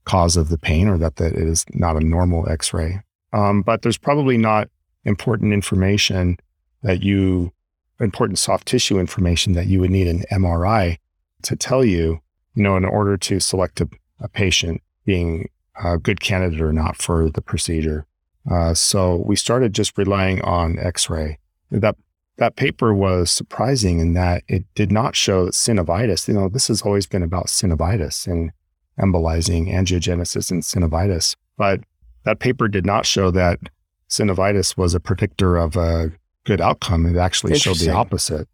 cause 0.06 0.38
of 0.38 0.50
the 0.50 0.58
pain, 0.58 0.88
or 0.88 0.98
that, 0.98 1.18
that 1.18 1.34
it 1.34 1.48
is 1.48 1.66
not 1.74 1.96
a 1.96 2.00
normal 2.02 2.50
X-ray. 2.50 3.02
Um, 3.34 3.62
but 3.62 3.82
there's 3.82 3.98
probably 3.98 4.38
not 4.38 4.70
important 5.06 5.54
information 5.54 6.38
that 6.84 7.04
you 7.04 7.52
important 8.00 8.38
soft 8.38 8.68
tissue 8.68 9.00
information 9.00 9.54
that 9.54 9.68
you 9.68 9.80
would 9.80 9.90
need 9.90 10.08
an 10.08 10.24
MRI 10.32 10.98
to 11.42 11.56
tell 11.56 11.84
you, 11.84 12.20
you 12.54 12.64
know, 12.64 12.78
in 12.78 12.86
order 12.86 13.18
to 13.18 13.40
select 13.40 13.82
a, 13.82 13.90
a 14.20 14.28
patient 14.28 14.82
being 15.06 15.50
a 15.84 15.98
good 15.98 16.20
candidate 16.22 16.62
or 16.62 16.74
not 16.74 16.98
for 16.98 17.30
the 17.30 17.42
procedure. 17.42 18.06
Uh, 18.50 18.74
so 18.74 19.24
we 19.26 19.36
started 19.36 19.74
just 19.74 19.98
relying 19.98 20.42
on 20.42 20.80
X-ray. 20.80 21.40
That 21.72 21.96
that 22.38 22.56
paper 22.56 22.94
was 22.94 23.32
surprising 23.32 24.00
in 24.00 24.14
that 24.14 24.44
it 24.48 24.64
did 24.76 24.92
not 24.92 25.16
show 25.16 25.46
that 25.46 25.54
synovitis. 25.54 26.28
You 26.28 26.36
know, 26.36 26.50
this 26.50 26.68
has 26.68 26.82
always 26.82 27.06
been 27.06 27.24
about 27.24 27.48
synovitis 27.48 28.28
and 28.28 28.52
embolizing 29.00 29.72
angiogenesis 29.72 30.52
and 30.52 30.64
synovitis, 30.64 31.36
but 31.58 31.82
that 32.24 32.40
paper 32.40 32.68
did 32.68 32.86
not 32.86 33.06
show 33.06 33.32
that 33.32 33.60
synovitis 34.10 34.78
was 34.78 34.94
a 34.94 35.00
predictor 35.00 35.58
of 35.58 35.76
a 35.76 36.12
good 36.46 36.62
outcome. 36.62 37.06
It 37.06 37.18
actually 37.18 37.58
showed 37.58 37.78
the 37.78 37.92
opposite. 37.92 38.48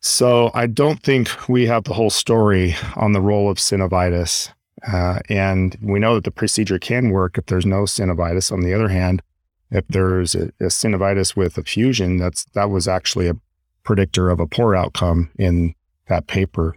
So 0.00 0.50
I 0.54 0.66
don't 0.66 1.02
think 1.02 1.48
we 1.48 1.66
have 1.66 1.84
the 1.84 1.92
whole 1.92 2.10
story 2.10 2.74
on 2.96 3.12
the 3.12 3.20
role 3.20 3.50
of 3.50 3.58
synovitis. 3.58 4.52
Uh, 4.90 5.18
and 5.28 5.76
we 5.82 5.98
know 5.98 6.14
that 6.14 6.24
the 6.24 6.30
procedure 6.30 6.78
can 6.78 7.10
work 7.10 7.36
if 7.36 7.46
there's 7.46 7.66
no 7.66 7.82
synovitis. 7.82 8.50
On 8.50 8.60
the 8.60 8.72
other 8.72 8.88
hand, 8.88 9.22
if 9.70 9.86
there's 9.88 10.34
a, 10.34 10.48
a 10.60 10.66
synovitis 10.66 11.36
with 11.36 11.58
effusion, 11.58 12.16
that's 12.16 12.44
that 12.54 12.70
was 12.70 12.88
actually 12.88 13.28
a 13.28 13.36
predictor 13.82 14.30
of 14.30 14.40
a 14.40 14.46
poor 14.46 14.74
outcome 14.74 15.30
in 15.38 15.74
that 16.08 16.26
paper. 16.26 16.76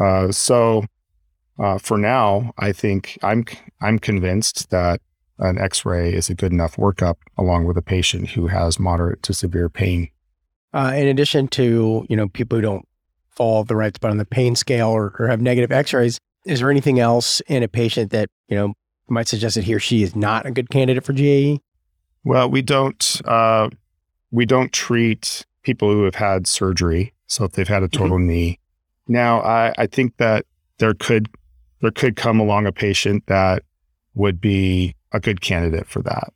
Uh, 0.00 0.32
so 0.32 0.84
uh, 1.58 1.78
for 1.78 1.98
now, 1.98 2.52
I 2.58 2.72
think 2.72 3.18
I'm 3.22 3.44
I'm 3.80 3.98
convinced 3.98 4.70
that 4.70 5.00
an 5.38 5.58
X-ray 5.58 6.12
is 6.14 6.30
a 6.30 6.34
good 6.34 6.52
enough 6.52 6.76
workup 6.76 7.16
along 7.36 7.64
with 7.64 7.76
a 7.76 7.82
patient 7.82 8.30
who 8.30 8.46
has 8.46 8.78
moderate 8.78 9.22
to 9.24 9.34
severe 9.34 9.68
pain. 9.68 10.08
Uh, 10.72 10.92
in 10.94 11.08
addition 11.08 11.48
to 11.48 12.06
you 12.08 12.16
know 12.16 12.28
people 12.28 12.56
who 12.56 12.62
don't 12.62 12.88
fall 13.30 13.64
the 13.64 13.76
right 13.76 13.94
spot 13.94 14.10
on 14.10 14.18
the 14.18 14.24
pain 14.24 14.54
scale 14.54 14.88
or, 14.88 15.14
or 15.18 15.26
have 15.26 15.40
negative 15.40 15.72
X-rays, 15.72 16.18
is 16.46 16.60
there 16.60 16.70
anything 16.70 17.00
else 17.00 17.40
in 17.46 17.62
a 17.62 17.68
patient 17.68 18.10
that 18.12 18.28
you 18.48 18.56
know 18.56 18.74
might 19.08 19.28
suggest 19.28 19.56
that 19.56 19.64
he 19.64 19.74
or 19.74 19.80
she 19.80 20.02
is 20.02 20.16
not 20.16 20.46
a 20.46 20.50
good 20.50 20.70
candidate 20.70 21.04
for 21.04 21.12
GAE? 21.12 21.60
Well, 22.24 22.50
we 22.50 22.62
don't 22.62 23.20
uh, 23.24 23.68
we 24.30 24.46
don't 24.46 24.72
treat 24.72 25.44
people 25.62 25.90
who 25.90 26.04
have 26.04 26.14
had 26.14 26.46
surgery. 26.46 27.12
So 27.26 27.44
if 27.44 27.52
they've 27.52 27.68
had 27.68 27.82
a 27.82 27.88
Mm-hmm. 27.88 28.02
total 28.02 28.18
knee, 28.18 28.58
now 29.08 29.40
I, 29.40 29.72
I 29.78 29.86
think 29.86 30.16
that 30.18 30.46
there 30.78 30.94
could 30.94 31.28
there 31.80 31.90
could 31.90 32.16
come 32.16 32.38
along 32.40 32.66
a 32.66 32.72
patient 32.72 33.24
that 33.26 33.62
would 34.14 34.40
be 34.40 34.94
a 35.12 35.20
good 35.20 35.40
candidate 35.40 35.86
for 35.86 36.02
that. 36.02 36.32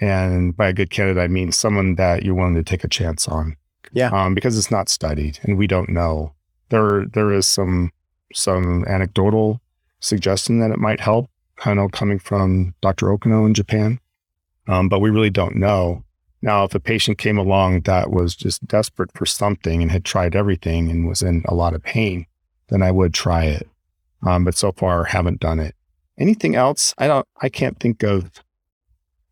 And 0.00 0.56
by 0.56 0.68
a 0.68 0.72
good 0.72 0.90
candidate, 0.90 1.22
I 1.22 1.28
mean 1.28 1.52
someone 1.52 1.96
that 1.96 2.24
you're 2.24 2.34
willing 2.34 2.54
to 2.54 2.62
take 2.62 2.84
a 2.84 2.88
chance 2.88 3.26
on. 3.28 3.56
Yeah. 3.92 4.10
Um, 4.10 4.34
because 4.34 4.58
it's 4.58 4.70
not 4.70 4.88
studied 4.88 5.38
and 5.42 5.56
we 5.56 5.66
don't 5.66 5.88
know. 5.88 6.32
There 6.70 7.06
there 7.06 7.32
is 7.32 7.46
some 7.46 7.90
some 8.34 8.84
anecdotal 8.86 9.60
suggestion 10.00 10.58
that 10.60 10.70
it 10.70 10.78
might 10.78 11.00
help, 11.00 11.30
kind 11.56 11.78
of 11.78 11.92
coming 11.92 12.18
from 12.18 12.74
Dr. 12.82 13.06
Okuno 13.06 13.46
in 13.46 13.54
Japan. 13.54 13.98
Um, 14.68 14.88
but 14.88 15.00
we 15.00 15.10
really 15.10 15.30
don't 15.30 15.56
know. 15.56 16.04
Now, 16.40 16.64
if 16.64 16.74
a 16.74 16.80
patient 16.80 17.18
came 17.18 17.38
along 17.38 17.80
that 17.82 18.10
was 18.10 18.36
just 18.36 18.66
desperate 18.66 19.10
for 19.12 19.26
something 19.26 19.82
and 19.82 19.90
had 19.90 20.04
tried 20.04 20.36
everything 20.36 20.90
and 20.90 21.08
was 21.08 21.22
in 21.22 21.42
a 21.48 21.54
lot 21.54 21.74
of 21.74 21.82
pain, 21.82 22.26
then 22.68 22.82
I 22.82 22.92
would 22.92 23.12
try 23.12 23.46
it. 23.46 23.68
Um, 24.24 24.44
but 24.44 24.54
so 24.54 24.72
far, 24.72 25.04
haven't 25.04 25.40
done 25.40 25.58
it. 25.58 25.74
Anything 26.18 26.54
else? 26.54 26.94
I 26.98 27.06
don't. 27.06 27.26
I 27.40 27.48
can't 27.48 27.78
think 27.80 28.02
of. 28.02 28.30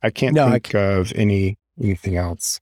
I 0.02 0.10
can't 0.10 0.34
No, 0.34 0.46
I 0.46 0.52
think 0.52 0.74
of 0.74 1.12
any 1.14 1.58
anything 1.80 2.16
else. 2.16 2.60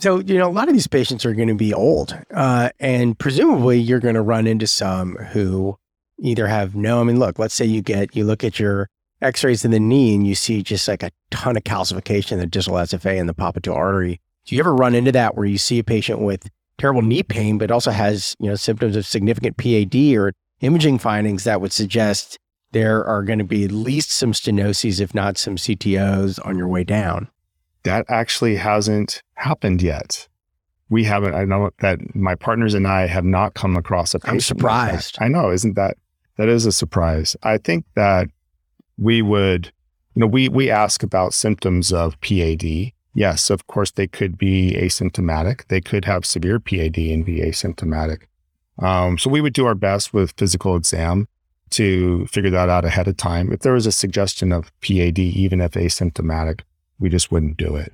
So, 0.00 0.20
you 0.20 0.38
know, 0.38 0.48
a 0.48 0.52
lot 0.52 0.68
of 0.68 0.74
these 0.74 0.86
patients 0.86 1.24
are 1.24 1.32
going 1.34 1.48
to 1.48 1.54
be 1.54 1.72
old, 1.72 2.18
uh, 2.34 2.70
and 2.78 3.18
presumably 3.18 3.78
you're 3.78 4.00
going 4.00 4.14
to 4.14 4.22
run 4.22 4.46
into 4.46 4.66
some 4.66 5.16
who 5.16 5.78
either 6.18 6.46
have 6.46 6.74
no, 6.74 7.00
I 7.00 7.04
mean, 7.04 7.18
look, 7.18 7.38
let's 7.38 7.54
say 7.54 7.64
you 7.64 7.80
get, 7.80 8.14
you 8.14 8.24
look 8.24 8.44
at 8.44 8.58
your 8.58 8.90
x 9.20 9.42
rays 9.44 9.64
in 9.64 9.70
the 9.70 9.80
knee 9.80 10.14
and 10.14 10.26
you 10.26 10.34
see 10.34 10.62
just 10.62 10.88
like 10.88 11.02
a 11.02 11.10
ton 11.30 11.56
of 11.56 11.64
calcification 11.64 12.32
in 12.32 12.38
the 12.38 12.46
distal 12.46 12.74
SFA 12.74 13.18
and 13.18 13.28
the 13.28 13.34
popliteal 13.34 13.74
artery. 13.74 14.20
Do 14.44 14.54
you 14.54 14.60
ever 14.60 14.74
run 14.74 14.94
into 14.94 15.12
that 15.12 15.36
where 15.36 15.46
you 15.46 15.58
see 15.58 15.78
a 15.78 15.84
patient 15.84 16.20
with 16.20 16.48
terrible 16.78 17.02
knee 17.02 17.22
pain, 17.22 17.58
but 17.58 17.70
also 17.70 17.90
has, 17.90 18.34
you 18.38 18.48
know, 18.48 18.54
symptoms 18.54 18.96
of 18.96 19.06
significant 19.06 19.56
PAD 19.56 20.16
or 20.16 20.32
imaging 20.60 20.98
findings 20.98 21.44
that 21.44 21.60
would 21.60 21.72
suggest 21.72 22.38
there 22.72 23.04
are 23.04 23.22
going 23.22 23.38
to 23.38 23.44
be 23.44 23.64
at 23.64 23.72
least 23.72 24.10
some 24.10 24.32
stenoses, 24.32 25.00
if 25.00 25.14
not 25.14 25.36
some 25.36 25.56
CTOs 25.56 26.38
on 26.46 26.56
your 26.56 26.68
way 26.68 26.84
down? 26.84 27.28
That 27.82 28.04
actually 28.08 28.56
hasn't 28.56 29.22
happened 29.34 29.82
yet. 29.82 30.28
We 30.90 31.04
haven't. 31.04 31.34
I 31.34 31.44
know 31.44 31.70
that 31.80 32.14
my 32.14 32.34
partners 32.34 32.74
and 32.74 32.86
I 32.86 33.06
have 33.06 33.24
not 33.24 33.54
come 33.54 33.76
across 33.76 34.14
a 34.14 34.18
patient. 34.18 34.30
I'm 34.30 34.36
like 34.36 34.42
surprised. 34.42 35.18
I 35.20 35.28
know, 35.28 35.50
isn't 35.50 35.74
that 35.74 35.96
that 36.36 36.48
is 36.48 36.64
a 36.64 36.72
surprise? 36.72 37.36
I 37.42 37.58
think 37.58 37.84
that 37.94 38.28
we 38.98 39.22
would, 39.22 39.72
you 40.14 40.20
know, 40.20 40.26
we 40.26 40.48
we 40.48 40.70
ask 40.70 41.02
about 41.02 41.32
symptoms 41.34 41.92
of 41.92 42.20
PAD. 42.20 42.92
Yes, 43.14 43.50
of 43.50 43.66
course, 43.66 43.90
they 43.90 44.06
could 44.06 44.36
be 44.36 44.76
asymptomatic. 44.78 45.66
They 45.68 45.80
could 45.80 46.04
have 46.04 46.24
severe 46.26 46.60
PAD 46.60 46.98
and 46.98 47.24
be 47.24 47.40
asymptomatic. 47.40 48.22
Um, 48.78 49.18
so 49.18 49.30
we 49.30 49.40
would 49.40 49.54
do 49.54 49.66
our 49.66 49.74
best 49.74 50.12
with 50.12 50.34
physical 50.36 50.76
exam 50.76 51.26
to 51.70 52.26
figure 52.26 52.50
that 52.50 52.68
out 52.68 52.84
ahead 52.84 53.08
of 53.08 53.16
time. 53.16 53.52
If 53.52 53.60
there 53.60 53.72
was 53.72 53.86
a 53.86 53.92
suggestion 53.92 54.52
of 54.52 54.70
PAD, 54.80 55.18
even 55.18 55.60
if 55.60 55.72
asymptomatic, 55.72 56.60
we 56.98 57.08
just 57.08 57.32
wouldn't 57.32 57.56
do 57.56 57.76
it. 57.76 57.92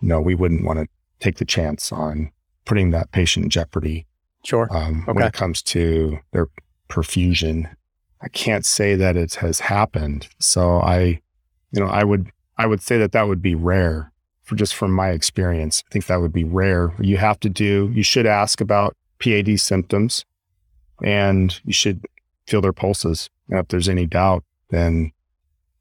No, 0.00 0.20
we 0.20 0.34
wouldn't 0.34 0.64
want 0.64 0.78
to 0.78 0.86
take 1.20 1.36
the 1.36 1.44
chance 1.44 1.92
on 1.92 2.30
putting 2.64 2.90
that 2.90 3.10
patient 3.12 3.44
in 3.44 3.50
jeopardy 3.50 4.06
Sure. 4.44 4.68
um, 4.70 5.02
when 5.06 5.22
it 5.22 5.32
comes 5.32 5.60
to 5.62 6.18
their 6.32 6.48
perfusion. 6.88 7.74
I 8.22 8.28
can't 8.28 8.64
say 8.64 8.94
that 8.94 9.16
it 9.16 9.34
has 9.34 9.60
happened. 9.60 10.28
So 10.38 10.80
I, 10.80 11.20
you 11.72 11.80
know, 11.80 11.86
I 11.86 12.04
would 12.04 12.30
I 12.56 12.66
would 12.66 12.80
say 12.80 12.98
that 12.98 13.12
that 13.12 13.26
would 13.26 13.42
be 13.42 13.54
rare 13.54 14.12
for 14.42 14.54
just 14.54 14.74
from 14.74 14.92
my 14.92 15.10
experience. 15.10 15.82
I 15.86 15.92
think 15.92 16.06
that 16.06 16.20
would 16.20 16.32
be 16.32 16.44
rare. 16.44 16.92
You 17.00 17.16
have 17.16 17.40
to 17.40 17.48
do. 17.48 17.90
You 17.92 18.02
should 18.02 18.26
ask 18.26 18.60
about 18.60 18.96
PAD 19.18 19.58
symptoms, 19.58 20.24
and 21.02 21.58
you 21.64 21.72
should 21.72 22.04
feel 22.46 22.60
their 22.60 22.72
pulses. 22.72 23.30
And 23.48 23.58
if 23.58 23.68
there's 23.68 23.88
any 23.88 24.06
doubt, 24.06 24.44
then 24.70 25.12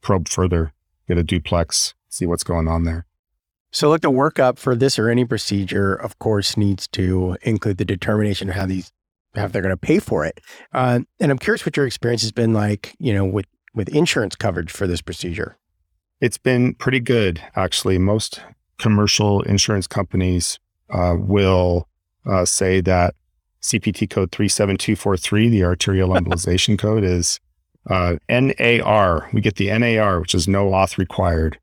probe 0.01 0.27
further, 0.27 0.73
get 1.07 1.17
a 1.17 1.23
duplex, 1.23 1.93
see 2.09 2.25
what's 2.25 2.43
going 2.43 2.67
on 2.67 2.83
there. 2.83 3.05
So, 3.71 3.89
look, 3.89 4.01
the 4.01 4.11
workup 4.11 4.57
for 4.57 4.75
this 4.75 4.99
or 4.99 5.09
any 5.09 5.23
procedure, 5.23 5.93
of 5.93 6.19
course, 6.19 6.57
needs 6.57 6.87
to 6.89 7.37
include 7.41 7.77
the 7.77 7.85
determination 7.85 8.49
of 8.49 8.55
how 8.55 8.65
these 8.65 8.91
how 9.35 9.47
they're 9.47 9.61
going 9.61 9.73
to 9.73 9.77
pay 9.77 9.99
for 9.99 10.25
it. 10.25 10.39
Uh, 10.73 10.99
and 11.19 11.31
I'm 11.31 11.37
curious 11.37 11.65
what 11.65 11.77
your 11.77 11.85
experience 11.85 12.21
has 12.21 12.31
been 12.31 12.53
like, 12.53 12.95
you 12.99 13.13
know, 13.13 13.25
with 13.25 13.45
with 13.73 13.89
insurance 13.89 14.35
coverage 14.35 14.71
for 14.71 14.85
this 14.85 15.01
procedure. 15.01 15.57
It's 16.19 16.37
been 16.37 16.75
pretty 16.75 16.99
good, 16.99 17.41
actually. 17.55 17.97
Most 17.97 18.41
commercial 18.77 19.41
insurance 19.43 19.87
companies 19.87 20.59
uh, 20.89 21.15
will 21.17 21.87
uh, 22.25 22.45
say 22.45 22.81
that 22.81 23.15
CPT 23.61 24.09
code 24.09 24.31
37243, 24.31 25.49
the 25.49 25.63
arterial 25.63 26.09
embolization 26.15 26.77
code, 26.77 27.03
is 27.03 27.39
uh, 27.89 28.17
NAR. 28.29 29.29
We 29.33 29.41
get 29.41 29.55
the 29.55 29.77
NAR, 29.77 30.19
which 30.19 30.35
is 30.35 30.47
no 30.47 30.69
auth 30.71 30.97
required. 30.97 31.59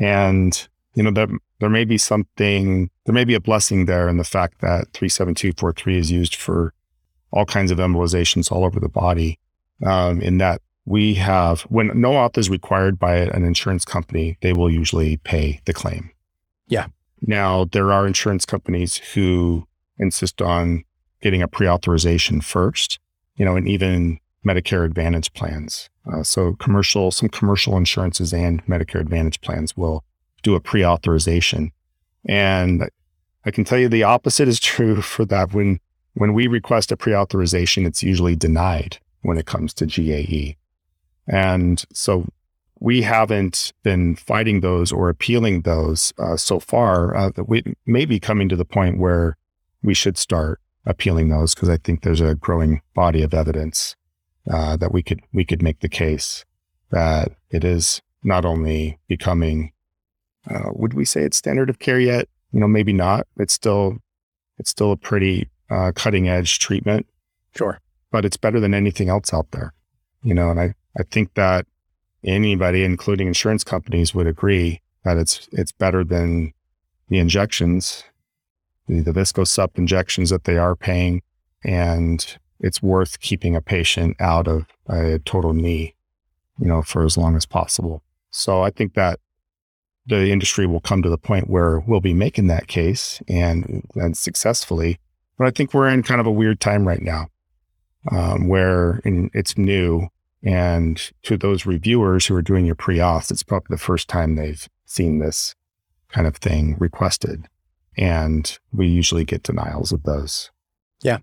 And, 0.00 0.68
you 0.94 1.02
know, 1.02 1.10
there, 1.10 1.28
there 1.58 1.70
may 1.70 1.84
be 1.84 1.98
something, 1.98 2.90
there 3.06 3.14
may 3.14 3.24
be 3.24 3.34
a 3.34 3.40
blessing 3.40 3.86
there 3.86 4.08
in 4.08 4.18
the 4.18 4.24
fact 4.24 4.60
that 4.60 4.92
37243 4.92 5.98
is 5.98 6.10
used 6.10 6.36
for 6.36 6.74
all 7.32 7.44
kinds 7.44 7.70
of 7.70 7.78
embolizations 7.78 8.50
all 8.50 8.64
over 8.64 8.80
the 8.80 8.88
body, 8.88 9.38
um, 9.84 10.20
in 10.20 10.38
that 10.38 10.60
we 10.84 11.14
have, 11.14 11.62
when 11.62 11.88
no 12.00 12.12
auth 12.12 12.36
is 12.36 12.50
required 12.50 12.98
by 12.98 13.16
an 13.16 13.44
insurance 13.44 13.84
company, 13.84 14.36
they 14.40 14.52
will 14.52 14.70
usually 14.70 15.18
pay 15.18 15.60
the 15.64 15.72
claim. 15.72 16.10
Yeah. 16.68 16.86
Now, 17.22 17.66
there 17.66 17.92
are 17.92 18.06
insurance 18.06 18.44
companies 18.44 18.96
who 18.96 19.66
insist 19.98 20.40
on 20.40 20.84
getting 21.20 21.42
a 21.42 21.48
pre 21.48 21.68
authorization 21.68 22.40
first, 22.40 22.98
you 23.36 23.44
know, 23.44 23.56
and 23.56 23.68
even 23.68 24.18
Medicare 24.46 24.84
Advantage 24.84 25.32
plans. 25.32 25.90
Uh, 26.10 26.22
so, 26.22 26.54
commercial, 26.54 27.10
some 27.10 27.28
commercial 27.28 27.76
insurances 27.76 28.32
and 28.32 28.64
Medicare 28.66 29.00
Advantage 29.00 29.40
plans 29.42 29.76
will 29.76 30.02
do 30.42 30.54
a 30.54 30.60
pre 30.60 30.84
authorization. 30.84 31.72
And 32.26 32.88
I 33.44 33.50
can 33.50 33.64
tell 33.64 33.78
you 33.78 33.88
the 33.88 34.04
opposite 34.04 34.48
is 34.48 34.60
true 34.60 35.02
for 35.02 35.24
that. 35.26 35.52
When, 35.52 35.80
when 36.14 36.34
we 36.34 36.46
request 36.46 36.92
a 36.92 36.96
pre 36.96 37.14
authorization, 37.14 37.86
it's 37.86 38.02
usually 38.02 38.36
denied 38.36 38.98
when 39.22 39.38
it 39.38 39.46
comes 39.46 39.74
to 39.74 39.86
GAE. 39.86 40.56
And 41.28 41.84
so 41.92 42.26
we 42.80 43.02
haven't 43.02 43.72
been 43.82 44.16
fighting 44.16 44.60
those 44.60 44.90
or 44.90 45.08
appealing 45.08 45.62
those 45.62 46.12
uh, 46.18 46.36
so 46.36 46.58
far. 46.58 47.14
Uh, 47.16 47.30
that 47.30 47.48
we 47.48 47.62
may 47.86 48.04
be 48.04 48.18
coming 48.18 48.48
to 48.48 48.56
the 48.56 48.64
point 48.64 48.98
where 48.98 49.36
we 49.82 49.94
should 49.94 50.18
start 50.18 50.60
appealing 50.86 51.28
those 51.28 51.54
because 51.54 51.68
I 51.68 51.76
think 51.76 52.02
there's 52.02 52.22
a 52.22 52.34
growing 52.34 52.80
body 52.94 53.22
of 53.22 53.34
evidence 53.34 53.96
uh, 54.50 54.76
that 54.78 54.92
we 54.92 55.02
could 55.02 55.20
we 55.32 55.44
could 55.44 55.62
make 55.62 55.80
the 55.80 55.88
case 55.88 56.44
that 56.90 57.32
it 57.50 57.64
is 57.64 58.00
not 58.22 58.44
only 58.44 58.98
becoming 59.06 59.72
uh, 60.50 60.70
would 60.72 60.94
we 60.94 61.04
say 61.04 61.22
it's 61.22 61.36
standard 61.36 61.68
of 61.68 61.78
care 61.78 62.00
yet? 62.00 62.28
You 62.52 62.60
know, 62.60 62.68
maybe 62.68 62.94
not. 62.94 63.26
It's 63.36 63.52
still 63.52 63.98
it's 64.58 64.70
still 64.70 64.92
a 64.92 64.96
pretty 64.96 65.49
uh, 65.70 65.92
cutting 65.94 66.28
edge 66.28 66.58
treatment, 66.58 67.06
Sure. 67.54 67.80
but 68.10 68.24
it's 68.24 68.36
better 68.36 68.60
than 68.60 68.74
anything 68.74 69.08
else 69.08 69.32
out 69.32 69.50
there. 69.52 69.72
You 70.22 70.34
know, 70.34 70.50
and 70.50 70.60
I 70.60 70.74
I 70.98 71.04
think 71.04 71.34
that 71.34 71.66
anybody, 72.24 72.84
including 72.84 73.28
insurance 73.28 73.64
companies, 73.64 74.14
would 74.14 74.26
agree 74.26 74.80
that 75.04 75.16
it's 75.16 75.48
it's 75.52 75.72
better 75.72 76.04
than 76.04 76.52
the 77.08 77.18
injections, 77.18 78.04
the, 78.86 79.00
the 79.00 79.12
viscosup 79.12 79.78
injections 79.78 80.30
that 80.30 80.44
they 80.44 80.58
are 80.58 80.76
paying, 80.76 81.22
and 81.64 82.38
it's 82.60 82.82
worth 82.82 83.20
keeping 83.20 83.56
a 83.56 83.62
patient 83.62 84.16
out 84.20 84.46
of 84.46 84.66
a 84.86 85.18
total 85.20 85.52
knee, 85.54 85.94
you 86.58 86.66
know, 86.66 86.82
for 86.82 87.04
as 87.04 87.16
long 87.16 87.36
as 87.36 87.46
possible. 87.46 88.02
So 88.30 88.62
I 88.62 88.70
think 88.70 88.94
that 88.94 89.18
the 90.06 90.30
industry 90.30 90.66
will 90.66 90.80
come 90.80 91.02
to 91.02 91.08
the 91.08 91.18
point 91.18 91.48
where 91.48 91.80
we'll 91.80 92.00
be 92.00 92.14
making 92.14 92.48
that 92.48 92.66
case 92.66 93.22
and 93.28 93.84
and 93.94 94.16
successfully. 94.16 94.98
But 95.40 95.46
I 95.46 95.52
think 95.52 95.72
we're 95.72 95.88
in 95.88 96.02
kind 96.02 96.20
of 96.20 96.26
a 96.26 96.30
weird 96.30 96.60
time 96.60 96.86
right 96.86 97.00
now, 97.00 97.28
um, 98.12 98.46
where 98.46 99.00
in, 99.06 99.30
it's 99.32 99.56
new 99.56 100.08
and 100.42 101.00
to 101.22 101.38
those 101.38 101.64
reviewers 101.64 102.26
who 102.26 102.34
are 102.34 102.42
doing 102.42 102.66
your 102.66 102.74
pre 102.74 102.98
auth, 102.98 103.30
it's 103.30 103.42
probably 103.42 103.74
the 103.74 103.78
first 103.78 104.06
time 104.06 104.34
they've 104.36 104.68
seen 104.84 105.18
this 105.18 105.54
kind 106.10 106.26
of 106.26 106.36
thing 106.36 106.76
requested. 106.78 107.48
And 107.96 108.58
we 108.70 108.86
usually 108.86 109.24
get 109.24 109.42
denials 109.42 109.92
of 109.92 110.02
those. 110.02 110.50
Yeah. 111.02 111.20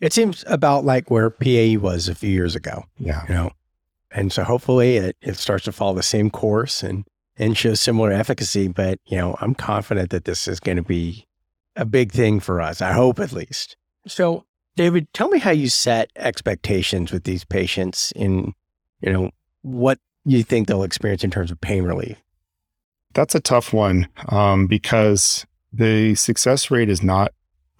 It 0.00 0.12
seems 0.12 0.42
about 0.48 0.84
like 0.84 1.08
where 1.08 1.30
PAE 1.30 1.76
was 1.76 2.08
a 2.08 2.16
few 2.16 2.30
years 2.30 2.56
ago, 2.56 2.86
Yeah. 2.98 3.22
you 3.28 3.34
know, 3.34 3.52
and 4.10 4.32
so 4.32 4.42
hopefully 4.42 4.96
it, 4.96 5.16
it 5.22 5.36
starts 5.36 5.66
to 5.66 5.72
follow 5.72 5.94
the 5.94 6.02
same 6.02 6.30
course 6.30 6.82
and 6.82 7.04
and 7.38 7.56
show 7.56 7.74
similar 7.74 8.10
efficacy. 8.10 8.66
But 8.66 8.98
you 9.06 9.18
know, 9.18 9.36
I'm 9.40 9.54
confident 9.54 10.10
that 10.10 10.24
this 10.24 10.48
is 10.48 10.58
going 10.58 10.78
to 10.78 10.82
be 10.82 11.28
a 11.76 11.84
big 11.84 12.12
thing 12.12 12.40
for 12.40 12.60
us. 12.60 12.80
I 12.80 12.92
hope 12.92 13.18
at 13.18 13.32
least. 13.32 13.76
So, 14.06 14.44
David, 14.76 15.12
tell 15.12 15.28
me 15.28 15.38
how 15.38 15.50
you 15.50 15.68
set 15.68 16.10
expectations 16.16 17.12
with 17.12 17.24
these 17.24 17.44
patients 17.44 18.12
in, 18.16 18.54
you 19.00 19.12
know, 19.12 19.30
what 19.62 19.98
you 20.24 20.42
think 20.42 20.68
they'll 20.68 20.82
experience 20.82 21.24
in 21.24 21.30
terms 21.30 21.50
of 21.50 21.60
pain 21.60 21.84
relief. 21.84 22.16
That's 23.14 23.34
a 23.34 23.40
tough 23.40 23.72
one 23.72 24.08
um, 24.28 24.66
because 24.66 25.46
the 25.72 26.14
success 26.14 26.70
rate 26.70 26.88
is 26.88 27.02
not 27.02 27.32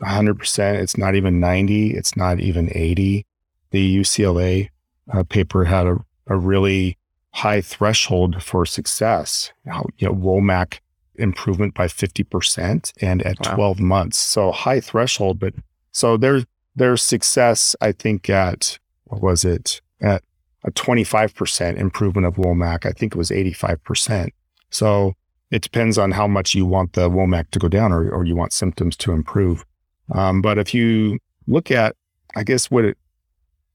100%. 0.02 0.74
It's 0.74 0.98
not 0.98 1.14
even 1.14 1.40
90. 1.40 1.92
It's 1.94 2.16
not 2.16 2.40
even 2.40 2.70
80. 2.74 3.24
The 3.70 3.96
UCLA 3.98 4.68
uh, 5.12 5.22
paper 5.24 5.64
had 5.64 5.86
a, 5.86 5.96
a 6.26 6.36
really 6.36 6.98
high 7.34 7.60
threshold 7.60 8.42
for 8.42 8.66
success. 8.66 9.52
How, 9.66 9.86
you 9.96 10.08
know, 10.08 10.14
WOMAC 10.14 10.80
improvement 11.16 11.74
by 11.74 11.86
50% 11.86 12.92
and 13.00 13.22
at 13.22 13.36
Wow. 13.46 13.54
12 13.54 13.80
months. 13.80 14.18
So 14.18 14.52
high 14.52 14.80
threshold, 14.80 15.38
but 15.38 15.54
so 15.92 16.16
their 16.16 16.42
their 16.74 16.96
success, 16.96 17.76
I 17.82 17.92
think 17.92 18.30
at 18.30 18.78
what 19.04 19.20
was 19.20 19.44
it? 19.44 19.82
At 20.00 20.22
a 20.64 20.70
25% 20.70 21.76
improvement 21.76 22.26
of 22.26 22.36
WOMAC. 22.36 22.86
I 22.86 22.92
think 22.92 23.14
it 23.14 23.18
was 23.18 23.30
85%. 23.30 24.30
So 24.70 25.12
it 25.50 25.60
depends 25.60 25.98
on 25.98 26.12
how 26.12 26.26
much 26.26 26.54
you 26.54 26.64
want 26.64 26.94
the 26.94 27.10
WOMAC 27.10 27.50
to 27.50 27.58
go 27.58 27.68
down 27.68 27.92
or, 27.92 28.08
or 28.10 28.24
you 28.24 28.34
want 28.34 28.54
symptoms 28.54 28.96
to 28.98 29.12
improve. 29.12 29.66
Um, 30.12 30.40
but 30.40 30.56
if 30.56 30.72
you 30.72 31.18
look 31.46 31.70
at, 31.70 31.94
I 32.34 32.42
guess 32.42 32.70
what 32.70 32.86
it, 32.86 32.96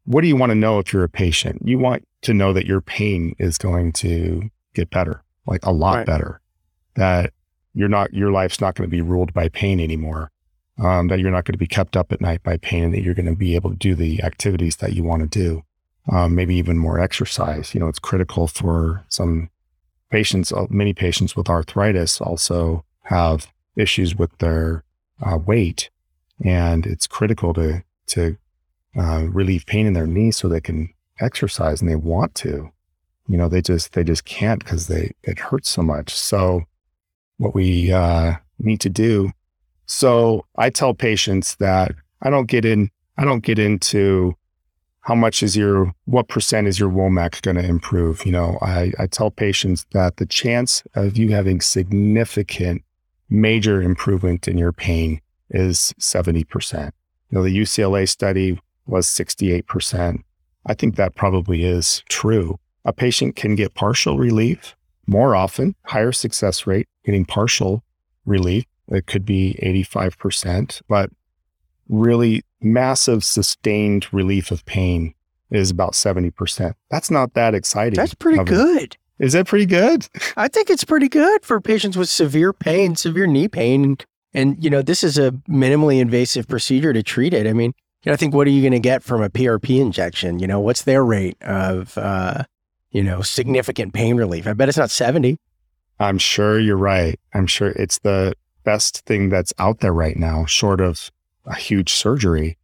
what 0.05 0.21
do 0.21 0.27
you 0.27 0.35
want 0.35 0.49
to 0.49 0.55
know 0.55 0.79
if 0.79 0.91
you're 0.91 1.03
a 1.03 1.09
patient? 1.09 1.61
You 1.63 1.77
want 1.77 2.03
to 2.23 2.33
know 2.33 2.51
that 2.53 2.65
your 2.65 2.81
pain 2.81 3.35
is 3.38 3.59
going 3.59 3.91
to 3.93 4.49
get 4.73 4.89
better, 4.89 5.21
like 5.45 5.63
a 5.65 5.71
lot 5.71 5.97
Right. 5.97 6.05
better. 6.07 6.41
That 6.97 7.31
you're 7.73 7.87
not, 7.87 8.13
your 8.13 8.31
life's 8.31 8.59
not 8.59 8.75
going 8.75 8.89
to 8.89 8.95
be 8.95 9.01
ruled 9.01 9.33
by 9.33 9.47
pain 9.49 9.79
anymore. 9.79 10.31
Um, 10.79 11.07
that 11.07 11.19
you're 11.19 11.31
not 11.31 11.45
going 11.45 11.53
to 11.53 11.57
be 11.57 11.65
kept 11.65 11.97
up 11.97 12.11
at 12.11 12.21
night 12.21 12.43
by 12.43 12.57
pain, 12.57 12.83
and 12.83 12.93
that 12.93 13.01
you're 13.01 13.15
going 13.15 13.25
to 13.25 13.35
be 13.35 13.55
able 13.55 13.71
to 13.71 13.75
do 13.75 13.95
the 13.95 14.21
activities 14.21 14.75
that 14.75 14.93
you 14.93 15.03
want 15.03 15.23
to 15.23 15.27
do. 15.27 15.63
Um, 16.11 16.35
maybe 16.35 16.55
even 16.55 16.77
more 16.77 16.99
exercise. 16.99 17.73
You 17.73 17.79
know, 17.79 17.87
it's 17.87 17.99
critical 17.99 18.47
for 18.47 19.03
some 19.09 19.49
patients. 20.11 20.51
uh, 20.51 20.67
Many 20.69 20.93
patients 20.93 21.35
with 21.35 21.49
arthritis 21.49 22.21
also 22.21 22.85
have 23.03 23.51
issues 23.75 24.15
with 24.15 24.37
their 24.37 24.83
uh, 25.25 25.37
weight, 25.37 25.89
and 26.43 26.85
it's 26.85 27.07
critical 27.07 27.53
to 27.55 27.83
to 28.07 28.37
uh, 28.97 29.25
relieve 29.29 29.65
pain 29.65 29.85
in 29.85 29.93
their 29.93 30.07
knees 30.07 30.37
so 30.37 30.47
they 30.47 30.61
can 30.61 30.93
exercise 31.19 31.81
and 31.81 31.89
they 31.89 31.95
want 31.95 32.35
to. 32.35 32.71
You 33.27 33.37
know, 33.37 33.49
they 33.49 33.61
just 33.61 33.93
they 33.93 34.03
just 34.03 34.25
can't 34.25 34.59
because 34.59 34.87
they 34.87 35.11
it 35.23 35.39
hurts 35.39 35.69
so 35.69 35.81
much. 35.81 36.11
So, 36.13 36.63
what 37.38 37.55
we 37.55 37.91
uh, 37.91 38.35
need 38.59 38.81
to 38.81 38.89
do. 38.89 39.31
So 39.85 40.45
I 40.57 40.69
tell 40.69 40.93
patients 40.93 41.55
that 41.55 41.91
I 42.21 42.29
don't 42.29 42.47
get 42.47 42.65
in. 42.65 42.89
I 43.17 43.25
don't 43.25 43.43
get 43.43 43.57
into 43.57 44.35
how 45.01 45.15
much 45.15 45.41
is 45.41 45.55
your 45.55 45.93
what 46.05 46.27
percent 46.27 46.67
is 46.67 46.79
your 46.79 46.89
WOMAC 46.89 47.41
going 47.41 47.55
to 47.55 47.63
improve. 47.63 48.25
You 48.25 48.33
know, 48.33 48.57
I 48.61 48.91
I 48.99 49.07
tell 49.07 49.31
patients 49.31 49.85
that 49.93 50.17
the 50.17 50.25
chance 50.25 50.83
of 50.95 51.17
you 51.17 51.29
having 51.29 51.61
significant 51.61 52.83
major 53.29 53.81
improvement 53.81 54.47
in 54.47 54.57
your 54.57 54.73
pain 54.73 55.21
is 55.49 55.93
70%. 55.99 56.85
You 56.85 56.91
know, 57.31 57.43
the 57.43 57.57
UCLA 57.57 58.07
study 58.07 58.59
was 58.85 59.07
68%. 59.07 60.23
I 60.65 60.73
think 60.73 60.95
that 60.95 61.15
probably 61.15 61.63
is 61.63 62.03
true. 62.09 62.59
A 62.85 62.93
patient 62.93 63.35
can 63.35 63.55
get 63.55 63.73
partial 63.73 64.17
relief 64.17 64.75
more 65.08 65.36
often, 65.36 65.76
higher 65.86 66.12
success 66.12 66.68
rate 66.68 66.88
getting 67.05 67.26
partial 67.26 67.84
relief. 68.26 68.66
It 68.89 69.08
could 69.08 69.26
be 69.26 69.58
85%, 69.64 70.82
but 70.88 71.10
really 71.89 72.43
massive 72.62 73.24
sustained 73.24 74.12
relief 74.14 74.51
of 74.51 74.66
pain 74.66 75.14
is 75.51 75.72
about 75.72 75.93
70%. 75.93 76.74
That's 76.89 77.10
not 77.10 77.34
that 77.34 77.55
exciting. 77.55 77.95
That's 77.95 78.14
pretty 78.14 78.39
a- 78.39 78.45
good. 78.45 78.97
Is 79.20 79.34
that 79.34 79.47
pretty 79.47 79.66
good? 79.66 80.08
I 80.36 80.47
think 80.47 80.70
it's 80.70 80.84
pretty 80.84 81.10
good 81.10 81.43
for 81.43 81.60
patients 81.60 81.97
with 81.97 82.08
severe 82.08 82.53
pain, 82.53 82.95
severe 82.95 83.26
knee 83.26 83.47
pain. 83.47 83.84
And, 83.84 84.05
and, 84.34 84.64
you 84.64 84.70
know, 84.70 84.84
this 84.84 85.03
is 85.03 85.18
a 85.18 85.32
minimally 85.49 85.99
invasive 85.99 86.47
procedure 86.47 86.93
to 86.93 87.01
treat 87.01 87.34
it. 87.34 87.47
I 87.47 87.53
mean, 87.53 87.74
you 88.03 88.12
know, 88.12 88.14
I 88.14 88.16
think 88.16 88.36
what 88.36 88.45
are 88.45 88.51
you 88.51 88.62
going 88.62 88.74
to 88.74 88.80
get 88.80 89.01
from 89.01 89.24
a 89.24 89.30
PRP 89.30 89.80
injection? 89.80 90.38
You 90.38 90.45
know, 90.45 90.60
what's 90.60 90.84
their 90.84 91.03
rate 91.03 91.38
of, 91.41 91.97
uh, 91.97 92.43
you 92.97 93.03
know, 93.03 93.21
significant 93.21 93.93
pain 93.93 94.15
relief? 94.15 94.47
I 94.47 94.53
bet 94.53 94.69
it's 94.69 94.77
not 94.77 94.89
70. 94.89 95.37
I'm 95.99 96.17
sure 96.17 96.59
you're 96.59 96.75
right. 96.75 97.19
I'm 97.31 97.45
sure 97.45 97.69
it's 97.69 97.99
the 97.99 98.33
best 98.63 99.05
thing 99.05 99.29
that's 99.29 99.53
out 99.59 99.81
there 99.81 99.93
right 99.93 100.17
now, 100.17 100.45
short 100.45 100.81
of 100.81 101.11
a 101.45 101.53
huge 101.53 101.93
surgery. 101.93 102.57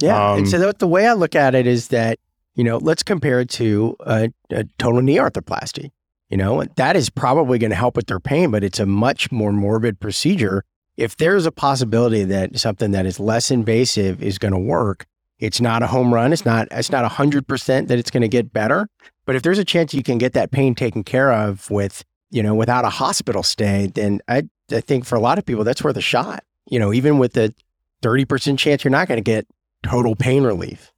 Yeah. 0.00 0.32
Um, 0.32 0.38
and 0.38 0.48
so 0.48 0.72
the 0.72 0.88
way 0.88 1.06
I 1.06 1.12
look 1.12 1.36
at 1.36 1.54
it 1.54 1.68
is 1.68 1.88
that, 1.88 2.18
you 2.56 2.64
know, 2.64 2.78
let's 2.78 3.04
compare 3.04 3.38
it 3.38 3.50
to 3.50 3.94
a, 4.00 4.30
a 4.50 4.64
total 4.78 5.00
knee 5.00 5.18
arthroplasty. 5.18 5.92
You 6.28 6.38
know, 6.38 6.64
that 6.74 6.96
is 6.96 7.08
probably 7.08 7.60
going 7.60 7.70
to 7.70 7.76
help 7.76 7.94
with 7.94 8.08
their 8.08 8.20
pain, 8.20 8.50
but 8.50 8.64
it's 8.64 8.80
a 8.80 8.86
much 8.86 9.30
more 9.30 9.52
morbid 9.52 10.00
procedure. 10.00 10.64
If 10.96 11.16
there's 11.18 11.46
a 11.46 11.52
possibility 11.52 12.24
that 12.24 12.58
something 12.58 12.90
that 12.90 13.06
is 13.06 13.20
less 13.20 13.52
invasive 13.52 14.24
is 14.24 14.38
going 14.38 14.54
to 14.54 14.58
work, 14.58 15.06
it's 15.38 15.60
not 15.60 15.82
a 15.82 15.86
home 15.86 16.12
run. 16.12 16.32
It's 16.32 16.44
not. 16.44 16.68
It's 16.70 16.90
not 16.90 17.10
hundred 17.10 17.46
percent 17.46 17.88
that 17.88 17.98
it's 17.98 18.10
going 18.10 18.22
to 18.22 18.28
get 18.28 18.52
better. 18.52 18.88
But 19.24 19.36
if 19.36 19.42
there's 19.42 19.58
a 19.58 19.64
chance 19.64 19.94
you 19.94 20.02
can 20.02 20.18
get 20.18 20.32
that 20.32 20.50
pain 20.50 20.74
taken 20.74 21.04
care 21.04 21.32
of 21.32 21.70
with, 21.70 22.04
you 22.30 22.42
know, 22.42 22.54
without 22.54 22.84
a 22.84 22.88
hospital 22.90 23.42
stay, 23.42 23.90
then 23.94 24.20
I, 24.28 24.44
I 24.72 24.80
think 24.80 25.04
for 25.04 25.16
a 25.16 25.20
lot 25.20 25.38
of 25.38 25.44
people 25.44 25.64
that's 25.64 25.82
worth 25.84 25.96
a 25.96 26.00
shot. 26.02 26.44
You 26.70 26.78
know, 26.78 26.92
even 26.92 27.18
with 27.18 27.34
the 27.34 27.54
thirty 28.02 28.24
percent 28.24 28.58
chance 28.58 28.84
you're 28.84 28.90
not 28.90 29.08
going 29.08 29.18
to 29.18 29.22
get 29.22 29.46
total 29.82 30.14
pain 30.16 30.42
relief. 30.44 30.92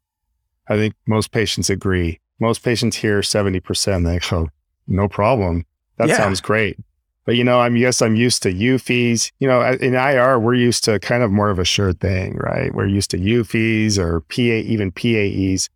I 0.68 0.76
think 0.76 0.94
most 1.06 1.32
patients 1.32 1.68
agree. 1.68 2.20
Most 2.38 2.62
patients 2.62 2.96
hear 2.96 3.20
70%. 3.20 4.04
They 4.04 4.18
go, 4.20 4.48
no 4.86 5.08
problem. 5.08 5.66
That 5.98 6.08
Yeah. 6.08 6.16
sounds 6.16 6.40
great. 6.40 6.78
But 7.26 7.36
you 7.36 7.44
know, 7.44 7.60
I'm 7.60 7.76
yes, 7.76 8.02
I'm 8.02 8.16
used 8.16 8.42
to 8.44 8.52
UFEs. 8.52 9.30
You 9.38 9.48
know, 9.48 9.62
in 9.62 9.94
IR, 9.94 10.38
we're 10.38 10.54
used 10.54 10.84
to 10.84 10.98
kind 10.98 11.22
of 11.22 11.30
more 11.30 11.50
of 11.50 11.58
a 11.58 11.64
sure 11.64 11.92
thing, 11.92 12.36
right? 12.36 12.74
We're 12.74 12.86
used 12.86 13.10
to 13.12 13.18
UFEs 13.18 13.98
or 13.98 14.20
PA, 14.22 14.40
even 14.40 14.90
PAEs, 14.90 15.68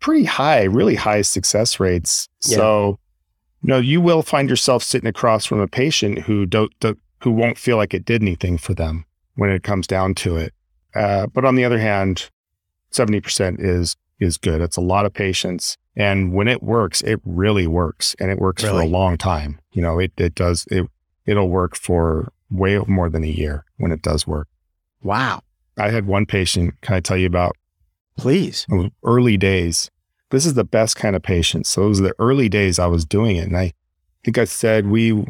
pretty 0.00 0.24
high, 0.24 0.64
really 0.64 0.94
high 0.94 1.22
success 1.22 1.80
rates. 1.80 2.28
Yeah. 2.46 2.56
So, 2.56 2.98
you 3.62 3.68
know, 3.68 3.78
you 3.78 4.00
will 4.00 4.22
find 4.22 4.48
yourself 4.48 4.82
sitting 4.82 5.08
across 5.08 5.46
from 5.46 5.60
a 5.60 5.68
patient 5.68 6.20
who 6.20 6.46
don't, 6.46 6.72
don't 6.80 6.98
who 7.22 7.30
won't 7.30 7.58
feel 7.58 7.76
like 7.76 7.94
it 7.94 8.04
did 8.04 8.22
anything 8.22 8.58
for 8.58 8.74
them 8.74 9.04
when 9.36 9.50
it 9.50 9.62
comes 9.62 9.86
down 9.86 10.14
to 10.14 10.36
it. 10.36 10.52
Uh, 10.94 11.26
but 11.26 11.44
on 11.44 11.54
the 11.54 11.64
other 11.64 11.78
hand, 11.78 12.30
70% 12.92 13.56
is 13.60 13.96
is 14.18 14.36
good. 14.36 14.60
It's 14.60 14.76
a 14.76 14.82
lot 14.82 15.06
of 15.06 15.14
patients. 15.14 15.78
And 15.96 16.34
when 16.34 16.46
it 16.46 16.62
works, 16.62 17.00
it 17.02 17.20
really 17.24 17.66
works. 17.66 18.14
And 18.20 18.30
it 18.30 18.38
works 18.38 18.62
for 18.62 18.80
a 18.80 18.86
long 18.86 19.16
time. 19.16 19.59
You 19.72 19.82
know, 19.82 19.98
it 19.98 20.12
it 20.16 20.34
does 20.34 20.66
it 20.70 20.86
it'll 21.26 21.48
work 21.48 21.76
for 21.76 22.32
way 22.50 22.78
more 22.86 23.08
than 23.08 23.24
a 23.24 23.28
year 23.28 23.64
when 23.78 23.92
it 23.92 24.02
does 24.02 24.26
work. 24.26 24.48
Wow. 25.02 25.42
I 25.78 25.90
had 25.90 26.06
one 26.06 26.26
patient, 26.26 26.74
can 26.82 26.96
I 26.96 27.00
tell 27.00 27.16
you 27.16 27.26
about 27.26 27.56
Please. 28.16 28.66
early 29.04 29.36
days. 29.36 29.90
This 30.30 30.44
is 30.44 30.54
the 30.54 30.64
best 30.64 30.96
kind 30.96 31.16
of 31.16 31.22
patient. 31.22 31.66
So 31.66 31.84
it 31.84 31.88
was 31.88 32.00
the 32.00 32.14
early 32.18 32.48
days 32.48 32.78
I 32.78 32.86
was 32.86 33.04
doing 33.04 33.36
it. 33.36 33.46
And 33.46 33.56
I 33.56 33.72
think 34.24 34.38
I 34.38 34.44
said 34.44 34.86
we 34.86 35.24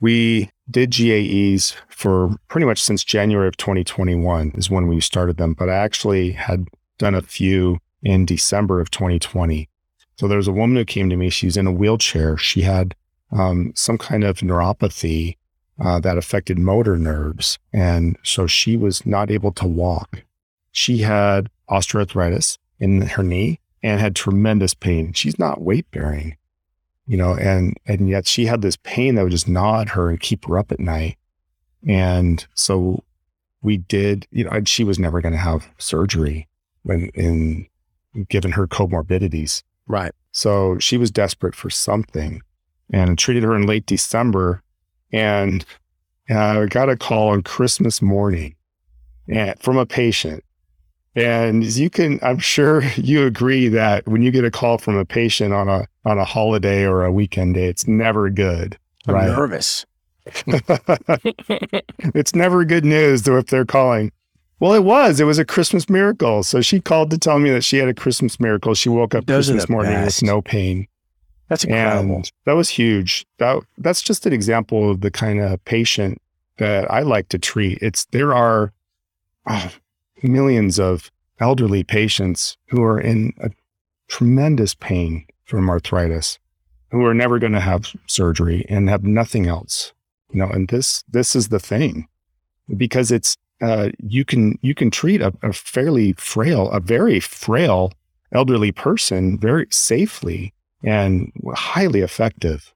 we 0.00 0.50
did 0.70 0.90
GAEs 0.90 1.74
for 1.88 2.36
pretty 2.48 2.66
much 2.66 2.82
since 2.82 3.02
January 3.02 3.48
of 3.48 3.56
2021 3.56 4.52
is 4.56 4.70
when 4.70 4.88
we 4.88 5.00
started 5.00 5.38
them. 5.38 5.54
But 5.54 5.70
I 5.70 5.76
actually 5.76 6.32
had 6.32 6.66
done 6.98 7.14
a 7.14 7.22
few 7.22 7.78
in 8.02 8.26
December 8.26 8.80
of 8.80 8.90
2020. 8.90 9.68
So 10.18 10.28
there 10.28 10.36
was 10.36 10.48
a 10.48 10.52
woman 10.52 10.76
who 10.76 10.84
came 10.84 11.08
to 11.10 11.16
me. 11.16 11.30
She 11.30 11.46
was 11.46 11.56
in 11.56 11.66
a 11.66 11.72
wheelchair. 11.72 12.36
She 12.36 12.62
had 12.62 12.94
um, 13.32 13.72
some 13.74 13.98
kind 13.98 14.24
of 14.24 14.38
neuropathy 14.38 15.36
uh, 15.78 16.00
that 16.00 16.18
affected 16.18 16.58
motor 16.58 16.96
nerves. 16.96 17.58
And 17.72 18.16
so 18.22 18.46
she 18.46 18.76
was 18.76 19.04
not 19.04 19.30
able 19.30 19.52
to 19.52 19.66
walk. 19.66 20.22
She 20.72 20.98
had 20.98 21.50
osteoarthritis 21.70 22.58
in 22.78 23.02
her 23.02 23.22
knee 23.22 23.60
and 23.82 24.00
had 24.00 24.16
tremendous 24.16 24.74
pain. 24.74 25.12
She's 25.12 25.38
not 25.38 25.60
weight 25.60 25.90
bearing, 25.90 26.36
you 27.06 27.16
know, 27.16 27.34
and 27.34 27.76
and 27.86 28.08
yet 28.08 28.26
she 28.26 28.46
had 28.46 28.62
this 28.62 28.76
pain 28.76 29.14
that 29.14 29.22
would 29.22 29.32
just 29.32 29.48
gnaw 29.48 29.80
at 29.82 29.90
her 29.90 30.08
and 30.08 30.20
keep 30.20 30.46
her 30.46 30.58
up 30.58 30.72
at 30.72 30.80
night. 30.80 31.16
And 31.86 32.44
so 32.54 33.04
we 33.62 33.76
did, 33.76 34.26
you 34.30 34.44
know, 34.44 34.50
and 34.50 34.68
she 34.68 34.84
was 34.84 34.98
never 34.98 35.20
going 35.20 35.32
to 35.32 35.38
have 35.38 35.68
surgery 35.78 36.48
when 36.82 37.10
in 37.14 37.68
given 38.28 38.52
her 38.52 38.66
comorbidities. 38.66 39.62
Right. 39.86 40.12
So 40.32 40.78
she 40.78 40.96
was 40.96 41.10
desperate 41.10 41.54
for 41.54 41.70
something 41.70 42.42
and 42.92 43.18
treated 43.18 43.42
her 43.42 43.54
in 43.56 43.66
late 43.66 43.86
December. 43.86 44.62
And 45.12 45.64
uh, 46.30 46.62
I 46.62 46.66
got 46.66 46.88
a 46.88 46.96
call 46.96 47.28
on 47.28 47.42
Christmas 47.42 48.02
morning 48.02 48.54
and, 49.28 49.58
from 49.60 49.76
a 49.76 49.86
patient. 49.86 50.42
And 51.14 51.64
you 51.64 51.88
can, 51.88 52.18
I'm 52.22 52.38
sure 52.38 52.82
you 52.96 53.24
agree 53.26 53.68
that 53.68 54.06
when 54.06 54.22
you 54.22 54.30
get 54.30 54.44
a 54.44 54.50
call 54.50 54.78
from 54.78 54.96
a 54.96 55.04
patient 55.04 55.52
on 55.54 55.68
a 55.68 55.86
on 56.04 56.18
a 56.18 56.24
holiday 56.24 56.84
or 56.84 57.04
a 57.04 57.10
weekend 57.12 57.54
day, 57.54 57.66
it's 57.66 57.88
never 57.88 58.28
good. 58.30 58.78
I'm 59.08 59.14
Right. 59.14 59.28
nervous. 59.28 59.84
it's 62.14 62.34
never 62.34 62.64
good 62.64 62.84
news 62.84 63.22
though 63.22 63.36
if 63.38 63.46
they're 63.46 63.64
calling. 63.64 64.12
Well, 64.58 64.72
it 64.72 64.84
was. 64.84 65.20
It 65.20 65.24
was 65.24 65.38
a 65.38 65.44
Christmas 65.44 65.88
miracle. 65.90 66.42
So 66.42 66.60
she 66.62 66.80
called 66.80 67.10
to 67.10 67.18
tell 67.18 67.38
me 67.38 67.50
that 67.50 67.62
she 67.62 67.76
had 67.76 67.88
a 67.88 67.94
Christmas 67.94 68.40
miracle. 68.40 68.74
She 68.74 68.88
woke 68.88 69.14
up 69.14 69.26
Those 69.26 69.48
Christmas 69.48 69.68
morning 69.68 69.92
best. 69.92 70.22
with 70.22 70.28
no 70.28 70.40
pain. 70.40 70.88
That's 71.48 71.64
incredible. 71.64 72.16
And 72.16 72.32
that 72.44 72.54
was 72.54 72.68
huge. 72.68 73.26
That 73.38 73.62
that's 73.78 74.02
just 74.02 74.26
an 74.26 74.32
example 74.32 74.90
of 74.90 75.00
the 75.00 75.10
kind 75.10 75.40
of 75.40 75.64
patient 75.64 76.20
that 76.58 76.90
I 76.90 77.00
like 77.02 77.28
to 77.30 77.38
treat. 77.38 77.78
It's 77.80 78.06
there 78.06 78.34
are 78.34 78.72
oh, 79.48 79.72
millions 80.22 80.78
of 80.78 81.10
elderly 81.38 81.84
patients 81.84 82.56
who 82.68 82.82
are 82.82 83.00
in 83.00 83.32
a 83.40 83.50
tremendous 84.08 84.74
pain 84.74 85.26
from 85.44 85.70
arthritis, 85.70 86.38
who 86.90 87.04
are 87.04 87.14
never 87.14 87.38
going 87.38 87.52
to 87.52 87.60
have 87.60 87.92
surgery 88.06 88.64
and 88.68 88.88
have 88.88 89.04
nothing 89.04 89.46
else. 89.46 89.92
You 90.32 90.40
know, 90.40 90.48
and 90.48 90.68
this 90.68 91.04
this 91.08 91.36
is 91.36 91.48
the 91.48 91.60
thing, 91.60 92.08
because 92.76 93.12
it's 93.12 93.36
uh, 93.60 93.90
you 94.02 94.24
can 94.24 94.58
you 94.62 94.74
can 94.74 94.90
treat 94.90 95.20
a, 95.20 95.32
a 95.42 95.52
fairly 95.52 96.12
frail, 96.14 96.70
a 96.70 96.80
very 96.80 97.20
frail 97.20 97.92
elderly 98.32 98.72
person 98.72 99.38
very 99.38 99.66
safely 99.70 100.52
and 100.86 101.32
highly 101.54 102.00
effective. 102.00 102.72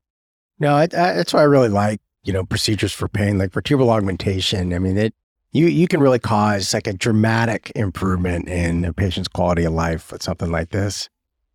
No, 0.59 0.75
I, 0.75 0.83
I, 0.83 0.87
that's 0.87 1.33
why 1.33 1.41
I 1.41 1.45
really 1.45 1.69
like 1.69 2.01
you 2.25 2.33
know 2.33 2.45
procedures 2.45 2.93
for 2.93 3.09
pain, 3.09 3.39
like 3.39 3.53
vertebral 3.53 3.91
augmentation. 3.91 4.75
I 4.75 4.79
mean, 4.79 4.99
it 4.99 5.15
you 5.53 5.67
you 5.67 5.89
can 5.89 6.01
really 6.01 6.19
cause 6.19 6.75
like 6.75 6.87
a 6.87 6.93
dramatic 6.93 7.73
improvement 7.75 8.49
in 8.49 8.85
a 8.85 8.93
patient's 8.93 9.29
quality 9.29 9.65
of 9.65 9.73
life 9.73 10.13
with 10.13 10.23
something 10.23 10.51
like 10.51 10.71
this, 10.71 11.09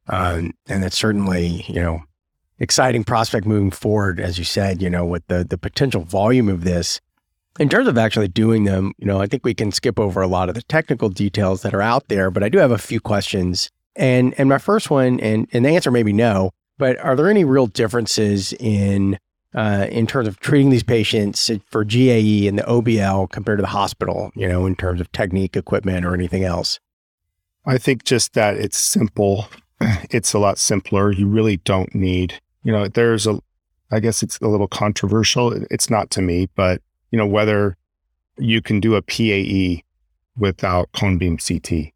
um, 0.08 0.54
and 0.68 0.84
it's 0.84 0.98
certainly 0.98 1.66
you 1.68 1.82
know 1.82 2.02
exciting 2.58 3.04
prospect 3.04 3.46
moving 3.46 3.72
forward, 3.72 4.20
as 4.20 4.40
you 4.40 4.46
said. 4.46 4.82
You 4.82 4.90
know, 4.90 5.06
with 5.06 5.28
the 5.28 5.44
the 5.44 5.58
potential 5.58 6.02
volume 6.02 6.50
of 6.50 6.64
this. 6.64 7.00
In 7.58 7.70
terms 7.70 7.88
of 7.88 7.98
actually 7.98 8.28
doing 8.28 8.66
them, 8.66 8.92
you 8.98 9.08
know, 9.08 9.22
I 9.22 9.28
think 9.28 9.46
we 9.46 9.54
can 9.54 9.72
skip 9.72 9.98
over 9.98 10.22
a 10.22 10.28
lot 10.28 10.50
of 10.50 10.56
the 10.56 10.62
technical 10.64 11.08
details 11.08 11.62
that 11.62 11.74
are 11.74 11.82
out 11.82 12.10
there, 12.10 12.30
but 12.30 12.44
I 12.44 12.50
do 12.50 12.58
have 12.58 12.72
a 12.72 12.78
few 12.78 13.00
questions. 13.00 13.72
And 13.96 14.34
and 14.38 14.50
my 14.50 14.58
first 14.58 14.90
one, 14.90 15.20
and 15.20 15.48
and 15.54 15.66
the 15.66 15.70
answer 15.70 15.92
may 15.92 16.04
be 16.04 16.14
no, 16.14 16.52
but 16.78 16.98
are 17.00 17.16
there 17.16 17.30
any 17.30 17.44
real 17.44 17.68
differences 17.68 18.54
in 18.54 19.18
uh, 19.54 19.88
in 19.90 20.06
terms 20.06 20.28
of 20.28 20.40
treating 20.40 20.70
these 20.70 20.84
patients 20.84 21.50
for 21.70 21.86
GAE 21.86 22.48
and 22.48 22.60
the 22.60 22.64
OBL 22.64 23.30
compared 23.32 23.58
to 23.58 23.62
the 23.62 23.68
hospital? 23.68 24.32
You 24.36 24.48
know, 24.48 24.66
in 24.66 24.76
terms 24.76 25.00
of 25.00 25.12
technique, 25.12 25.56
equipment, 25.56 26.06
or 26.06 26.14
anything 26.14 26.44
else? 26.44 26.80
I 27.66 27.78
think 27.78 28.04
just 28.04 28.34
that 28.34 28.58
it's 28.58 28.78
simple. 28.78 29.48
It's 30.10 30.34
a 30.34 30.40
lot 30.40 30.58
simpler. 30.58 31.12
You 31.12 31.28
really 31.28 31.58
don't 31.58 31.94
need, 31.94 32.40
you 32.64 32.72
know, 32.72 32.88
there's 32.88 33.28
a, 33.28 33.40
I 33.92 34.00
guess 34.00 34.24
it's 34.24 34.40
a 34.40 34.48
little 34.48 34.70
controversial. 34.70 35.52
It's 35.70 35.90
not 35.90 36.10
to 36.12 36.22
me, 36.22 36.48
but, 36.56 36.82
you 37.12 37.18
know, 37.18 37.28
whether 37.28 37.76
you 38.38 38.62
can 38.62 38.80
do 38.80 38.96
a 38.96 39.02
PAE 39.02 39.84
without 40.38 40.90
cone 40.94 41.18
beam 41.18 41.38
CT. 41.38 41.92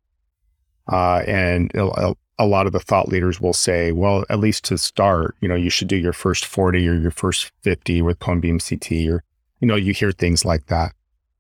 Uh, 0.92 1.24
and 1.28 1.72
a, 1.76 2.14
a 2.40 2.46
lot 2.46 2.66
of 2.66 2.74
the 2.74 2.80
thought 2.80 3.10
leaders 3.10 3.40
will 3.40 3.54
say, 3.54 3.92
well, 3.92 4.24
at 4.30 4.40
least 4.40 4.64
to 4.66 4.78
start, 4.78 5.36
you 5.42 5.48
know, 5.48 5.56
you 5.56 5.70
should 5.70 5.88
do 5.88 5.98
your 5.98 6.14
first 6.14 6.46
40 6.46 6.88
or 6.88 6.96
your 6.96 7.12
first 7.12 7.52
50 7.62 8.02
with 8.02 8.20
cone 8.20 8.40
beam 8.40 8.60
CT, 8.60 8.92
or, 9.10 9.24
you 9.60 9.68
know, 9.68 9.76
you 9.76 9.94
hear 9.94 10.12
things 10.12 10.46
like 10.46 10.68
that. 10.68 10.94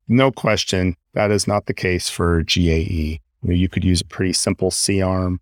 No 0.08 0.32
question, 0.32 0.95
that 1.14 1.32
is 1.32 1.47
not 1.47 1.66
the 1.66 1.74
case 1.74 2.10
for 2.10 2.43
GAE. 2.43 3.22
You, 3.41 3.50
know, 3.50 3.54
you 3.54 3.70
could 3.70 3.84
use 3.84 4.02
a 4.02 4.06
pretty 4.06 4.34
simple 4.34 4.72
C 4.72 5.02
arm. 5.02 5.39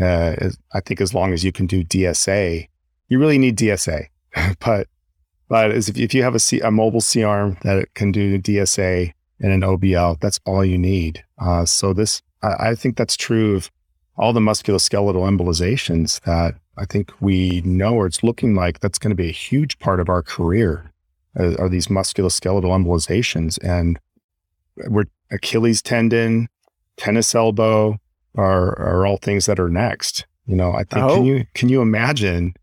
Uh, 0.00 0.50
I 0.72 0.80
think 0.80 1.00
as 1.00 1.14
long 1.14 1.32
as 1.32 1.44
you 1.44 1.52
can 1.52 1.66
do 1.66 1.82
DSA, 1.82 2.68
you 3.08 3.18
really 3.18 3.38
need 3.38 3.56
DSA. 3.56 4.06
but 4.60 4.86
but 5.50 5.72
if, 5.72 5.98
if 5.98 6.14
you 6.14 6.22
have 6.22 6.36
a, 6.36 6.38
C, 6.38 6.60
a 6.60 6.70
mobile 6.70 7.00
C 7.00 7.24
arm 7.24 7.58
that 7.62 7.92
can 7.94 8.12
do 8.12 8.38
DSA 8.38 9.12
and 9.40 9.52
an 9.52 9.62
OBL, 9.62 10.20
that's 10.20 10.38
all 10.46 10.64
you 10.64 10.78
need. 10.78 11.24
Uh, 11.38 11.64
so 11.64 11.92
this, 11.92 12.22
I, 12.42 12.70
I 12.70 12.74
think 12.74 12.96
that's 12.96 13.16
true 13.16 13.56
of 13.56 13.70
all 14.16 14.32
the 14.32 14.40
musculoskeletal 14.40 15.22
embolizations 15.28 16.20
that 16.22 16.54
I 16.76 16.84
think 16.84 17.12
we 17.20 17.62
know 17.64 17.94
or 17.94 18.06
it's 18.06 18.22
looking 18.22 18.54
like 18.54 18.80
that's 18.80 18.98
going 18.98 19.10
to 19.10 19.14
be 19.16 19.28
a 19.28 19.32
huge 19.32 19.78
part 19.78 20.00
of 20.00 20.08
our 20.08 20.22
career 20.22 20.92
uh, 21.38 21.54
are 21.58 21.68
these 21.68 21.86
musculoskeletal 21.86 22.64
embolizations. 22.64 23.58
And 23.62 23.98
we're 24.88 25.04
Achilles 25.30 25.80
tendon, 25.82 26.48
tennis 26.96 27.34
elbow 27.34 27.98
are, 28.36 28.78
are 28.78 29.06
all 29.06 29.16
things 29.18 29.46
that 29.46 29.58
are 29.60 29.68
next. 29.70 30.26
You 30.46 30.56
know, 30.56 30.72
I 30.72 30.84
think, 30.84 31.04
Oh. 31.04 31.16
can 31.16 31.24
you, 31.24 31.44
can 31.54 31.68
you 31.68 31.80
imagine 31.80 32.54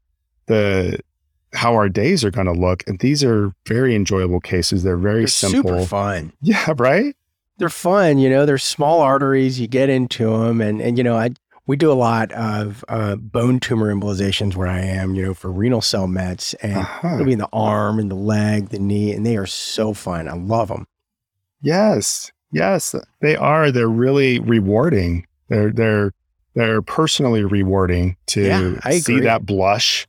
the, 0.48 1.00
how 1.54 1.74
our 1.76 1.90
days 1.90 2.24
are 2.26 2.32
going 2.32 2.48
to 2.48 2.54
look? 2.54 2.84
And 2.88 3.00
these 3.00 3.24
are 3.24 3.52
very 3.66 3.96
enjoyable 3.96 4.40
cases. 4.42 4.84
They're 4.84 4.98
very 4.98 5.22
They're 5.22 5.28
simple. 5.28 5.72
super 5.72 5.86
fun. 5.86 6.34
Yeah. 6.42 6.74
Right. 6.78 7.16
They're 7.58 7.70
fun. 7.70 8.18
You 8.20 8.30
know, 8.30 8.46
they're 8.46 8.58
small 8.58 9.02
arteries. 9.02 9.60
You 9.60 9.68
get 9.68 9.90
into 9.90 10.30
them, 10.38 10.62
and 10.62 10.82
and 10.82 10.98
you 10.98 11.04
know, 11.04 11.16
I 11.18 11.32
we 11.66 11.76
do 11.76 11.92
a 11.92 11.94
lot 11.94 12.32
of 12.32 12.86
uh, 12.88 13.16
bone 13.18 13.60
tumor 13.60 13.94
embolizations 13.94 14.56
where 14.56 14.68
I 14.68 14.80
am. 14.82 15.16
You 15.16 15.26
know, 15.26 15.34
for 15.34 15.52
renal 15.52 15.82
cell 15.82 16.08
mets, 16.08 16.54
and 16.56 16.78
Uh-huh. 16.78 17.16
it'll 17.16 17.26
be 17.26 17.34
in 17.34 17.40
the 17.40 17.50
arm 17.52 18.00
and 18.00 18.10
the 18.12 18.16
leg, 18.16 18.70
the 18.70 18.80
knee, 18.80 19.12
and 19.14 19.26
they 19.26 19.38
are 19.38 19.46
so 19.48 19.94
fun. 19.94 20.28
I 20.28 20.34
love 20.34 20.68
them. 20.70 20.86
Yes, 21.62 22.32
yes, 22.52 22.94
they 23.22 23.36
are. 23.36 23.72
They're 23.72 23.88
really 23.90 24.40
rewarding. 24.40 25.26
They're 25.50 25.72
they're 25.72 26.14
they're 26.54 26.82
personally 26.82 27.44
rewarding 27.44 28.18
to 28.28 28.44
Yeah, 28.46 28.90
see 29.00 29.20
that 29.22 29.46
blush, 29.46 30.08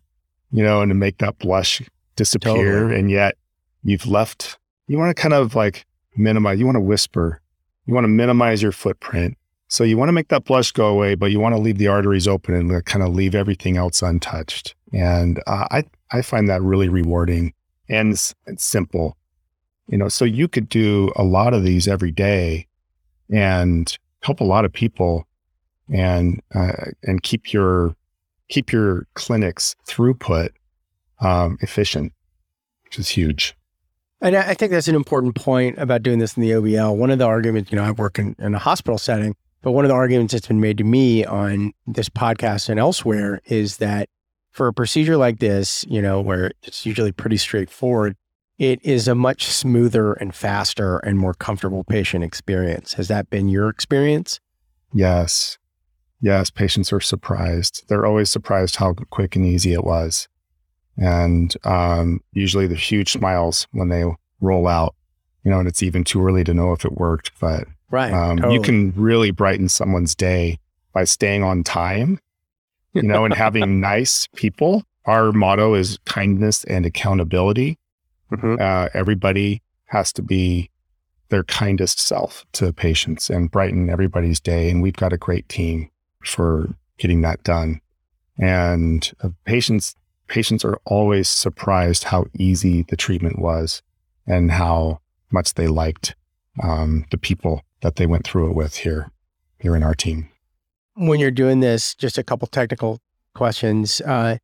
you 0.51 0.63
know, 0.63 0.83
and 0.83 0.91
to 0.91 0.95
make 0.95 1.19
that 1.19 1.39
blush 1.39 1.83
disappear. 2.17 2.81
Totally. 2.83 2.99
And 3.01 3.11
yet 3.11 3.37
you've 3.83 4.07
left. 4.07 4.59
You 4.87 4.99
want 4.99 5.15
to 5.17 5.21
kind 5.21 5.35
of 5.35 5.55
like 5.55 5.87
minimize. 6.19 6.59
You 6.59 6.67
want 6.67 6.77
to 6.77 6.81
whisper. 6.81 7.41
You 7.87 7.95
want 7.95 8.05
to 8.05 8.09
minimize 8.09 8.63
your 8.63 8.73
footprint 8.73 9.37
So 9.69 9.85
you 9.85 9.99
want 9.99 10.09
to 10.09 10.13
make 10.15 10.29
that 10.29 10.45
blush 10.45 10.73
go 10.73 10.87
away, 10.87 11.15
but 11.15 11.31
you 11.31 11.41
want 11.41 11.55
to 11.55 11.61
leave 11.61 11.77
the 11.77 11.89
arteries 11.89 12.27
open 12.27 12.55
and 12.55 12.85
kind 12.87 13.05
of 13.05 13.15
leave 13.15 13.35
everything 13.35 13.77
else 13.77 14.03
untouched. 14.03 14.75
And 14.93 15.43
uh, 15.47 15.67
I 15.71 15.85
I 16.11 16.23
find 16.23 16.49
that 16.49 16.63
really 16.63 16.89
rewarding 16.89 17.53
and 17.89 18.19
simple. 18.57 19.17
You 19.89 19.99
know, 19.99 20.09
so 20.09 20.25
you 20.25 20.49
could 20.49 20.69
do 20.69 21.13
a 21.17 21.23
lot 21.23 21.55
of 21.55 21.65
these 21.65 21.87
every 21.87 22.11
day 22.11 22.67
and 23.31 23.95
help 24.23 24.41
a 24.41 24.45
lot 24.45 24.65
of 24.65 24.73
people 24.73 25.27
and 25.93 26.41
uh, 26.55 26.93
and 27.03 27.23
keep 27.23 27.53
your 27.53 27.95
keep 28.49 28.73
your 28.73 29.07
clinics 29.15 29.77
throughput 29.87 30.51
um, 31.21 31.59
efficient, 31.61 32.13
which 32.85 32.99
is 32.99 33.09
huge. 33.11 33.55
And 34.21 34.37
I 34.37 34.55
think 34.55 34.73
that's 34.73 34.89
an 34.89 34.97
important 34.97 35.37
point 35.37 35.79
about 35.79 36.03
doing 36.03 36.19
this 36.19 36.37
in 36.37 36.43
the 36.43 36.51
OBL. 36.51 36.97
One 36.97 37.11
of 37.11 37.19
the 37.19 37.27
arguments, 37.27 37.71
you 37.71 37.77
know, 37.77 37.85
I 37.85 37.93
work 37.93 38.19
in, 38.19 38.35
in 38.39 38.55
a 38.55 38.59
hospital 38.59 38.99
setting, 38.99 39.37
but 39.63 39.73
one 39.73 39.85
of 39.85 39.89
the 39.89 39.95
arguments 39.95 40.33
that's 40.33 40.49
been 40.49 40.61
made 40.61 40.79
to 40.79 40.85
me 40.85 41.25
on 41.25 41.73
this 41.87 42.09
podcast 42.09 42.69
and 42.69 42.81
elsewhere 42.81 43.41
is 43.45 43.77
that 43.77 44.09
for 44.51 44.67
a 44.67 44.73
procedure 44.73 45.17
like 45.17 45.39
this, 45.39 45.85
you 45.89 46.03
know, 46.03 46.21
where 46.21 46.51
it's 46.65 46.85
usually 46.85 47.13
pretty 47.13 47.37
straightforward, 47.37 48.17
it 48.59 48.85
is 48.85 49.07
a 49.07 49.15
much 49.15 49.47
smoother 49.47 50.15
and 50.15 50.35
faster 50.35 50.99
and 50.99 51.17
more 51.17 51.35
comfortable 51.35 51.85
patient 51.85 52.25
experience. 52.25 52.95
Has 52.95 53.07
that 53.07 53.31
been 53.31 53.49
your 53.49 53.69
experience? 53.69 54.41
Yes. 54.93 55.59
Yes. 56.21 56.51
Patients 56.51 56.93
are 56.93 57.01
surprised. 57.01 57.85
They're 57.89 58.05
always 58.05 58.31
surprised 58.31 58.77
how 58.77 58.95
quick 59.11 59.37
and 59.37 59.47
easy 59.47 59.73
it 59.73 59.85
was. 59.85 60.27
And 61.01 61.55
um, 61.65 62.21
usually 62.33 62.67
the 62.67 62.75
huge 62.75 63.13
smiles 63.13 63.67
when 63.73 63.89
they 63.89 64.05
roll 64.41 64.67
out, 64.67 64.95
you 65.45 65.51
know, 65.51 65.59
and 65.61 65.69
it's 65.69 65.83
even 65.83 66.05
too 66.05 66.23
early 66.25 66.45
to 66.45 66.53
know 66.55 66.73
if 66.73 66.85
it 66.85 66.93
worked, 66.93 67.31
but 67.41 67.65
Right. 67.91 68.13
um, 68.13 68.37
totally. 68.37 68.55
you 68.55 68.61
can 68.61 68.93
really 68.97 69.31
brighten 69.31 69.69
someone's 69.69 70.15
day 70.15 70.59
by 70.93 71.05
staying 71.05 71.43
on 71.43 71.63
time, 71.65 72.19
you 72.93 73.03
know, 73.03 73.25
and 73.25 73.33
having 73.33 73.81
nice 73.93 74.27
people. 74.35 74.83
Our 75.07 75.33
motto 75.33 75.75
is 75.75 75.99
kindness 76.05 76.65
and 76.65 76.85
accountability. 76.85 77.79
Mhm. 78.33 78.61
Uh, 78.61 78.89
everybody 78.93 79.63
has 79.87 80.13
to 80.15 80.23
be 80.23 80.71
their 81.31 81.45
kindest 81.45 81.99
self 81.99 82.45
to 82.53 82.73
patients 82.73 83.31
and 83.31 83.51
brighten 83.51 83.89
everybody's 83.89 84.41
day. 84.41 84.69
And 84.71 84.83
we've 84.83 84.97
got 84.97 85.13
a 85.13 85.19
great 85.19 85.49
team 85.49 85.91
for 86.25 86.75
getting 86.99 87.21
that 87.23 87.43
done. 87.43 87.81
And 88.39 89.11
uh, 89.23 89.29
patients 89.45 89.95
patients 90.29 90.65
are 90.65 90.79
always 90.85 91.29
surprised 91.29 92.05
how 92.05 92.27
easy 92.39 92.83
the 92.83 92.97
treatment 92.97 93.39
was 93.39 93.83
and 94.27 94.53
how 94.53 95.01
much 95.31 95.55
they 95.55 95.67
liked 95.67 96.15
um, 96.63 97.05
the 97.11 97.19
people 97.19 97.63
that 97.83 97.97
they 97.97 98.07
went 98.07 98.25
through 98.25 98.51
it 98.51 98.55
with 98.55 98.77
here 98.77 99.11
here 99.61 99.75
in 99.75 99.83
our 99.83 99.95
team. 99.95 100.29
when 100.95 101.21
you're 101.21 101.31
doing 101.31 101.61
this, 101.61 101.95
just 101.95 102.19
a 102.19 102.23
couple 102.23 102.47
technical 102.49 103.01
questions. 103.35 104.01
Uh, 104.03 104.39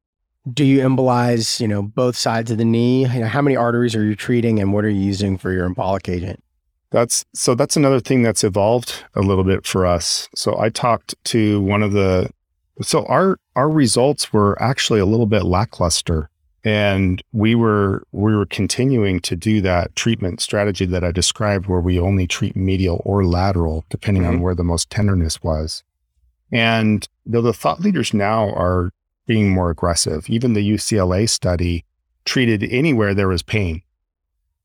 do 0.53 0.65
you 0.65 0.81
embolize, 0.81 1.61
you 1.61 1.67
know, 1.67 1.83
both 1.83 2.17
sides 2.17 2.51
of 2.51 2.59
the 2.59 2.65
knee? 2.65 3.07
You 3.07 3.21
know, 3.21 3.27
how 3.27 3.43
many 3.43 3.57
arteries 3.57 3.95
are 3.95 4.05
you 4.05 4.15
treating, 4.15 4.61
and 4.61 4.73
what 4.73 4.85
are 4.85 4.91
you 4.91 5.01
using 5.01 5.39
for 5.39 5.53
your 5.53 5.69
embolic 5.69 6.09
agent? 6.09 6.43
That's 6.91 7.25
so 7.35 7.55
that's 7.55 7.77
another 7.77 7.99
thing 7.99 8.23
that's 8.23 8.45
evolved 8.45 9.05
a 9.15 9.21
little 9.21 9.43
bit 9.43 9.67
for 9.67 9.87
us. 9.87 10.29
So 10.35 10.59
I 10.59 10.69
talked 10.69 11.15
to 11.25 11.61
one 11.61 11.83
of 11.83 11.93
the 11.93 12.31
so 12.83 13.05
our 13.07 13.39
our 13.57 13.71
results 13.71 14.33
were 14.33 14.61
actually 14.61 15.01
a 15.01 15.07
little 15.07 15.27
bit 15.27 15.45
lackluster. 15.45 16.29
And 16.65 17.23
we 17.33 17.55
were 17.55 18.05
we 18.13 18.35
were 18.35 18.47
continuing 18.47 19.21
to 19.21 19.37
do 19.37 19.61
that 19.61 19.95
treatment 19.97 20.41
strategy 20.41 20.87
that 20.87 21.05
I 21.05 21.13
described 21.13 21.67
where 21.67 21.81
we 21.81 21.99
only 21.99 22.27
treat 22.27 22.57
medial 22.57 23.03
or 23.05 23.27
lateral 23.27 23.85
depending 23.91 24.25
on 24.25 24.35
mm-hmm. 24.35 24.43
where 24.43 24.55
the 24.55 24.65
most 24.65 24.89
tenderness 24.89 25.43
was. 25.43 25.83
And 26.51 27.07
though 27.27 27.43
the 27.43 27.53
thought 27.53 27.81
leaders 27.81 28.15
now 28.15 28.49
are 28.51 28.93
being 29.27 29.51
more 29.51 29.71
aggressive, 29.71 30.29
even 30.29 30.55
the 30.55 30.71
UCLA 30.71 31.29
study 31.29 31.85
treated 32.25 32.63
anywhere 32.65 33.13
there 33.13 33.29
was 33.29 33.43
pain. 33.43 33.83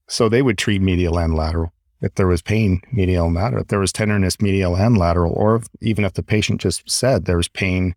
So 0.07 0.29
they 0.29 0.41
would 0.41 0.57
treat 0.57 0.81
medial 0.81 1.19
and 1.19 1.35
lateral. 1.35 1.73
If 2.01 2.15
there 2.15 2.27
was 2.27 2.41
pain, 2.41 2.81
medial 2.93 3.25
and 3.25 3.35
lateral, 3.35 3.63
if 3.63 3.67
there 3.67 3.79
was 3.79 3.91
tenderness, 3.91 4.39
medial 4.39 4.75
and 4.75 4.97
lateral, 4.97 5.33
or 5.33 5.57
if, 5.57 5.67
even 5.81 6.05
if 6.05 6.13
the 6.13 6.23
patient 6.23 6.61
just 6.61 6.89
said 6.89 7.25
there 7.25 7.37
was 7.37 7.49
pain 7.49 7.93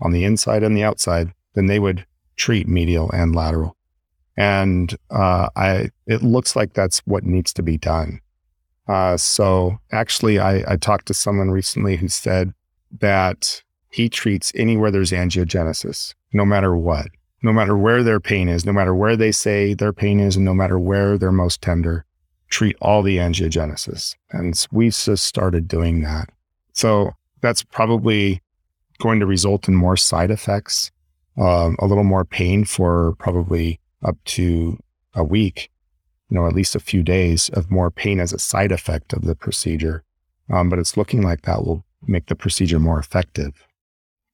on 0.00 0.12
the 0.12 0.24
inside 0.24 0.62
and 0.62 0.76
the 0.76 0.82
outside, 0.82 1.32
then 1.54 1.66
they 1.66 1.78
would 1.78 2.06
treat 2.36 2.66
medial 2.66 3.10
and 3.12 3.34
lateral. 3.34 3.76
And 4.36 4.96
uh, 5.10 5.48
I, 5.56 5.90
it 6.06 6.22
looks 6.22 6.56
like 6.56 6.72
that's 6.72 7.00
what 7.00 7.24
needs 7.24 7.52
to 7.54 7.62
be 7.62 7.76
done. 7.76 8.20
Uh, 8.88 9.16
so 9.16 9.78
actually, 9.92 10.38
I, 10.38 10.64
I 10.72 10.76
talked 10.76 11.06
to 11.06 11.14
someone 11.14 11.50
recently 11.50 11.96
who 11.96 12.08
said 12.08 12.52
that 13.00 13.62
he 13.90 14.08
treats 14.08 14.52
anywhere 14.54 14.90
there's 14.90 15.12
angiogenesis, 15.12 16.14
no 16.32 16.44
matter 16.44 16.74
what, 16.74 17.08
no 17.42 17.52
matter 17.52 17.76
where 17.76 18.02
their 18.02 18.20
pain 18.20 18.48
is, 18.48 18.64
no 18.64 18.72
matter 18.72 18.94
where 18.94 19.16
they 19.16 19.32
say 19.32 19.74
their 19.74 19.92
pain 19.92 20.18
is, 20.18 20.36
and 20.36 20.44
no 20.44 20.54
matter 20.54 20.78
where 20.78 21.18
they're 21.18 21.30
most 21.30 21.60
tender 21.60 22.06
treat 22.52 22.76
all 22.80 23.02
the 23.02 23.16
angiogenesis. 23.16 24.14
And 24.30 24.66
we 24.70 24.90
just 24.90 25.24
started 25.24 25.66
doing 25.66 26.02
that. 26.02 26.28
So 26.74 27.12
that's 27.40 27.64
probably 27.64 28.42
going 29.02 29.18
to 29.20 29.26
result 29.26 29.68
in 29.68 29.74
more 29.74 29.96
side 29.96 30.30
effects, 30.30 30.92
um, 31.36 31.76
a 31.80 31.86
little 31.86 32.04
more 32.04 32.24
pain 32.24 32.64
for 32.64 33.14
probably 33.18 33.80
up 34.04 34.16
to 34.24 34.78
a 35.14 35.24
week, 35.24 35.70
you 36.30 36.36
know, 36.36 36.46
at 36.46 36.54
least 36.54 36.76
a 36.76 36.80
few 36.80 37.02
days 37.02 37.48
of 37.50 37.70
more 37.70 37.90
pain 37.90 38.20
as 38.20 38.32
a 38.32 38.38
side 38.38 38.70
effect 38.70 39.12
of 39.12 39.22
the 39.22 39.34
procedure. 39.34 40.04
Um, 40.50 40.68
but 40.68 40.78
it's 40.78 40.96
looking 40.96 41.22
like 41.22 41.42
that 41.42 41.64
will 41.64 41.84
make 42.06 42.26
the 42.26 42.36
procedure 42.36 42.78
more 42.78 42.98
effective. 42.98 43.66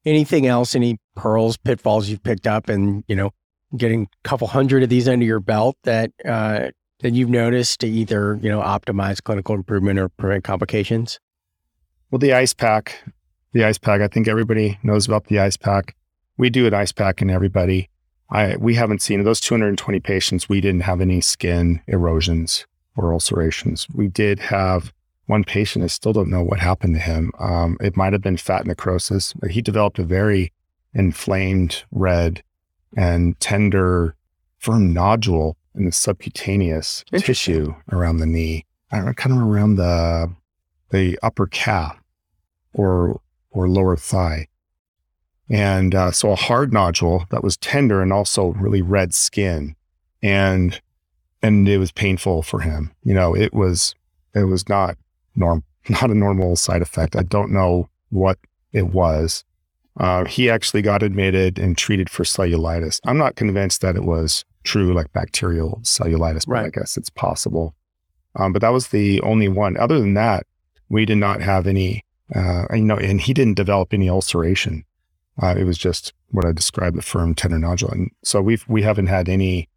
Anything 0.05 0.45
else? 0.45 0.75
Any 0.75 0.97
pearls, 1.15 1.57
pitfalls 1.57 2.07
you've 2.07 2.23
picked 2.23 2.47
up, 2.47 2.69
and 2.69 3.03
you 3.07 3.15
know, 3.15 3.31
getting 3.75 4.03
a 4.03 4.27
couple 4.27 4.47
hundred 4.47 4.83
of 4.83 4.89
these 4.89 5.07
under 5.07 5.25
your 5.25 5.39
belt 5.39 5.77
that 5.83 6.11
uh, 6.25 6.67
that 7.01 7.13
you've 7.13 7.29
noticed 7.29 7.79
to 7.81 7.87
either 7.87 8.39
you 8.41 8.49
know 8.49 8.61
optimize 8.61 9.21
clinical 9.21 9.55
improvement 9.55 9.99
or 9.99 10.09
prevent 10.09 10.43
complications? 10.43 11.19
Well, 12.11 12.19
the 12.19 12.33
ice 12.33 12.53
pack, 12.53 13.03
the 13.53 13.63
ice 13.63 13.77
pack. 13.77 14.01
I 14.01 14.07
think 14.07 14.27
everybody 14.27 14.79
knows 14.83 15.07
about 15.07 15.25
the 15.25 15.39
ice 15.39 15.57
pack. 15.57 15.95
We 16.37 16.49
do 16.49 16.67
an 16.67 16.73
ice 16.73 16.91
pack 16.91 17.21
in 17.21 17.29
everybody. 17.29 17.89
I 18.29 18.55
we 18.57 18.75
haven't 18.75 19.01
seen 19.01 19.23
those 19.23 19.39
220 19.39 19.99
patients. 19.99 20.47
We 20.47 20.61
didn't 20.61 20.81
have 20.81 21.01
any 21.01 21.21
skin 21.21 21.81
erosions 21.87 22.65
or 22.95 23.13
ulcerations. 23.13 23.87
We 23.93 24.07
did 24.07 24.39
have 24.39 24.93
one 25.25 25.43
patient. 25.43 25.83
I 25.83 25.87
still 25.87 26.13
don't 26.13 26.29
know 26.29 26.43
what 26.43 26.59
happened 26.59 26.95
to 26.95 26.99
him. 26.99 27.31
Um, 27.39 27.77
it 27.81 27.95
might 27.95 28.13
have 28.13 28.21
been 28.21 28.37
fat 28.37 28.65
necrosis. 28.65 29.33
But 29.33 29.51
he 29.51 29.61
developed 29.61 29.99
a 29.99 30.03
very 30.03 30.51
inflamed, 30.93 31.83
red, 31.91 32.43
and 32.97 33.39
tender, 33.39 34.15
firm 34.57 34.93
nodule 34.93 35.55
in 35.75 35.85
the 35.85 35.91
subcutaneous 35.91 37.05
tissue 37.15 37.75
around 37.91 38.17
the 38.17 38.25
knee. 38.25 38.65
I 38.91 38.97
don't 38.97 39.05
know, 39.05 39.13
kind 39.13 39.35
of 39.35 39.47
around 39.47 39.75
the 39.75 40.33
the 40.89 41.19
upper 41.21 41.45
calf 41.45 41.95
or 42.73 43.21
or 43.51 43.67
lower 43.67 43.95
thigh. 43.95 44.47
And 45.49 45.95
uh, 45.95 46.11
so 46.11 46.31
a 46.31 46.35
hard 46.35 46.71
nodule 46.71 47.25
that 47.31 47.43
was 47.43 47.57
tender 47.57 48.01
and 48.01 48.13
also 48.13 48.49
really 48.53 48.81
red 48.81 49.13
skin, 49.13 49.75
and 50.21 50.79
and 51.41 51.67
it 51.67 51.79
was 51.79 51.91
painful 51.91 52.43
for 52.43 52.59
him. 52.59 52.91
You 53.03 53.13
know, 53.13 53.35
it 53.35 53.53
was 53.53 53.95
it 54.35 54.43
was 54.43 54.69
not 54.69 54.97
norm 55.35 55.63
not 55.89 56.11
a 56.11 56.15
normal 56.15 56.55
side 56.55 56.81
effect. 56.81 57.15
I 57.15 57.23
don't 57.23 57.51
know 57.51 57.89
what 58.09 58.37
it 58.73 58.89
was. 58.89 59.43
Uh, 59.99 60.25
he 60.25 60.49
actually 60.49 60.81
got 60.81 61.03
admitted 61.03 61.59
and 61.59 61.77
treated 61.77 62.09
for 62.09 62.23
cellulitis. 62.23 62.99
I'm 63.05 63.17
not 63.17 63.35
convinced 63.35 63.81
that 63.81 63.95
it 63.95 64.03
was 64.03 64.45
true 64.63 64.93
like 64.93 65.11
bacterial 65.11 65.79
cellulitis, 65.83 66.47
but 66.47 66.57
I 66.57 66.69
guess 66.69 66.95
it's 66.95 67.09
possible. 67.09 67.75
Um, 68.35 68.53
but 68.53 68.61
that 68.61 68.69
was 68.69 68.89
the 68.89 69.19
only 69.21 69.47
one. 69.47 69.75
Other 69.77 69.99
than 69.99 70.13
that, 70.13 70.45
we 70.89 71.05
did 71.05 71.17
not 71.17 71.41
have 71.41 71.67
any, 71.67 72.05
uh, 72.35 72.65
you 72.73 72.81
know, 72.81 72.97
and 72.97 73.21
he 73.21 73.33
didn't 73.33 73.55
develop 73.55 73.93
any 73.93 74.09
ulceration. 74.09 74.85
Uh, 75.41 75.55
it 75.57 75.63
was 75.63 75.77
just 75.77 76.13
what 76.31 76.45
I 76.45 76.51
described, 76.51 76.97
the 76.97 77.01
firm 77.01 77.33
tender 77.33 77.57
nodule. 77.57 77.91
And 77.91 78.11
so 78.23 78.41
we've, 78.41 78.65
we 78.67 78.81
haven't 78.81 79.07
had 79.07 79.29
any, 79.29 79.69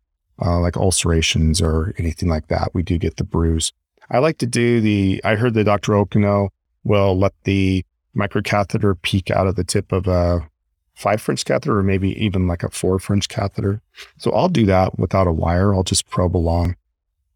uh, 0.44 0.58
like 0.58 0.76
ulcerations 0.76 1.62
or 1.62 1.94
anything 1.98 2.28
like 2.28 2.48
that. 2.48 2.70
We 2.74 2.82
do 2.82 2.98
get 2.98 3.16
the 3.16 3.24
bruise. 3.24 3.72
I 4.10 4.18
like 4.18 4.38
to 4.38 4.46
do 4.46 4.80
the, 4.80 5.20
I 5.24 5.36
heard 5.36 5.54
that 5.54 5.64
Dr. 5.64 5.92
Okuno 5.92 6.48
will 6.84 7.16
let 7.16 7.32
the 7.44 7.84
microcatheter 8.14 9.00
peek 9.00 9.30
out 9.30 9.46
of 9.46 9.56
the 9.56 9.64
tip 9.64 9.92
of 9.92 10.06
a 10.06 10.46
five 10.94 11.20
French 11.22 11.44
catheter 11.44 11.78
or 11.78 11.82
maybe 11.82 12.10
even 12.22 12.46
like 12.46 12.62
a 12.62 12.70
four 12.70 12.98
French 12.98 13.28
catheter. 13.28 13.80
So 14.18 14.30
I'll 14.32 14.48
do 14.48 14.66
that 14.66 14.98
without 14.98 15.26
a 15.26 15.32
wire. 15.32 15.74
I'll 15.74 15.82
just 15.82 16.08
probe 16.10 16.36
along 16.36 16.76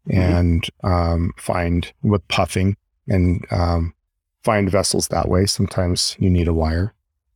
and 0.09 0.67
um, 0.83 1.33
find 1.37 1.91
with 2.01 2.25
puffing 2.27 2.77
and 3.07 3.45
um, 3.51 3.93
find 4.47 4.71
vessels 4.71 5.09
that 5.09 5.27
way. 5.27 5.45
Sometimes 5.45 6.15
you 6.19 6.29
need 6.29 6.47
a 6.47 6.53
wire, 6.53 6.93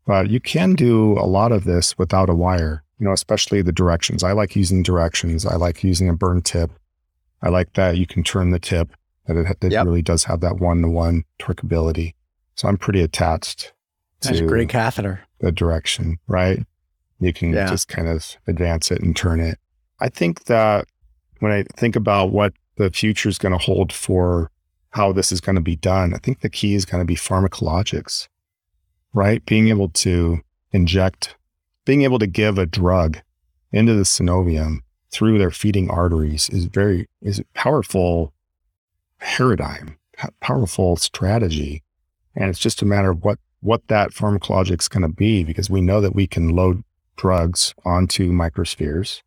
but 0.07 0.29
you 0.29 0.39
can 0.39 0.75
do 0.75 1.13
a 1.19 1.27
lot 1.37 1.51
of 1.51 1.65
this 1.65 1.97
without 1.97 2.29
a 2.29 2.33
wire, 2.33 2.83
you 2.99 3.05
know, 3.05 3.11
especially 3.11 3.61
the 3.61 3.73
Direxions. 3.73 4.23
I 4.23 4.31
like 4.31 4.55
using 4.55 4.81
Direxions. 4.81 5.45
I 5.45 5.57
like 5.57 5.83
using 5.83 6.07
a 6.07 6.13
Bern 6.13 6.41
tip. 6.41 6.71
I 7.41 7.49
like 7.49 7.73
that 7.73 7.97
you 7.97 8.07
can 8.07 8.23
turn 8.23 8.51
the 8.51 8.59
tip, 8.59 8.87
that 9.25 9.35
it, 9.35 9.59
that 9.59 9.67
it 9.67 9.71
Yep. 9.73 9.85
really 9.85 10.01
does 10.01 10.23
have 10.23 10.39
that 10.39 10.55
one 10.61 10.81
to 10.83 10.87
one 10.87 11.23
torqueability. 11.37 12.13
So 12.55 12.69
I'm 12.69 12.77
pretty 12.77 13.01
attached 13.01 13.73
That's 14.21 14.37
a 14.37 14.41
to 14.43 14.47
great 14.47 14.69
catheter. 14.69 15.19
the 15.41 15.51
Direxion, 15.51 16.15
right? 16.27 16.59
You 17.19 17.33
can 17.33 17.51
Yeah. 17.51 17.69
just 17.69 17.89
kind 17.89 18.07
of 18.07 18.25
advance 18.47 18.89
it 18.89 19.01
and 19.01 19.13
turn 19.15 19.39
it. 19.41 19.57
I 19.99 20.07
think 20.07 20.45
that 20.45 20.85
when 21.39 21.51
I 21.51 21.65
think 21.75 21.95
about 21.97 22.31
what 22.31 22.53
the 22.77 22.89
future 22.89 23.27
is 23.27 23.37
going 23.37 23.51
to 23.51 23.57
hold 23.69 23.91
for 23.91 24.49
how 24.91 25.11
this 25.11 25.31
is 25.31 25.41
going 25.41 25.55
to 25.55 25.61
be 25.61 25.75
done, 25.75 26.13
I 26.13 26.17
think 26.17 26.41
the 26.41 26.49
key 26.49 26.75
is 26.75 26.85
going 26.85 27.01
to 27.01 27.05
be 27.05 27.15
pharmacologics, 27.15 28.27
right? 29.13 29.45
Being 29.45 29.69
able 29.69 29.89
to 29.89 30.41
inject, 30.71 31.35
being 31.85 32.03
able 32.03 32.19
to 32.19 32.27
give 32.27 32.57
a 32.57 32.65
drug 32.65 33.19
into 33.71 33.93
the 33.93 34.03
synovium 34.03 34.79
through 35.11 35.37
their 35.37 35.51
feeding 35.51 35.89
arteries 35.89 36.49
is 36.49 36.65
very, 36.65 37.07
is 37.21 37.39
a 37.39 37.45
powerful 37.53 38.33
paradigm, 39.19 39.97
powerful 40.39 40.97
strategy. 40.97 41.83
And 42.35 42.49
it's 42.49 42.59
just 42.59 42.81
a 42.81 42.85
matter 42.85 43.11
of 43.11 43.23
what 43.23 43.39
what 43.61 43.87
that 43.87 44.09
pharmacologic 44.09 44.79
is 44.79 44.87
going 44.87 45.03
to 45.03 45.07
be 45.07 45.43
because 45.43 45.69
we 45.69 45.81
know 45.81 46.01
that 46.01 46.15
we 46.15 46.25
can 46.25 46.49
load 46.49 46.83
drugs 47.15 47.75
onto 47.85 48.31
microspheres 48.31 49.21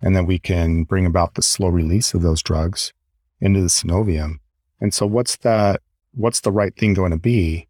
and 0.00 0.16
then 0.16 0.24
we 0.24 0.38
can 0.38 0.84
bring 0.84 1.04
about 1.04 1.34
the 1.34 1.42
slow 1.42 1.68
release 1.68 2.14
of 2.14 2.22
those 2.22 2.42
drugs 2.42 2.92
into 3.40 3.60
the 3.60 3.68
synovium. 3.68 4.38
And 4.80 4.92
so 4.92 5.06
what's 5.06 5.36
that 5.38 5.80
what's 6.14 6.40
the 6.40 6.52
right 6.52 6.74
thing 6.76 6.94
going 6.94 7.10
to 7.10 7.18
be? 7.18 7.68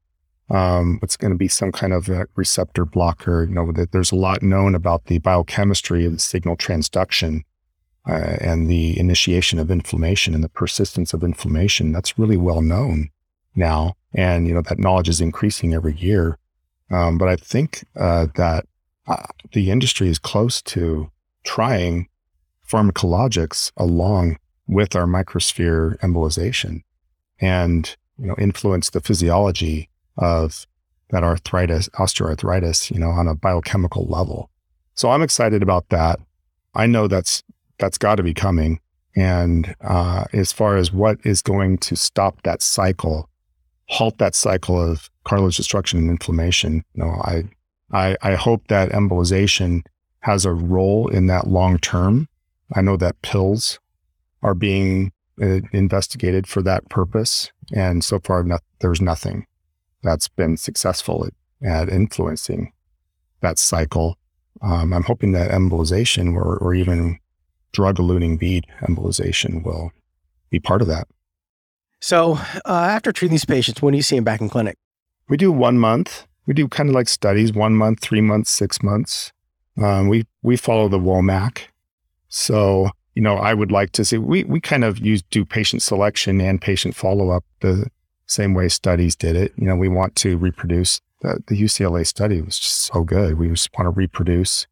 Um, 0.48 0.98
what's 1.00 1.16
going 1.16 1.32
to 1.32 1.36
be 1.36 1.48
some 1.48 1.72
kind 1.72 1.92
of 1.92 2.08
a 2.08 2.26
receptor 2.36 2.84
blocker? 2.84 3.44
You 3.44 3.54
know, 3.54 3.72
there's 3.72 4.12
a 4.12 4.16
lot 4.16 4.42
known 4.42 4.74
about 4.74 5.06
the 5.06 5.18
biochemistry 5.18 6.06
of 6.06 6.12
the 6.12 6.18
signal 6.20 6.56
transduction 6.56 7.42
uh, 8.08 8.36
and 8.40 8.70
the 8.70 8.98
initiation 8.98 9.58
of 9.58 9.70
inflammation 9.70 10.34
and 10.34 10.44
the 10.44 10.48
persistence 10.48 11.12
of 11.12 11.24
inflammation. 11.24 11.90
That's 11.90 12.18
really 12.18 12.36
well 12.36 12.62
known 12.62 13.10
now, 13.56 13.94
and 14.14 14.46
you 14.46 14.54
know 14.54 14.62
that 14.62 14.78
knowledge 14.78 15.08
is 15.08 15.20
increasing 15.20 15.74
every 15.74 15.94
year. 15.94 16.38
Um, 16.90 17.18
but 17.18 17.28
I 17.28 17.36
think 17.36 17.84
uh, 17.96 18.28
that 18.36 18.66
uh, 19.08 19.26
the 19.52 19.70
industry 19.70 20.08
is 20.08 20.18
close 20.18 20.62
to 20.62 21.10
trying 21.44 22.08
pharmacologics 22.68 23.72
along 23.76 24.38
with 24.68 24.94
our 24.94 25.06
microsphere 25.06 25.98
embolization, 25.98 26.82
and 27.40 27.96
you 28.18 28.26
know 28.26 28.34
influence 28.38 28.90
the 28.90 29.00
physiology 29.00 29.88
of 30.16 30.66
that 31.10 31.22
arthritis, 31.22 31.88
osteoarthritis, 31.90 32.90
you 32.90 32.98
know, 32.98 33.10
on 33.10 33.28
a 33.28 33.34
biochemical 33.34 34.06
level. 34.06 34.50
So 34.94 35.10
I'm 35.10 35.22
excited 35.22 35.62
about 35.62 35.88
that. 35.90 36.18
I 36.74 36.86
know 36.86 37.06
that's 37.06 37.42
that's 37.78 37.98
got 37.98 38.16
to 38.16 38.22
be 38.22 38.34
coming. 38.34 38.80
And 39.14 39.74
uh, 39.80 40.24
as 40.32 40.52
far 40.52 40.76
as 40.76 40.92
what 40.92 41.18
is 41.24 41.42
going 41.42 41.78
to 41.78 41.96
stop 41.96 42.42
that 42.42 42.62
cycle, 42.62 43.28
halt 43.88 44.18
that 44.18 44.34
cycle 44.34 44.80
of 44.80 45.10
cartilage 45.24 45.56
destruction 45.56 45.98
and 46.00 46.10
inflammation, 46.10 46.84
you 46.94 47.04
know, 47.04 47.10
I, 47.24 47.44
I, 47.92 48.16
I 48.22 48.34
hope 48.34 48.68
that 48.68 48.90
embolization 48.90 49.82
has 50.20 50.44
a 50.44 50.52
role 50.52 51.08
in 51.08 51.26
that 51.28 51.46
long 51.46 51.78
term. 51.78 52.28
I 52.74 52.82
know 52.82 52.96
that 52.96 53.22
pills 53.22 53.78
are 54.42 54.54
being 54.54 55.12
investigated 55.38 56.46
for 56.46 56.62
that 56.62 56.88
purpose, 56.88 57.50
and 57.74 58.04
so 58.04 58.18
far, 58.20 58.44
there's 58.80 59.00
nothing 59.00 59.46
that's 60.02 60.28
been 60.28 60.56
successful 60.56 61.26
at, 61.26 61.68
at 61.68 61.88
influencing 61.88 62.72
that 63.40 63.58
cycle. 63.58 64.16
Um, 64.62 64.92
I'm 64.92 65.02
hoping 65.02 65.32
that 65.32 65.50
embolization 65.50 66.34
or, 66.34 66.56
or 66.56 66.74
even 66.74 67.18
drug 67.72 67.96
eluting 67.96 68.38
bead 68.38 68.66
embolization 68.82 69.62
will 69.62 69.92
be 70.50 70.58
part 70.58 70.80
of 70.80 70.88
that. 70.88 71.06
So 72.00 72.34
uh, 72.64 72.88
after 72.90 73.12
treating 73.12 73.34
these 73.34 73.44
patients, 73.44 73.82
when 73.82 73.92
do 73.92 73.96
you 73.96 74.02
see 74.02 74.16
them 74.16 74.24
back 74.24 74.40
in 74.40 74.48
clinic? 74.48 74.76
We 75.28 75.36
do 75.36 75.52
one 75.52 75.78
month. 75.78 76.26
We 76.46 76.54
do 76.54 76.68
kind 76.68 76.88
of 76.88 76.94
like 76.94 77.08
studies, 77.08 77.52
one 77.52 77.74
month, 77.74 78.00
three 78.00 78.20
months, 78.20 78.50
six 78.50 78.82
months. 78.82 79.32
Um, 79.82 80.08
we 80.08 80.24
we 80.42 80.56
follow 80.56 80.88
the 80.88 80.98
WOMAC. 80.98 81.64
So 82.28 82.90
you 83.16 83.22
know, 83.22 83.36
I 83.36 83.54
would 83.54 83.72
like 83.72 83.92
to 83.92 84.04
see 84.04 84.18
we 84.18 84.44
we 84.44 84.60
kind 84.60 84.84
of 84.84 84.98
use 84.98 85.22
do 85.22 85.44
patient 85.44 85.82
selection 85.82 86.40
and 86.40 86.60
patient 86.60 86.94
follow 86.94 87.30
up 87.30 87.44
the 87.60 87.90
same 88.26 88.52
way 88.52 88.68
studies 88.68 89.16
did 89.16 89.34
it. 89.34 89.52
You 89.56 89.66
know, 89.66 89.74
we 89.74 89.88
want 89.88 90.14
to 90.16 90.36
reproduce 90.36 91.00
the, 91.22 91.42
the 91.46 91.60
UCLA 91.60 92.06
study 92.06 92.42
was 92.42 92.58
just 92.58 92.82
so 92.82 93.02
good. 93.04 93.38
We 93.38 93.48
just 93.48 93.70
want 93.76 93.86
to 93.86 93.98
reproduce 93.98 94.66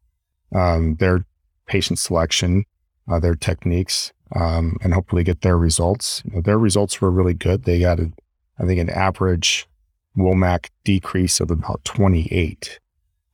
um, 0.53 0.95
their 0.97 1.25
patient 1.65 1.97
selection, 1.97 2.65
uh, 3.11 3.19
their 3.19 3.35
techniques, 3.35 4.13
um, 4.35 4.77
and 4.83 4.93
hopefully 4.93 5.23
get 5.23 5.41
their 5.41 5.57
results. 5.57 6.21
You 6.25 6.35
know, 6.35 6.41
their 6.41 6.59
results 6.59 7.01
were 7.01 7.09
really 7.09 7.33
good. 7.33 7.63
They 7.63 7.79
got, 7.79 7.99
a, 7.99 8.11
I 8.59 8.65
think, 8.65 8.79
an 8.79 8.91
average 8.91 9.67
WOMAC 10.15 10.69
decrease 10.83 11.39
of 11.39 11.49
about 11.49 11.83
28, 11.83 12.79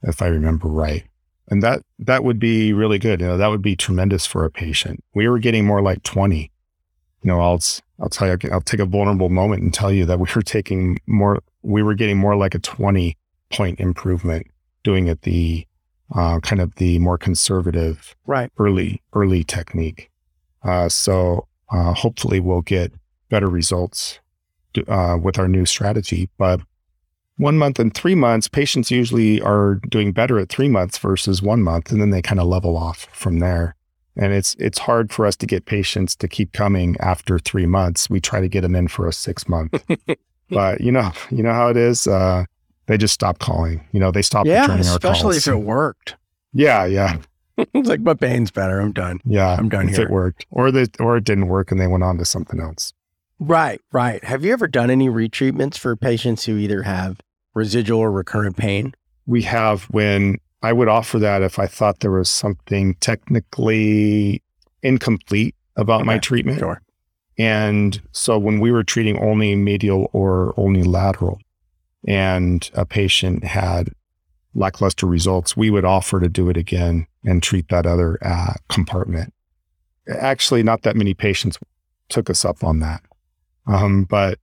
if 0.03 0.21
I 0.21 0.27
remember 0.27 0.69
right. 0.69 1.03
And 1.51 1.61
that 1.61 1.83
that 1.99 2.23
would 2.23 2.39
be 2.39 2.71
really 2.73 2.97
good. 2.97 3.19
You 3.19 3.27
know, 3.27 3.37
that 3.37 3.47
would 3.49 3.61
be 3.61 3.75
tremendous 3.75 4.25
for 4.25 4.45
a 4.45 4.49
patient. 4.49 5.03
We 5.13 5.27
were 5.27 5.37
getting 5.37 5.65
more 5.65 5.81
like 5.81 6.01
20. 6.03 6.49
You 7.23 7.27
know, 7.27 7.39
I'll 7.41 7.59
I'll 7.99 8.09
tell 8.09 8.27
you, 8.29 8.37
I'll 8.51 8.61
take 8.61 8.79
a 8.79 8.85
vulnerable 8.85 9.29
moment 9.29 9.61
and 9.61 9.73
tell 9.73 9.91
you 9.91 10.05
that 10.05 10.17
we 10.19 10.27
were 10.33 10.41
taking 10.41 10.97
more. 11.05 11.43
We 11.61 11.83
were 11.83 11.93
getting 11.93 12.17
more 12.17 12.35
like 12.35 12.55
a 12.55 12.59
20 12.59 13.17
point 13.51 13.79
improvement 13.81 14.47
doing 14.83 15.07
it 15.07 15.21
the 15.23 15.67
uh, 16.15 16.39
kind 16.39 16.61
of 16.61 16.75
the 16.75 16.99
more 16.99 17.17
conservative 17.17 18.15
Right. 18.25 18.49
early 18.57 19.01
early 19.13 19.43
technique. 19.43 20.09
Uh, 20.63 20.87
so 20.89 21.47
uh, 21.69 21.93
hopefully 21.93 22.39
we'll 22.39 22.61
get 22.61 22.93
better 23.29 23.49
results 23.49 24.19
uh, 24.87 25.17
with 25.21 25.37
our 25.37 25.47
new 25.49 25.65
strategy. 25.65 26.29
But 26.37 26.61
one 27.37 27.57
month 27.57 27.79
and 27.79 27.93
three 27.93 28.15
months, 28.15 28.47
patients 28.47 28.91
usually 28.91 29.41
are 29.41 29.75
doing 29.89 30.11
better 30.11 30.39
at 30.39 30.49
three 30.49 30.69
months 30.69 30.97
versus 30.97 31.41
one 31.41 31.63
month, 31.63 31.91
and 31.91 32.01
then 32.01 32.11
they 32.11 32.21
kind 32.21 32.39
of 32.39 32.47
level 32.47 32.77
off 32.77 33.07
from 33.13 33.39
there. 33.39 33.75
And 34.17 34.33
it's 34.33 34.55
it's 34.59 34.79
hard 34.79 35.11
for 35.11 35.25
us 35.25 35.35
to 35.37 35.45
get 35.45 35.65
patients 35.65 36.15
to 36.17 36.27
keep 36.27 36.51
coming 36.51 36.97
after 36.99 37.39
three 37.39 37.65
months. 37.65 38.09
We 38.09 38.19
try 38.19 38.41
to 38.41 38.49
get 38.49 38.61
them 38.61 38.75
in 38.75 38.89
for 38.89 39.07
a 39.07 39.13
six 39.13 39.47
month, 39.47 39.83
but 40.49 40.81
you 40.81 40.91
know 40.91 41.11
you 41.29 41.41
know 41.43 41.53
how 41.53 41.69
it 41.69 41.77
is. 41.77 42.07
Uh, 42.07 42.43
they 42.87 42.97
just 42.97 43.13
stop 43.13 43.39
calling. 43.39 43.87
You 43.93 44.01
know 44.01 44.11
they 44.11 44.21
stop 44.21 44.45
yeah, 44.45 44.63
returning 44.63 44.87
our 44.87 44.93
especially 44.93 45.35
calls. 45.35 45.47
if 45.47 45.53
it 45.53 45.57
worked. 45.57 46.15
yeah, 46.53 46.83
yeah, 46.85 47.17
it's 47.73 47.89
like, 47.89 48.01
my 48.01 48.13
pain's 48.13 48.51
better. 48.51 48.79
I'm 48.79 48.91
done. 48.91 49.21
yeah. 49.25 49.55
I'm 49.57 49.69
done 49.69 49.89
if 49.89 49.95
here. 49.95 50.05
it 50.05 50.11
worked, 50.11 50.45
or 50.51 50.71
they 50.71 50.87
or 50.99 51.17
it 51.17 51.23
didn't 51.23 51.47
work, 51.47 51.71
and 51.71 51.79
they 51.79 51.87
went 51.87 52.03
on 52.03 52.17
to 52.17 52.25
something 52.25 52.59
else. 52.59 52.93
Right, 53.41 53.81
right. 53.91 54.23
Have 54.23 54.45
you 54.45 54.53
ever 54.53 54.67
done 54.67 54.89
any 54.89 55.09
retreatments 55.09 55.77
for 55.77 55.95
patients 55.97 56.45
who 56.45 56.57
either 56.57 56.83
have 56.83 57.19
residual 57.53 57.99
or 57.99 58.11
recurrent 58.11 58.55
pain? 58.55 58.93
we 59.25 59.41
have 59.43 59.83
when 59.85 60.37
I 60.61 60.73
would 60.73 60.87
offer 60.87 61.19
that 61.19 61.41
if 61.41 61.57
I 61.59 61.67
thought 61.67 61.99
there 61.99 62.11
was 62.11 62.29
something 62.29 62.95
technically 62.95 64.43
incomplete 64.83 65.55
about 65.75 66.05
my 66.05 66.17
treatment. 66.17 66.59
Sure. 66.59 66.81
And 67.37 68.01
so 68.11 68.37
when 68.37 68.59
we 68.59 68.71
were 68.71 68.83
treating 68.83 69.17
only 69.19 69.55
medial 69.55 70.09
or 70.13 70.53
only 70.57 70.83
lateral 70.83 71.39
and 72.05 72.69
a 72.73 72.85
patient 72.85 73.43
had 73.43 73.91
lackluster 74.53 75.07
results, 75.07 75.55
we 75.55 75.69
would 75.69 75.85
offer 75.85 76.19
to 76.19 76.29
do 76.29 76.49
it 76.49 76.57
again 76.57 77.07
and 77.23 77.41
treat 77.41 77.69
that 77.69 77.85
other 77.85 78.19
uh, 78.21 78.53
compartment. 78.69 79.33
Actually, 80.09 80.61
not 80.61 80.81
that 80.81 80.95
many 80.95 81.13
patients 81.13 81.57
took 82.09 82.29
us 82.29 82.43
up 82.43 82.63
on 82.63 82.79
that. 82.79 83.01
Um, 83.67 84.05
but 84.05 84.39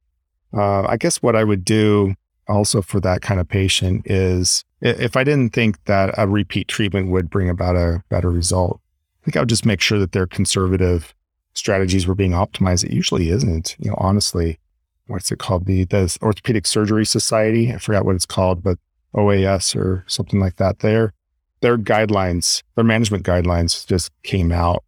uh, 0.57 0.83
I 0.83 0.97
guess 0.97 1.23
what 1.23 1.37
I 1.37 1.45
would 1.45 1.65
do 1.65 2.15
also 2.47 2.81
for 2.81 3.01
that 3.01 3.21
kind 3.21 3.41
of 3.41 3.49
patient 3.49 4.03
is 4.07 4.65
if 4.81 5.17
I 5.17 5.25
didn't 5.25 5.53
think 5.53 5.83
that 5.85 6.15
a 6.17 6.27
repeat 6.27 6.69
treatment 6.69 7.11
would 7.11 7.29
bring 7.29 7.49
about 7.49 7.77
a 7.77 8.03
better 8.09 8.31
result, 8.31 8.81
I 9.23 9.25
think 9.25 9.37
I 9.37 9.41
would 9.41 9.49
just 9.49 9.67
make 9.67 9.81
sure 9.81 9.99
that 9.99 10.13
their 10.13 10.27
conservative 10.27 11.15
strategies 11.55 12.07
were 12.07 12.15
being 12.15 12.33
optimized. 12.33 12.85
It 12.85 12.93
usually 12.93 13.31
isn't, 13.31 13.77
you 13.79 13.91
know, 13.91 13.97
honestly. 13.99 14.59
What's 15.07 15.33
it 15.33 15.39
called? 15.39 15.65
The, 15.65 15.85
the 15.85 16.19
Orthopedic 16.21 16.67
Surgery 16.67 17.07
Society. 17.07 17.73
I 17.73 17.79
forgot 17.79 18.05
what 18.05 18.15
it's 18.15 18.27
called, 18.27 18.63
but 18.63 18.79
OAS 19.15 19.75
or 19.75 20.05
something 20.07 20.39
like 20.39 20.57
that. 20.57 20.81
Their 20.81 21.15
their 21.61 21.79
guidelines, 21.79 22.63
their 22.75 22.85
management 22.85 23.25
guidelines 23.25 23.87
just 23.87 24.11
came 24.23 24.53
out 24.53 24.85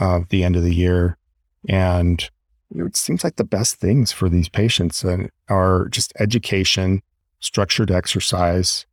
uh, 0.00 0.18
at 0.18 0.28
the 0.28 0.44
end 0.44 0.56
of 0.56 0.62
the 0.62 0.74
year. 0.74 1.18
And 1.68 2.30
it 2.74 2.96
seems 2.96 3.24
like 3.24 3.36
the 3.36 3.44
best 3.44 3.76
things 3.76 4.12
for 4.12 4.28
these 4.28 4.48
patients 4.48 5.04
uh, 5.04 5.28
are 5.48 5.88
just 5.88 6.12
education, 6.18 7.02
structured 7.40 7.90
exercise, 7.90 8.86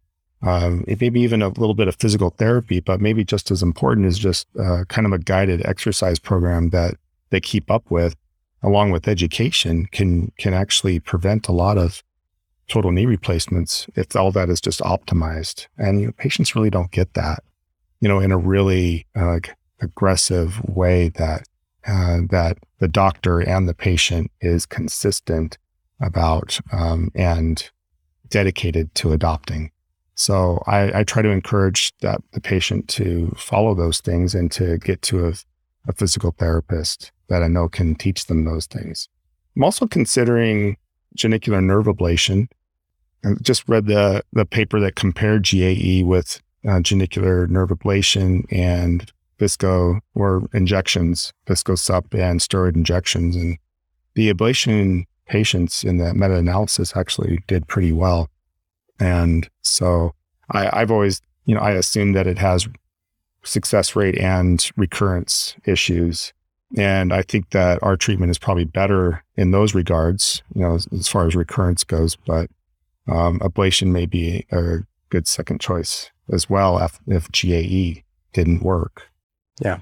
um, 0.44 0.84
maybe 0.88 1.22
even 1.22 1.42
a 1.42 1.50
little 1.50 1.74
bit 1.74 1.88
of 1.88 1.96
physical 1.96 2.32
therapy, 2.32 2.80
but 2.80 3.00
maybe 3.00 3.24
just 3.24 3.52
as 3.52 3.62
important 3.62 4.08
is 4.08 4.18
just 4.18 4.48
uh, 4.60 4.84
kind 4.88 5.06
of 5.06 5.14
a 5.14 5.20
guided 5.20 5.66
exercise 5.66 6.20
program 6.20 6.70
that 6.70 6.96
they 7.30 7.40
keep 7.40 7.70
up 7.70 7.90
with, 7.90 8.16
along 8.64 8.92
with 8.92 9.08
education, 9.08 9.88
can 9.92 10.32
can 10.38 10.54
actually 10.54 11.00
prevent 11.00 11.48
a 11.48 11.52
lot 11.52 11.78
of 11.78 12.04
total 12.68 12.92
knee 12.92 13.06
replacements 13.06 13.88
if 13.96 14.16
all 14.16 14.32
that 14.32 14.50
is 14.50 14.62
just 14.62 14.80
optimized. 14.82 15.68
And 15.78 16.00
you 16.00 16.08
know, 16.08 16.14
patients 16.14 16.56
really 16.56 16.70
don't 16.70 16.92
get 16.92 17.14
that, 17.14 17.44
you 18.00 18.08
know, 18.08 18.20
in 18.20 18.32
a 18.32 18.38
really 18.38 19.06
uh, 19.16 19.40
aggressive 19.82 20.64
way 20.64 21.10
that 21.10 21.44
uh, 21.86 22.20
that 22.30 22.58
the 22.82 22.88
doctor 22.88 23.40
and 23.40 23.70
the 23.70 23.76
patient 23.76 24.32
is 24.42 24.66
consistent 24.66 25.60
about 26.02 26.60
um, 26.74 27.12
and 27.14 27.70
dedicated 28.28 28.94
to 28.96 29.14
adopting. 29.14 29.72
So 30.16 30.62
I, 30.66 31.00
I 31.00 31.04
try 31.04 31.22
to 31.22 31.30
encourage 31.30 31.94
that 32.00 32.22
the 32.34 32.42
patient 32.42 32.88
to 32.90 33.34
follow 33.38 33.76
those 33.76 34.02
things 34.02 34.34
and 34.34 34.52
to 34.54 34.80
get 34.80 35.04
to 35.04 35.28
a, 35.28 35.34
a 35.88 35.94
physical 35.94 36.32
therapist 36.32 37.12
that 37.30 37.44
I 37.44 37.48
know 37.48 37.70
can 37.70 37.94
teach 37.94 38.26
them 38.26 38.46
those 38.46 38.66
things. 38.66 39.08
I'm 39.56 39.64
also 39.64 39.86
considering 39.86 40.76
genicular 41.16 41.64
nerve 41.64 41.86
ablation. 41.86 42.48
I 43.24 43.34
just 43.44 43.70
read 43.70 43.86
the 43.86 44.24
the 44.34 44.46
paper 44.46 44.80
that 44.80 44.96
compared 44.96 45.44
GAE 45.44 46.04
with 46.04 46.42
uh, 46.66 46.80
genicular 46.80 47.48
nerve 47.48 47.70
ablation 47.70 48.46
and 48.52 49.12
visco 49.42 50.00
or 50.14 50.48
injections, 50.54 51.34
visco 51.48 51.78
sup 51.78 52.14
and 52.14 52.40
steroid 52.40 52.76
injections, 52.76 53.36
and 53.36 53.58
the 54.14 54.32
ablation 54.32 55.06
patients 55.26 55.84
in 55.84 55.98
that 55.98 56.16
meta 56.16 56.36
analysis 56.36 56.96
actually 56.96 57.44
did 57.48 57.68
pretty 57.68 57.92
well. 57.92 58.30
And 59.00 59.50
so 59.64 60.14
I, 60.52 60.70
I've 60.82 60.92
always, 60.92 61.22
you 61.46 61.56
know, 61.56 61.62
I 61.62 61.72
assume 61.72 62.14
that 62.14 62.28
it 62.28 62.38
has 62.38 62.68
success 63.44 63.96
rate 63.96 64.18
and 64.20 64.70
recurrence 64.78 65.56
issues. 65.66 66.34
And 66.78 67.12
I 67.12 67.22
think 67.24 67.50
that 67.50 67.80
our 67.82 67.98
treatment 67.98 68.30
is 68.30 68.38
probably 68.38 68.66
better 68.66 69.24
in 69.36 69.52
those 69.52 69.74
regards, 69.74 70.44
you 70.54 70.62
know, 70.62 70.76
as, 70.76 70.88
as 70.92 71.08
far 71.08 71.26
as 71.26 71.36
recurrence 71.36 71.84
goes. 71.84 72.16
But 72.16 72.50
um, 73.08 73.40
ablation 73.40 73.88
may 73.88 74.06
be 74.06 74.46
a 74.52 74.80
good 75.10 75.28
second 75.28 75.60
choice 75.60 76.12
as 76.32 76.50
well 76.50 76.78
if, 76.78 77.00
if 77.08 77.32
GAE 77.32 78.04
didn't 78.34 78.64
work. 78.64 79.11
Yeah. 79.62 79.80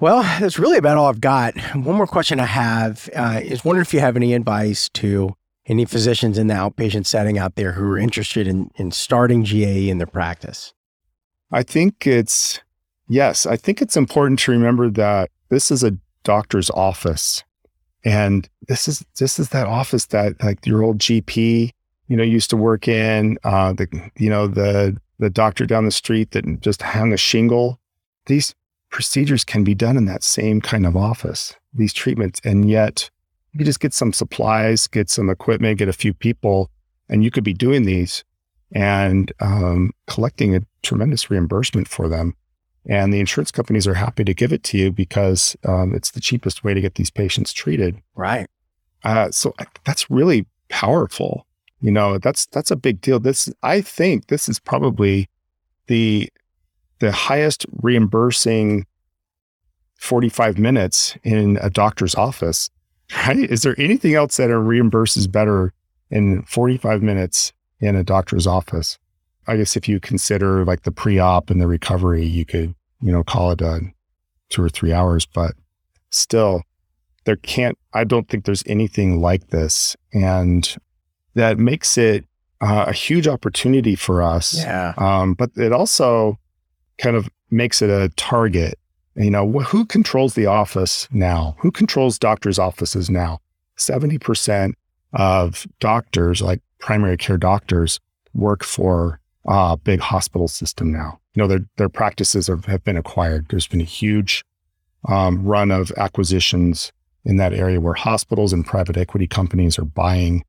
Well, 0.00 0.22
that's 0.22 0.58
really 0.58 0.78
about 0.78 0.96
all 0.96 1.06
I've 1.06 1.20
got. 1.20 1.58
One 1.74 1.96
more 1.96 2.06
question 2.06 2.38
I 2.38 2.44
have 2.44 3.08
uh, 3.16 3.40
is 3.42 3.64
wondering 3.64 3.82
if 3.82 3.92
you 3.92 4.00
have 4.00 4.16
any 4.16 4.34
advice 4.34 4.88
to 4.90 5.34
any 5.66 5.84
physicians 5.84 6.38
in 6.38 6.46
the 6.46 6.54
outpatient 6.54 7.06
setting 7.06 7.36
out 7.36 7.56
there 7.56 7.72
who 7.72 7.84
are 7.90 7.98
interested 7.98 8.46
in, 8.46 8.70
in 8.76 8.90
starting 8.90 9.42
GAE 9.42 9.88
in 9.88 9.98
their 9.98 10.06
practice. 10.06 10.72
I 11.50 11.62
think 11.62 12.06
it's, 12.06 12.60
yes, 13.08 13.44
I 13.44 13.56
think 13.56 13.82
it's 13.82 13.96
important 13.96 14.38
to 14.40 14.52
remember 14.52 14.88
that 14.90 15.30
this 15.48 15.70
is 15.70 15.82
a 15.82 15.96
doctor's 16.22 16.70
office. 16.70 17.42
And 18.04 18.48
this 18.68 18.86
is 18.86 19.04
this 19.18 19.38
is 19.38 19.48
that 19.48 19.66
office 19.66 20.06
that 20.06 20.42
like 20.42 20.64
your 20.64 20.82
old 20.82 20.98
GP, 20.98 21.70
you 22.06 22.16
know, 22.16 22.22
used 22.22 22.50
to 22.50 22.56
work 22.56 22.86
in. 22.86 23.38
Uh, 23.42 23.72
the 23.72 24.10
you 24.16 24.30
know 24.30 24.46
the 24.46 24.96
the 25.18 25.28
doctor 25.28 25.66
down 25.66 25.84
the 25.84 25.90
street 25.90 26.30
that 26.30 26.60
just 26.60 26.80
hung 26.80 27.12
a 27.12 27.16
shingle. 27.16 27.80
These 28.26 28.54
procedures 28.90 29.44
can 29.44 29.64
be 29.64 29.74
done 29.74 29.96
in 29.96 30.06
that 30.06 30.22
same 30.22 30.60
kind 30.60 30.86
of 30.86 30.96
office. 30.96 31.54
These 31.74 31.92
treatments, 31.92 32.40
and 32.44 32.68
yet 32.68 33.10
you 33.52 33.64
just 33.64 33.80
get 33.80 33.94
some 33.94 34.12
supplies, 34.12 34.86
get 34.86 35.10
some 35.10 35.30
equipment, 35.30 35.78
get 35.78 35.88
a 35.88 35.92
few 35.92 36.14
people, 36.14 36.70
and 37.08 37.24
you 37.24 37.30
could 37.30 37.44
be 37.44 37.54
doing 37.54 37.84
these 37.84 38.24
and 38.72 39.32
um, 39.40 39.92
collecting 40.06 40.54
a 40.54 40.60
tremendous 40.82 41.30
reimbursement 41.30 41.88
for 41.88 42.08
them. 42.08 42.34
And 42.86 43.12
the 43.12 43.20
insurance 43.20 43.50
companies 43.50 43.86
are 43.86 43.94
happy 43.94 44.24
to 44.24 44.34
give 44.34 44.52
it 44.52 44.62
to 44.64 44.78
you 44.78 44.90
because 44.90 45.56
um, 45.66 45.94
it's 45.94 46.12
the 46.12 46.20
cheapest 46.20 46.64
way 46.64 46.74
to 46.74 46.80
get 46.80 46.94
these 46.94 47.10
patients 47.10 47.52
treated. 47.52 48.00
Right. 48.14 48.46
Uh, 49.04 49.30
so 49.30 49.54
that's 49.84 50.10
really 50.10 50.46
powerful. 50.68 51.46
You 51.80 51.92
know, 51.92 52.18
that's 52.18 52.46
that's 52.46 52.70
a 52.70 52.76
big 52.76 53.00
deal. 53.00 53.20
This 53.20 53.50
I 53.62 53.80
think 53.80 54.26
this 54.26 54.48
is 54.48 54.58
probably 54.58 55.28
the 55.86 56.28
the 57.00 57.12
highest 57.12 57.66
reimbursing 57.82 58.86
45 59.96 60.58
minutes 60.58 61.16
in 61.22 61.58
a 61.60 61.70
doctor's 61.70 62.14
office. 62.14 62.70
Right? 63.26 63.38
Is 63.38 63.62
there 63.62 63.74
anything 63.78 64.14
else 64.14 64.36
that 64.36 64.50
reimburses 64.50 65.30
better 65.30 65.72
in 66.10 66.42
45 66.42 67.02
minutes 67.02 67.52
in 67.80 67.96
a 67.96 68.04
doctor's 68.04 68.46
office? 68.46 68.98
I 69.46 69.56
guess 69.56 69.76
if 69.76 69.88
you 69.88 69.98
consider 69.98 70.64
like 70.64 70.82
the 70.82 70.92
pre-op 70.92 71.50
and 71.50 71.60
the 71.60 71.66
recovery, 71.66 72.24
you 72.24 72.44
could, 72.44 72.74
you 73.00 73.10
know, 73.10 73.24
call 73.24 73.52
it 73.52 73.62
a 73.62 73.80
two 74.50 74.62
or 74.62 74.68
three 74.68 74.92
hours, 74.92 75.24
but 75.26 75.52
still 76.10 76.62
there 77.24 77.36
can't, 77.36 77.78
I 77.94 78.04
don't 78.04 78.28
think 78.28 78.44
there's 78.44 78.62
anything 78.66 79.20
like 79.20 79.48
this. 79.48 79.96
And 80.12 80.76
that 81.34 81.58
makes 81.58 81.96
it 81.96 82.26
uh, 82.60 82.86
a 82.88 82.92
huge 82.92 83.26
opportunity 83.26 83.94
for 83.94 84.22
us. 84.22 84.58
Yeah. 84.58 84.92
Um, 84.98 85.34
but 85.34 85.50
it 85.56 85.72
also 85.72 86.38
kind 86.98 87.16
of 87.16 87.28
makes 87.50 87.82
it 87.82 87.90
a 87.90 88.10
target. 88.16 88.78
You 89.14 89.30
know, 89.30 89.50
wh- 89.50 89.66
who 89.66 89.84
controls 89.84 90.34
the 90.34 90.46
office 90.46 91.08
now? 91.10 91.56
Who 91.58 91.70
controls 91.70 92.18
doctors' 92.18 92.58
offices 92.58 93.10
now? 93.10 93.40
70% 93.76 94.74
of 95.12 95.66
doctors, 95.80 96.42
like 96.42 96.60
primary 96.78 97.16
care 97.16 97.38
doctors, 97.38 97.98
work 98.34 98.62
for 98.62 99.20
uh, 99.46 99.76
big 99.76 100.00
hospital 100.00 100.48
system 100.48 100.92
now. 100.92 101.18
You 101.34 101.42
know, 101.42 101.48
their 101.48 101.60
their 101.76 101.88
practices 101.88 102.48
have, 102.48 102.66
have 102.66 102.84
been 102.84 102.96
acquired. 102.96 103.46
There's 103.48 103.66
been 103.66 103.80
a 103.80 103.84
huge 103.84 104.44
um, 105.08 105.44
run 105.44 105.70
of 105.70 105.92
acquisitions 105.96 106.92
in 107.24 107.36
that 107.36 107.54
area 107.54 107.80
where 107.80 107.94
hospitals 107.94 108.52
and 108.52 108.66
private 108.66 108.96
equity 108.96 109.26
companies 109.26 109.78
are 109.78 109.84
buying 109.84 110.44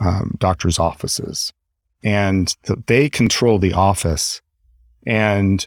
um, 0.00 0.36
doctors' 0.38 0.78
offices, 0.78 1.52
and 2.02 2.56
th- 2.62 2.80
they 2.86 3.08
control 3.08 3.58
the 3.58 3.72
office. 3.72 4.40
And 5.06 5.66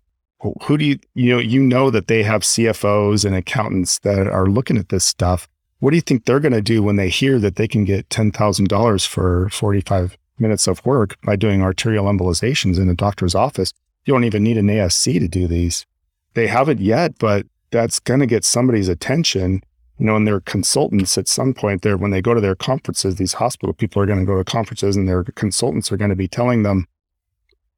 who 0.63 0.77
do 0.77 0.85
you 0.85 0.99
you 1.13 1.33
know 1.33 1.39
you 1.39 1.61
know 1.61 1.89
that 1.89 2.07
they 2.07 2.23
have 2.23 2.41
CFOs 2.41 3.25
and 3.25 3.35
accountants 3.35 3.99
that 3.99 4.27
are 4.27 4.47
looking 4.47 4.77
at 4.77 4.89
this 4.89 5.05
stuff. 5.05 5.47
What 5.79 5.91
do 5.91 5.95
you 5.95 6.01
think 6.01 6.25
they're 6.25 6.39
going 6.39 6.53
to 6.53 6.61
do 6.61 6.83
when 6.83 6.95
they 6.95 7.09
hear 7.09 7.39
that 7.39 7.55
they 7.55 7.67
can 7.67 7.85
get 7.85 8.09
ten 8.09 8.31
thousand 8.31 8.67
dollars 8.67 9.05
for 9.05 9.49
forty 9.49 9.81
five 9.81 10.17
minutes 10.41 10.67
of 10.67 10.85
work 10.85 11.15
by 11.23 11.35
doing 11.35 11.61
arterial 11.61 12.05
embolizations 12.05 12.79
in 12.79 12.89
a 12.89 12.95
doctor's 12.95 13.35
office. 13.35 13.71
You 14.05 14.13
don't 14.13 14.23
even 14.23 14.43
need 14.43 14.57
an 14.57 14.67
ASC 14.67 15.19
to 15.19 15.27
do 15.27 15.47
these. 15.47 15.85
They 16.33 16.47
haven't 16.47 16.81
yet, 16.81 17.17
but 17.19 17.45
that's 17.69 17.99
going 17.99 18.19
to 18.19 18.25
get 18.25 18.43
somebody's 18.43 18.89
attention. 18.89 19.61
You 19.99 20.07
know, 20.07 20.15
and 20.15 20.25
their 20.25 20.39
consultants 20.39 21.17
at 21.17 21.27
some 21.27 21.53
point 21.53 21.83
there, 21.83 21.95
when 21.95 22.09
they 22.09 22.23
go 22.23 22.33
to 22.33 22.41
their 22.41 22.55
conferences, 22.55 23.15
these 23.15 23.33
hospital 23.33 23.73
people 23.73 24.01
are 24.01 24.07
going 24.07 24.19
to 24.19 24.25
go 24.25 24.35
to 24.35 24.43
conferences 24.43 24.97
and 24.97 25.07
their 25.07 25.23
consultants 25.23 25.91
are 25.91 25.97
going 25.97 26.09
to 26.09 26.15
be 26.15 26.27
telling 26.27 26.63
them, 26.63 26.87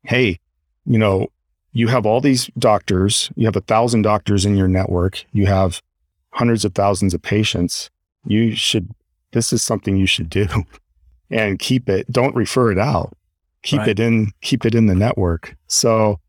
Hey, 0.03 0.39
you 0.85 0.97
know, 0.97 1.27
you 1.73 1.87
have 1.87 2.05
all 2.05 2.21
these 2.21 2.49
doctors, 2.57 3.31
you 3.35 3.45
have 3.45 3.55
a 3.55 3.61
thousand 3.61 4.03
doctors 4.03 4.45
in 4.45 4.55
your 4.55 4.67
network, 4.67 5.25
you 5.31 5.47
have 5.47 5.81
hundreds 6.31 6.63
of 6.63 6.73
thousands 6.73 7.13
of 7.13 7.21
patients. 7.21 7.89
You 8.25 8.55
should, 8.55 8.89
this 9.31 9.51
is 9.51 9.61
something 9.61 9.97
you 9.97 10.05
should 10.05 10.29
do. 10.29 10.47
and 11.29 11.59
keep 11.59 11.89
it. 11.89 12.09
Don't 12.11 12.35
refer 12.35 12.71
it 12.71 12.79
out. 12.79 13.17
Keep 13.63 13.79
right. 13.79 13.89
it 13.89 13.99
in. 13.99 14.31
Keep 14.41 14.65
it 14.65 14.75
in 14.75 14.85
the 14.85 14.95
network. 14.95 15.55
So, 15.67 16.19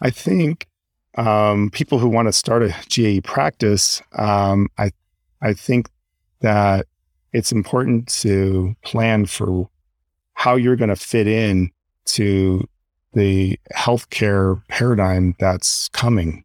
I 0.00 0.10
think 0.10 0.66
um, 1.16 1.70
people 1.70 1.98
who 1.98 2.08
want 2.08 2.28
to 2.28 2.32
start 2.32 2.62
a 2.62 2.74
GAE 2.88 3.20
practice, 3.22 4.02
um, 4.12 4.68
I 4.78 4.90
I 5.42 5.52
think 5.52 5.88
that 6.40 6.86
it's 7.32 7.52
important 7.52 8.08
to 8.20 8.74
plan 8.82 9.26
for 9.26 9.68
how 10.34 10.56
you're 10.56 10.76
going 10.76 10.90
to 10.90 10.96
fit 10.96 11.26
in 11.26 11.70
to 12.06 12.68
the 13.14 13.58
healthcare 13.74 14.62
paradigm 14.68 15.34
that's 15.38 15.88
coming. 15.88 16.44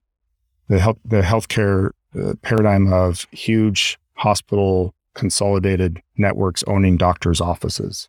The 0.68 0.80
health 0.80 1.00
the 1.04 1.22
healthcare 1.22 1.92
uh, 2.20 2.34
paradigm 2.42 2.92
of 2.92 3.28
huge 3.32 4.00
hospital 4.14 4.94
consolidated 5.14 6.02
networks 6.18 6.64
owning 6.68 6.98
doctors' 6.98 7.42
offices. 7.42 8.08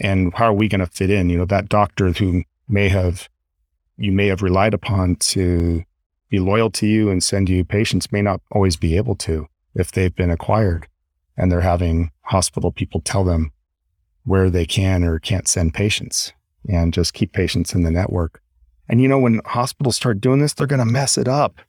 And 0.00 0.34
how 0.34 0.46
are 0.46 0.52
we 0.52 0.68
going 0.68 0.80
to 0.80 0.86
fit 0.86 1.10
in? 1.10 1.30
You 1.30 1.38
know, 1.38 1.44
that 1.46 1.68
doctor 1.68 2.12
who 2.12 2.42
may 2.68 2.88
have, 2.88 3.28
you 3.96 4.12
may 4.12 4.26
have 4.26 4.42
relied 4.42 4.74
upon 4.74 5.16
to 5.16 5.84
be 6.28 6.38
loyal 6.38 6.70
to 6.70 6.86
you 6.86 7.10
and 7.10 7.22
send 7.22 7.48
you 7.48 7.64
patients 7.64 8.10
may 8.10 8.22
not 8.22 8.40
always 8.50 8.76
be 8.76 8.96
able 8.96 9.14
to 9.16 9.46
if 9.74 9.92
they've 9.92 10.14
been 10.14 10.30
acquired 10.30 10.88
and 11.36 11.50
they're 11.50 11.60
having 11.60 12.10
hospital 12.22 12.72
people 12.72 13.00
tell 13.00 13.24
them 13.24 13.52
where 14.24 14.50
they 14.50 14.64
can 14.64 15.04
or 15.04 15.18
can't 15.18 15.48
send 15.48 15.74
patients 15.74 16.32
and 16.68 16.92
just 16.92 17.14
keep 17.14 17.32
patients 17.32 17.74
in 17.74 17.82
the 17.82 17.90
network. 17.90 18.40
And 18.88 19.00
you 19.00 19.08
know, 19.08 19.18
when 19.18 19.40
hospitals 19.46 19.96
start 19.96 20.20
doing 20.20 20.40
this, 20.40 20.54
they're 20.54 20.66
going 20.66 20.78
to 20.78 20.84
mess 20.84 21.16
it 21.16 21.28
up. 21.28 21.60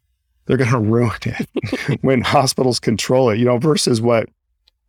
They're 0.46 0.58
going 0.58 0.72
to 0.72 0.80
ruin 0.80 1.12
it 1.26 2.00
when 2.02 2.22
hospitals 2.22 2.80
control 2.80 3.30
it, 3.30 3.40
you 3.40 3.46
know, 3.46 3.58
versus 3.58 4.02
what 4.02 4.30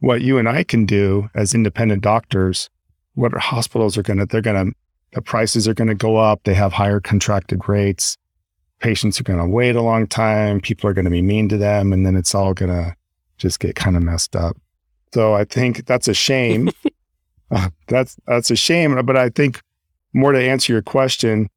what 0.05 0.21
you 0.21 0.39
and 0.39 0.49
I 0.49 0.65
can 0.65 0.85
do 0.85 1.31
as 1.35 1.55
independent 1.55 2.03
doctors, 2.03 2.69
what 3.15 3.33
hospitals 3.33 3.97
are 3.97 4.03
going 4.03 4.19
to, 4.19 4.27
they're 4.27 4.43
going 4.43 4.73
to, 4.73 4.77
the 5.13 5.23
prices 5.23 5.67
are 5.67 5.75
going 5.75 5.89
to 5.89 5.95
go 5.95 6.17
up. 6.17 6.43
They 6.45 6.55
have 6.55 6.73
higher 6.73 7.01
contracted 7.01 7.69
rates. 7.69 8.19
Patients 8.81 9.19
are 9.21 9.25
going 9.25 9.39
to 9.39 9.47
wait 9.47 9.77
a 9.77 9.83
long 9.83 10.07
time. 10.07 10.61
People 10.61 10.91
are 10.91 10.93
going 10.93 11.07
to 11.07 11.11
be 11.11 11.23
mean 11.23 11.49
to 11.49 11.57
them. 11.57 11.93
And 11.93 12.05
then 12.05 12.17
it's 12.17 12.35
all 12.35 12.53
going 12.53 12.73
to 12.73 12.95
just 13.39 13.61
get 13.61 13.77
kind 13.77 13.97
of 13.97 14.03
messed 14.03 14.37
up. 14.37 14.57
So 15.15 15.35
I 15.35 15.45
think 15.45 15.87
that's 15.87 16.09
a 16.09 16.15
shame. 16.15 16.71
uh, 17.51 17.71
that's, 17.89 18.17
that's 18.27 18.51
a 18.51 18.57
shame. 18.57 19.03
But 19.07 19.17
I 19.17 19.31
think 19.31 19.63
more 20.15 20.33
to 20.33 20.41
answer 20.41 20.73
your 20.73 20.83
question, 20.83 21.49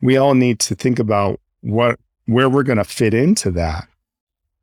we 0.00 0.16
all 0.16 0.34
need 0.34 0.60
to 0.60 0.74
think 0.74 0.98
about 0.98 1.40
what, 1.60 1.98
where 2.26 2.48
we're 2.48 2.62
going 2.62 2.78
to 2.78 2.84
fit 2.84 3.12
into 3.12 3.50
that, 3.52 3.86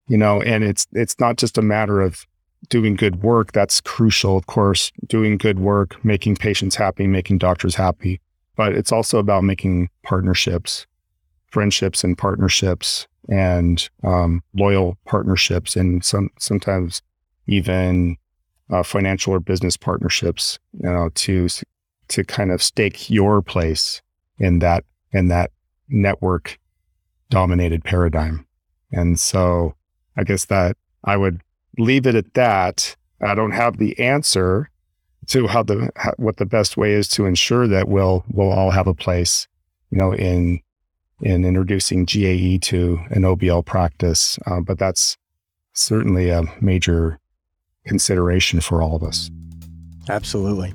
you 0.07 0.17
know, 0.17 0.41
and 0.41 0.63
it's, 0.63 0.87
it's 0.93 1.19
not 1.19 1.37
just 1.37 1.57
a 1.57 1.61
matter 1.61 2.01
of 2.01 2.25
doing 2.69 2.95
good 2.95 3.21
work, 3.21 3.51
that's 3.51 3.81
crucial, 3.81 4.37
of 4.37 4.47
course, 4.47 4.91
doing 5.07 5.37
good 5.37 5.59
work, 5.59 6.03
making 6.03 6.35
patients 6.35 6.75
happy, 6.75 7.07
making 7.07 7.37
doctors 7.37 7.75
happy. 7.75 8.21
But 8.55 8.73
it's 8.73 8.91
also 8.91 9.17
about 9.17 9.43
making 9.43 9.89
partnerships, 10.03 10.85
friendships 11.47 12.03
and 12.03 12.17
partnerships 12.17 13.07
and 13.29 13.89
um, 14.03 14.43
loyal 14.53 14.97
partnerships 15.05 15.75
and 15.75 16.03
some 16.03 16.29
sometimes 16.39 17.01
even 17.47 18.17
uh, 18.71 18.83
financial 18.83 19.33
or 19.33 19.39
business 19.39 19.75
partnerships, 19.75 20.59
you 20.73 20.89
know, 20.89 21.09
to 21.15 21.47
to 22.13 22.23
kind 22.23 22.51
of 22.51 22.61
stake 22.61 23.09
your 23.09 23.41
place 23.41 24.01
in 24.37 24.59
that 24.59 24.83
in 25.11 25.27
that 25.29 25.51
network 25.89 26.59
dominated 27.29 27.83
paradigm. 27.83 28.45
And 28.91 29.19
so 29.19 29.75
I 30.15 30.23
guess 30.23 30.45
that 30.45 30.77
I 31.03 31.17
would 31.17 31.41
leave 31.79 32.05
it 32.05 32.15
at 32.15 32.35
that. 32.35 32.95
I 33.21 33.33
don't 33.33 33.51
have 33.51 33.77
the 33.77 33.97
answer 33.99 34.69
to 35.27 35.47
how 35.47 35.63
the 35.63 35.89
how, 35.95 36.13
what 36.17 36.37
the 36.37 36.45
best 36.45 36.77
way 36.77 36.91
is 36.91 37.07
to 37.09 37.25
ensure 37.25 37.67
that 37.67 37.87
we'll 37.87 38.23
we'll 38.29 38.51
all 38.51 38.71
have 38.71 38.87
a 38.87 38.93
place, 38.93 39.47
you 39.89 39.97
know, 39.97 40.13
in 40.13 40.61
in 41.21 41.45
introducing 41.45 42.05
GAE 42.05 42.59
to 42.59 42.99
an 43.09 43.23
OBL 43.23 43.65
practice. 43.65 44.37
Uh, 44.45 44.59
but 44.59 44.77
that's 44.77 45.17
certainly 45.73 46.29
a 46.29 46.43
major 46.61 47.19
consideration 47.85 48.61
for 48.61 48.83
all 48.83 48.95
of 48.95 49.03
us. 49.03 49.31
Absolutely. 50.09 50.73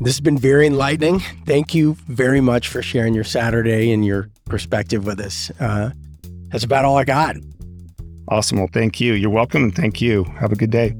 This 0.00 0.14
has 0.14 0.20
been 0.20 0.38
very 0.38 0.66
enlightening. 0.66 1.20
Thank 1.46 1.72
you 1.72 1.96
very 2.08 2.40
much 2.40 2.66
for 2.66 2.82
sharing 2.82 3.14
your 3.14 3.22
Saturday 3.22 3.92
and 3.92 4.04
your 4.04 4.28
perspective 4.44 5.06
with 5.06 5.20
us. 5.20 5.52
Uh, 5.60 5.90
that's 6.48 6.64
about 6.64 6.84
all 6.84 6.96
I 6.96 7.04
got. 7.04 7.36
Awesome. 8.26 8.58
Well, 8.58 8.68
thank 8.72 9.00
you. 9.00 9.12
You're 9.12 9.30
welcome. 9.30 9.62
And 9.62 9.74
thank 9.74 10.00
you. 10.00 10.24
Have 10.40 10.50
a 10.50 10.56
good 10.56 10.70
day. 10.70 10.96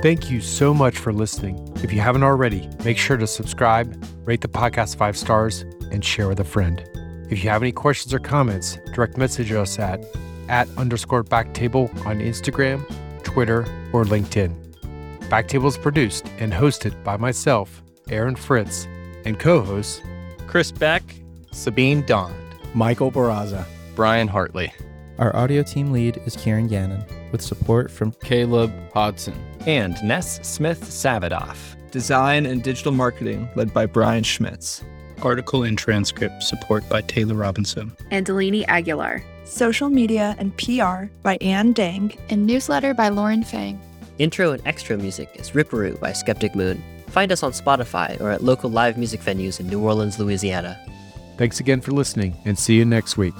Thank 0.00 0.30
you 0.30 0.40
so 0.40 0.72
much 0.72 0.96
for 0.96 1.12
listening. 1.12 1.72
If 1.82 1.92
you 1.92 2.00
haven't 2.00 2.22
already, 2.22 2.68
make 2.84 2.96
sure 2.96 3.16
to 3.16 3.26
subscribe, 3.26 4.00
rate 4.24 4.42
the 4.42 4.48
podcast 4.48 4.96
five 4.96 5.16
stars, 5.16 5.62
and 5.90 6.04
share 6.04 6.28
with 6.28 6.38
a 6.38 6.44
friend. 6.44 6.84
If 7.30 7.42
you 7.42 7.50
have 7.50 7.62
any 7.62 7.72
questions 7.72 8.14
or 8.14 8.20
comments, 8.20 8.78
direct 8.94 9.16
message 9.16 9.50
us 9.50 9.76
at 9.80 10.04
at 10.48 10.68
underscore 10.76 11.24
backtable 11.24 11.88
on 12.06 12.20
Instagram, 12.20 12.84
Twitter, 13.24 13.62
or 13.92 14.04
LinkedIn. 14.04 14.61
Backtable 15.32 15.68
is 15.68 15.78
produced 15.78 16.26
and 16.38 16.52
hosted 16.52 17.02
by 17.02 17.16
myself, 17.16 17.82
Aaron 18.10 18.36
Fritz, 18.36 18.86
and 19.24 19.38
co-hosts 19.38 20.02
Chris 20.46 20.70
Beck, 20.70 21.02
Sabeen 21.52 22.06
Dhand. 22.06 22.34
Michael 22.74 23.10
Barraza. 23.10 23.64
Brian 23.94 24.28
Hartley, 24.28 24.70
Our 25.18 25.34
audio 25.34 25.62
team 25.62 25.90
lead 25.90 26.18
is 26.26 26.36
Kieran 26.36 26.66
Gannon, 26.68 27.02
with 27.32 27.40
support 27.40 27.90
from 27.90 28.12
Caleb 28.22 28.70
Hodson, 28.92 29.34
and 29.66 29.96
Ness 30.02 30.38
Smith 30.46 30.82
Savadoff. 30.84 31.76
Design 31.90 32.44
and 32.44 32.62
digital 32.62 32.92
marketing 32.92 33.48
led 33.54 33.72
by 33.72 33.86
Brian 33.86 34.24
Schmitz. 34.24 34.84
Article 35.22 35.62
and 35.64 35.78
transcript 35.78 36.42
support 36.42 36.86
by 36.90 37.00
Taylor 37.02 37.34
Robinson. 37.36 37.96
and 38.10 38.26
Delaney 38.26 38.66
Aguilar. 38.66 39.22
Social 39.44 39.88
media 39.88 40.34
and 40.38 40.54
PR 40.58 41.06
by 41.22 41.36
Ann 41.40 41.72
Dang. 41.72 42.14
and 42.28 42.46
newsletter 42.46 42.92
by 42.92 43.08
Lauren 43.08 43.42
Fang. 43.44 43.80
Intro 44.22 44.52
and 44.52 44.62
extra 44.64 44.96
music 44.96 45.28
is 45.34 45.50
Ripperoo 45.50 45.98
by 45.98 46.12
Skeptic 46.12 46.54
Moon. 46.54 46.80
Find 47.08 47.32
us 47.32 47.42
on 47.42 47.50
Spotify 47.50 48.20
or 48.20 48.30
at 48.30 48.44
local 48.44 48.70
live 48.70 48.96
music 48.96 49.20
venues 49.20 49.58
in 49.58 49.66
New 49.66 49.82
Orleans, 49.82 50.16
Louisiana. 50.20 50.78
Thanks 51.38 51.58
again 51.58 51.80
for 51.80 51.90
listening 51.90 52.36
and 52.44 52.56
see 52.56 52.76
you 52.76 52.84
next 52.84 53.16
week. 53.16 53.34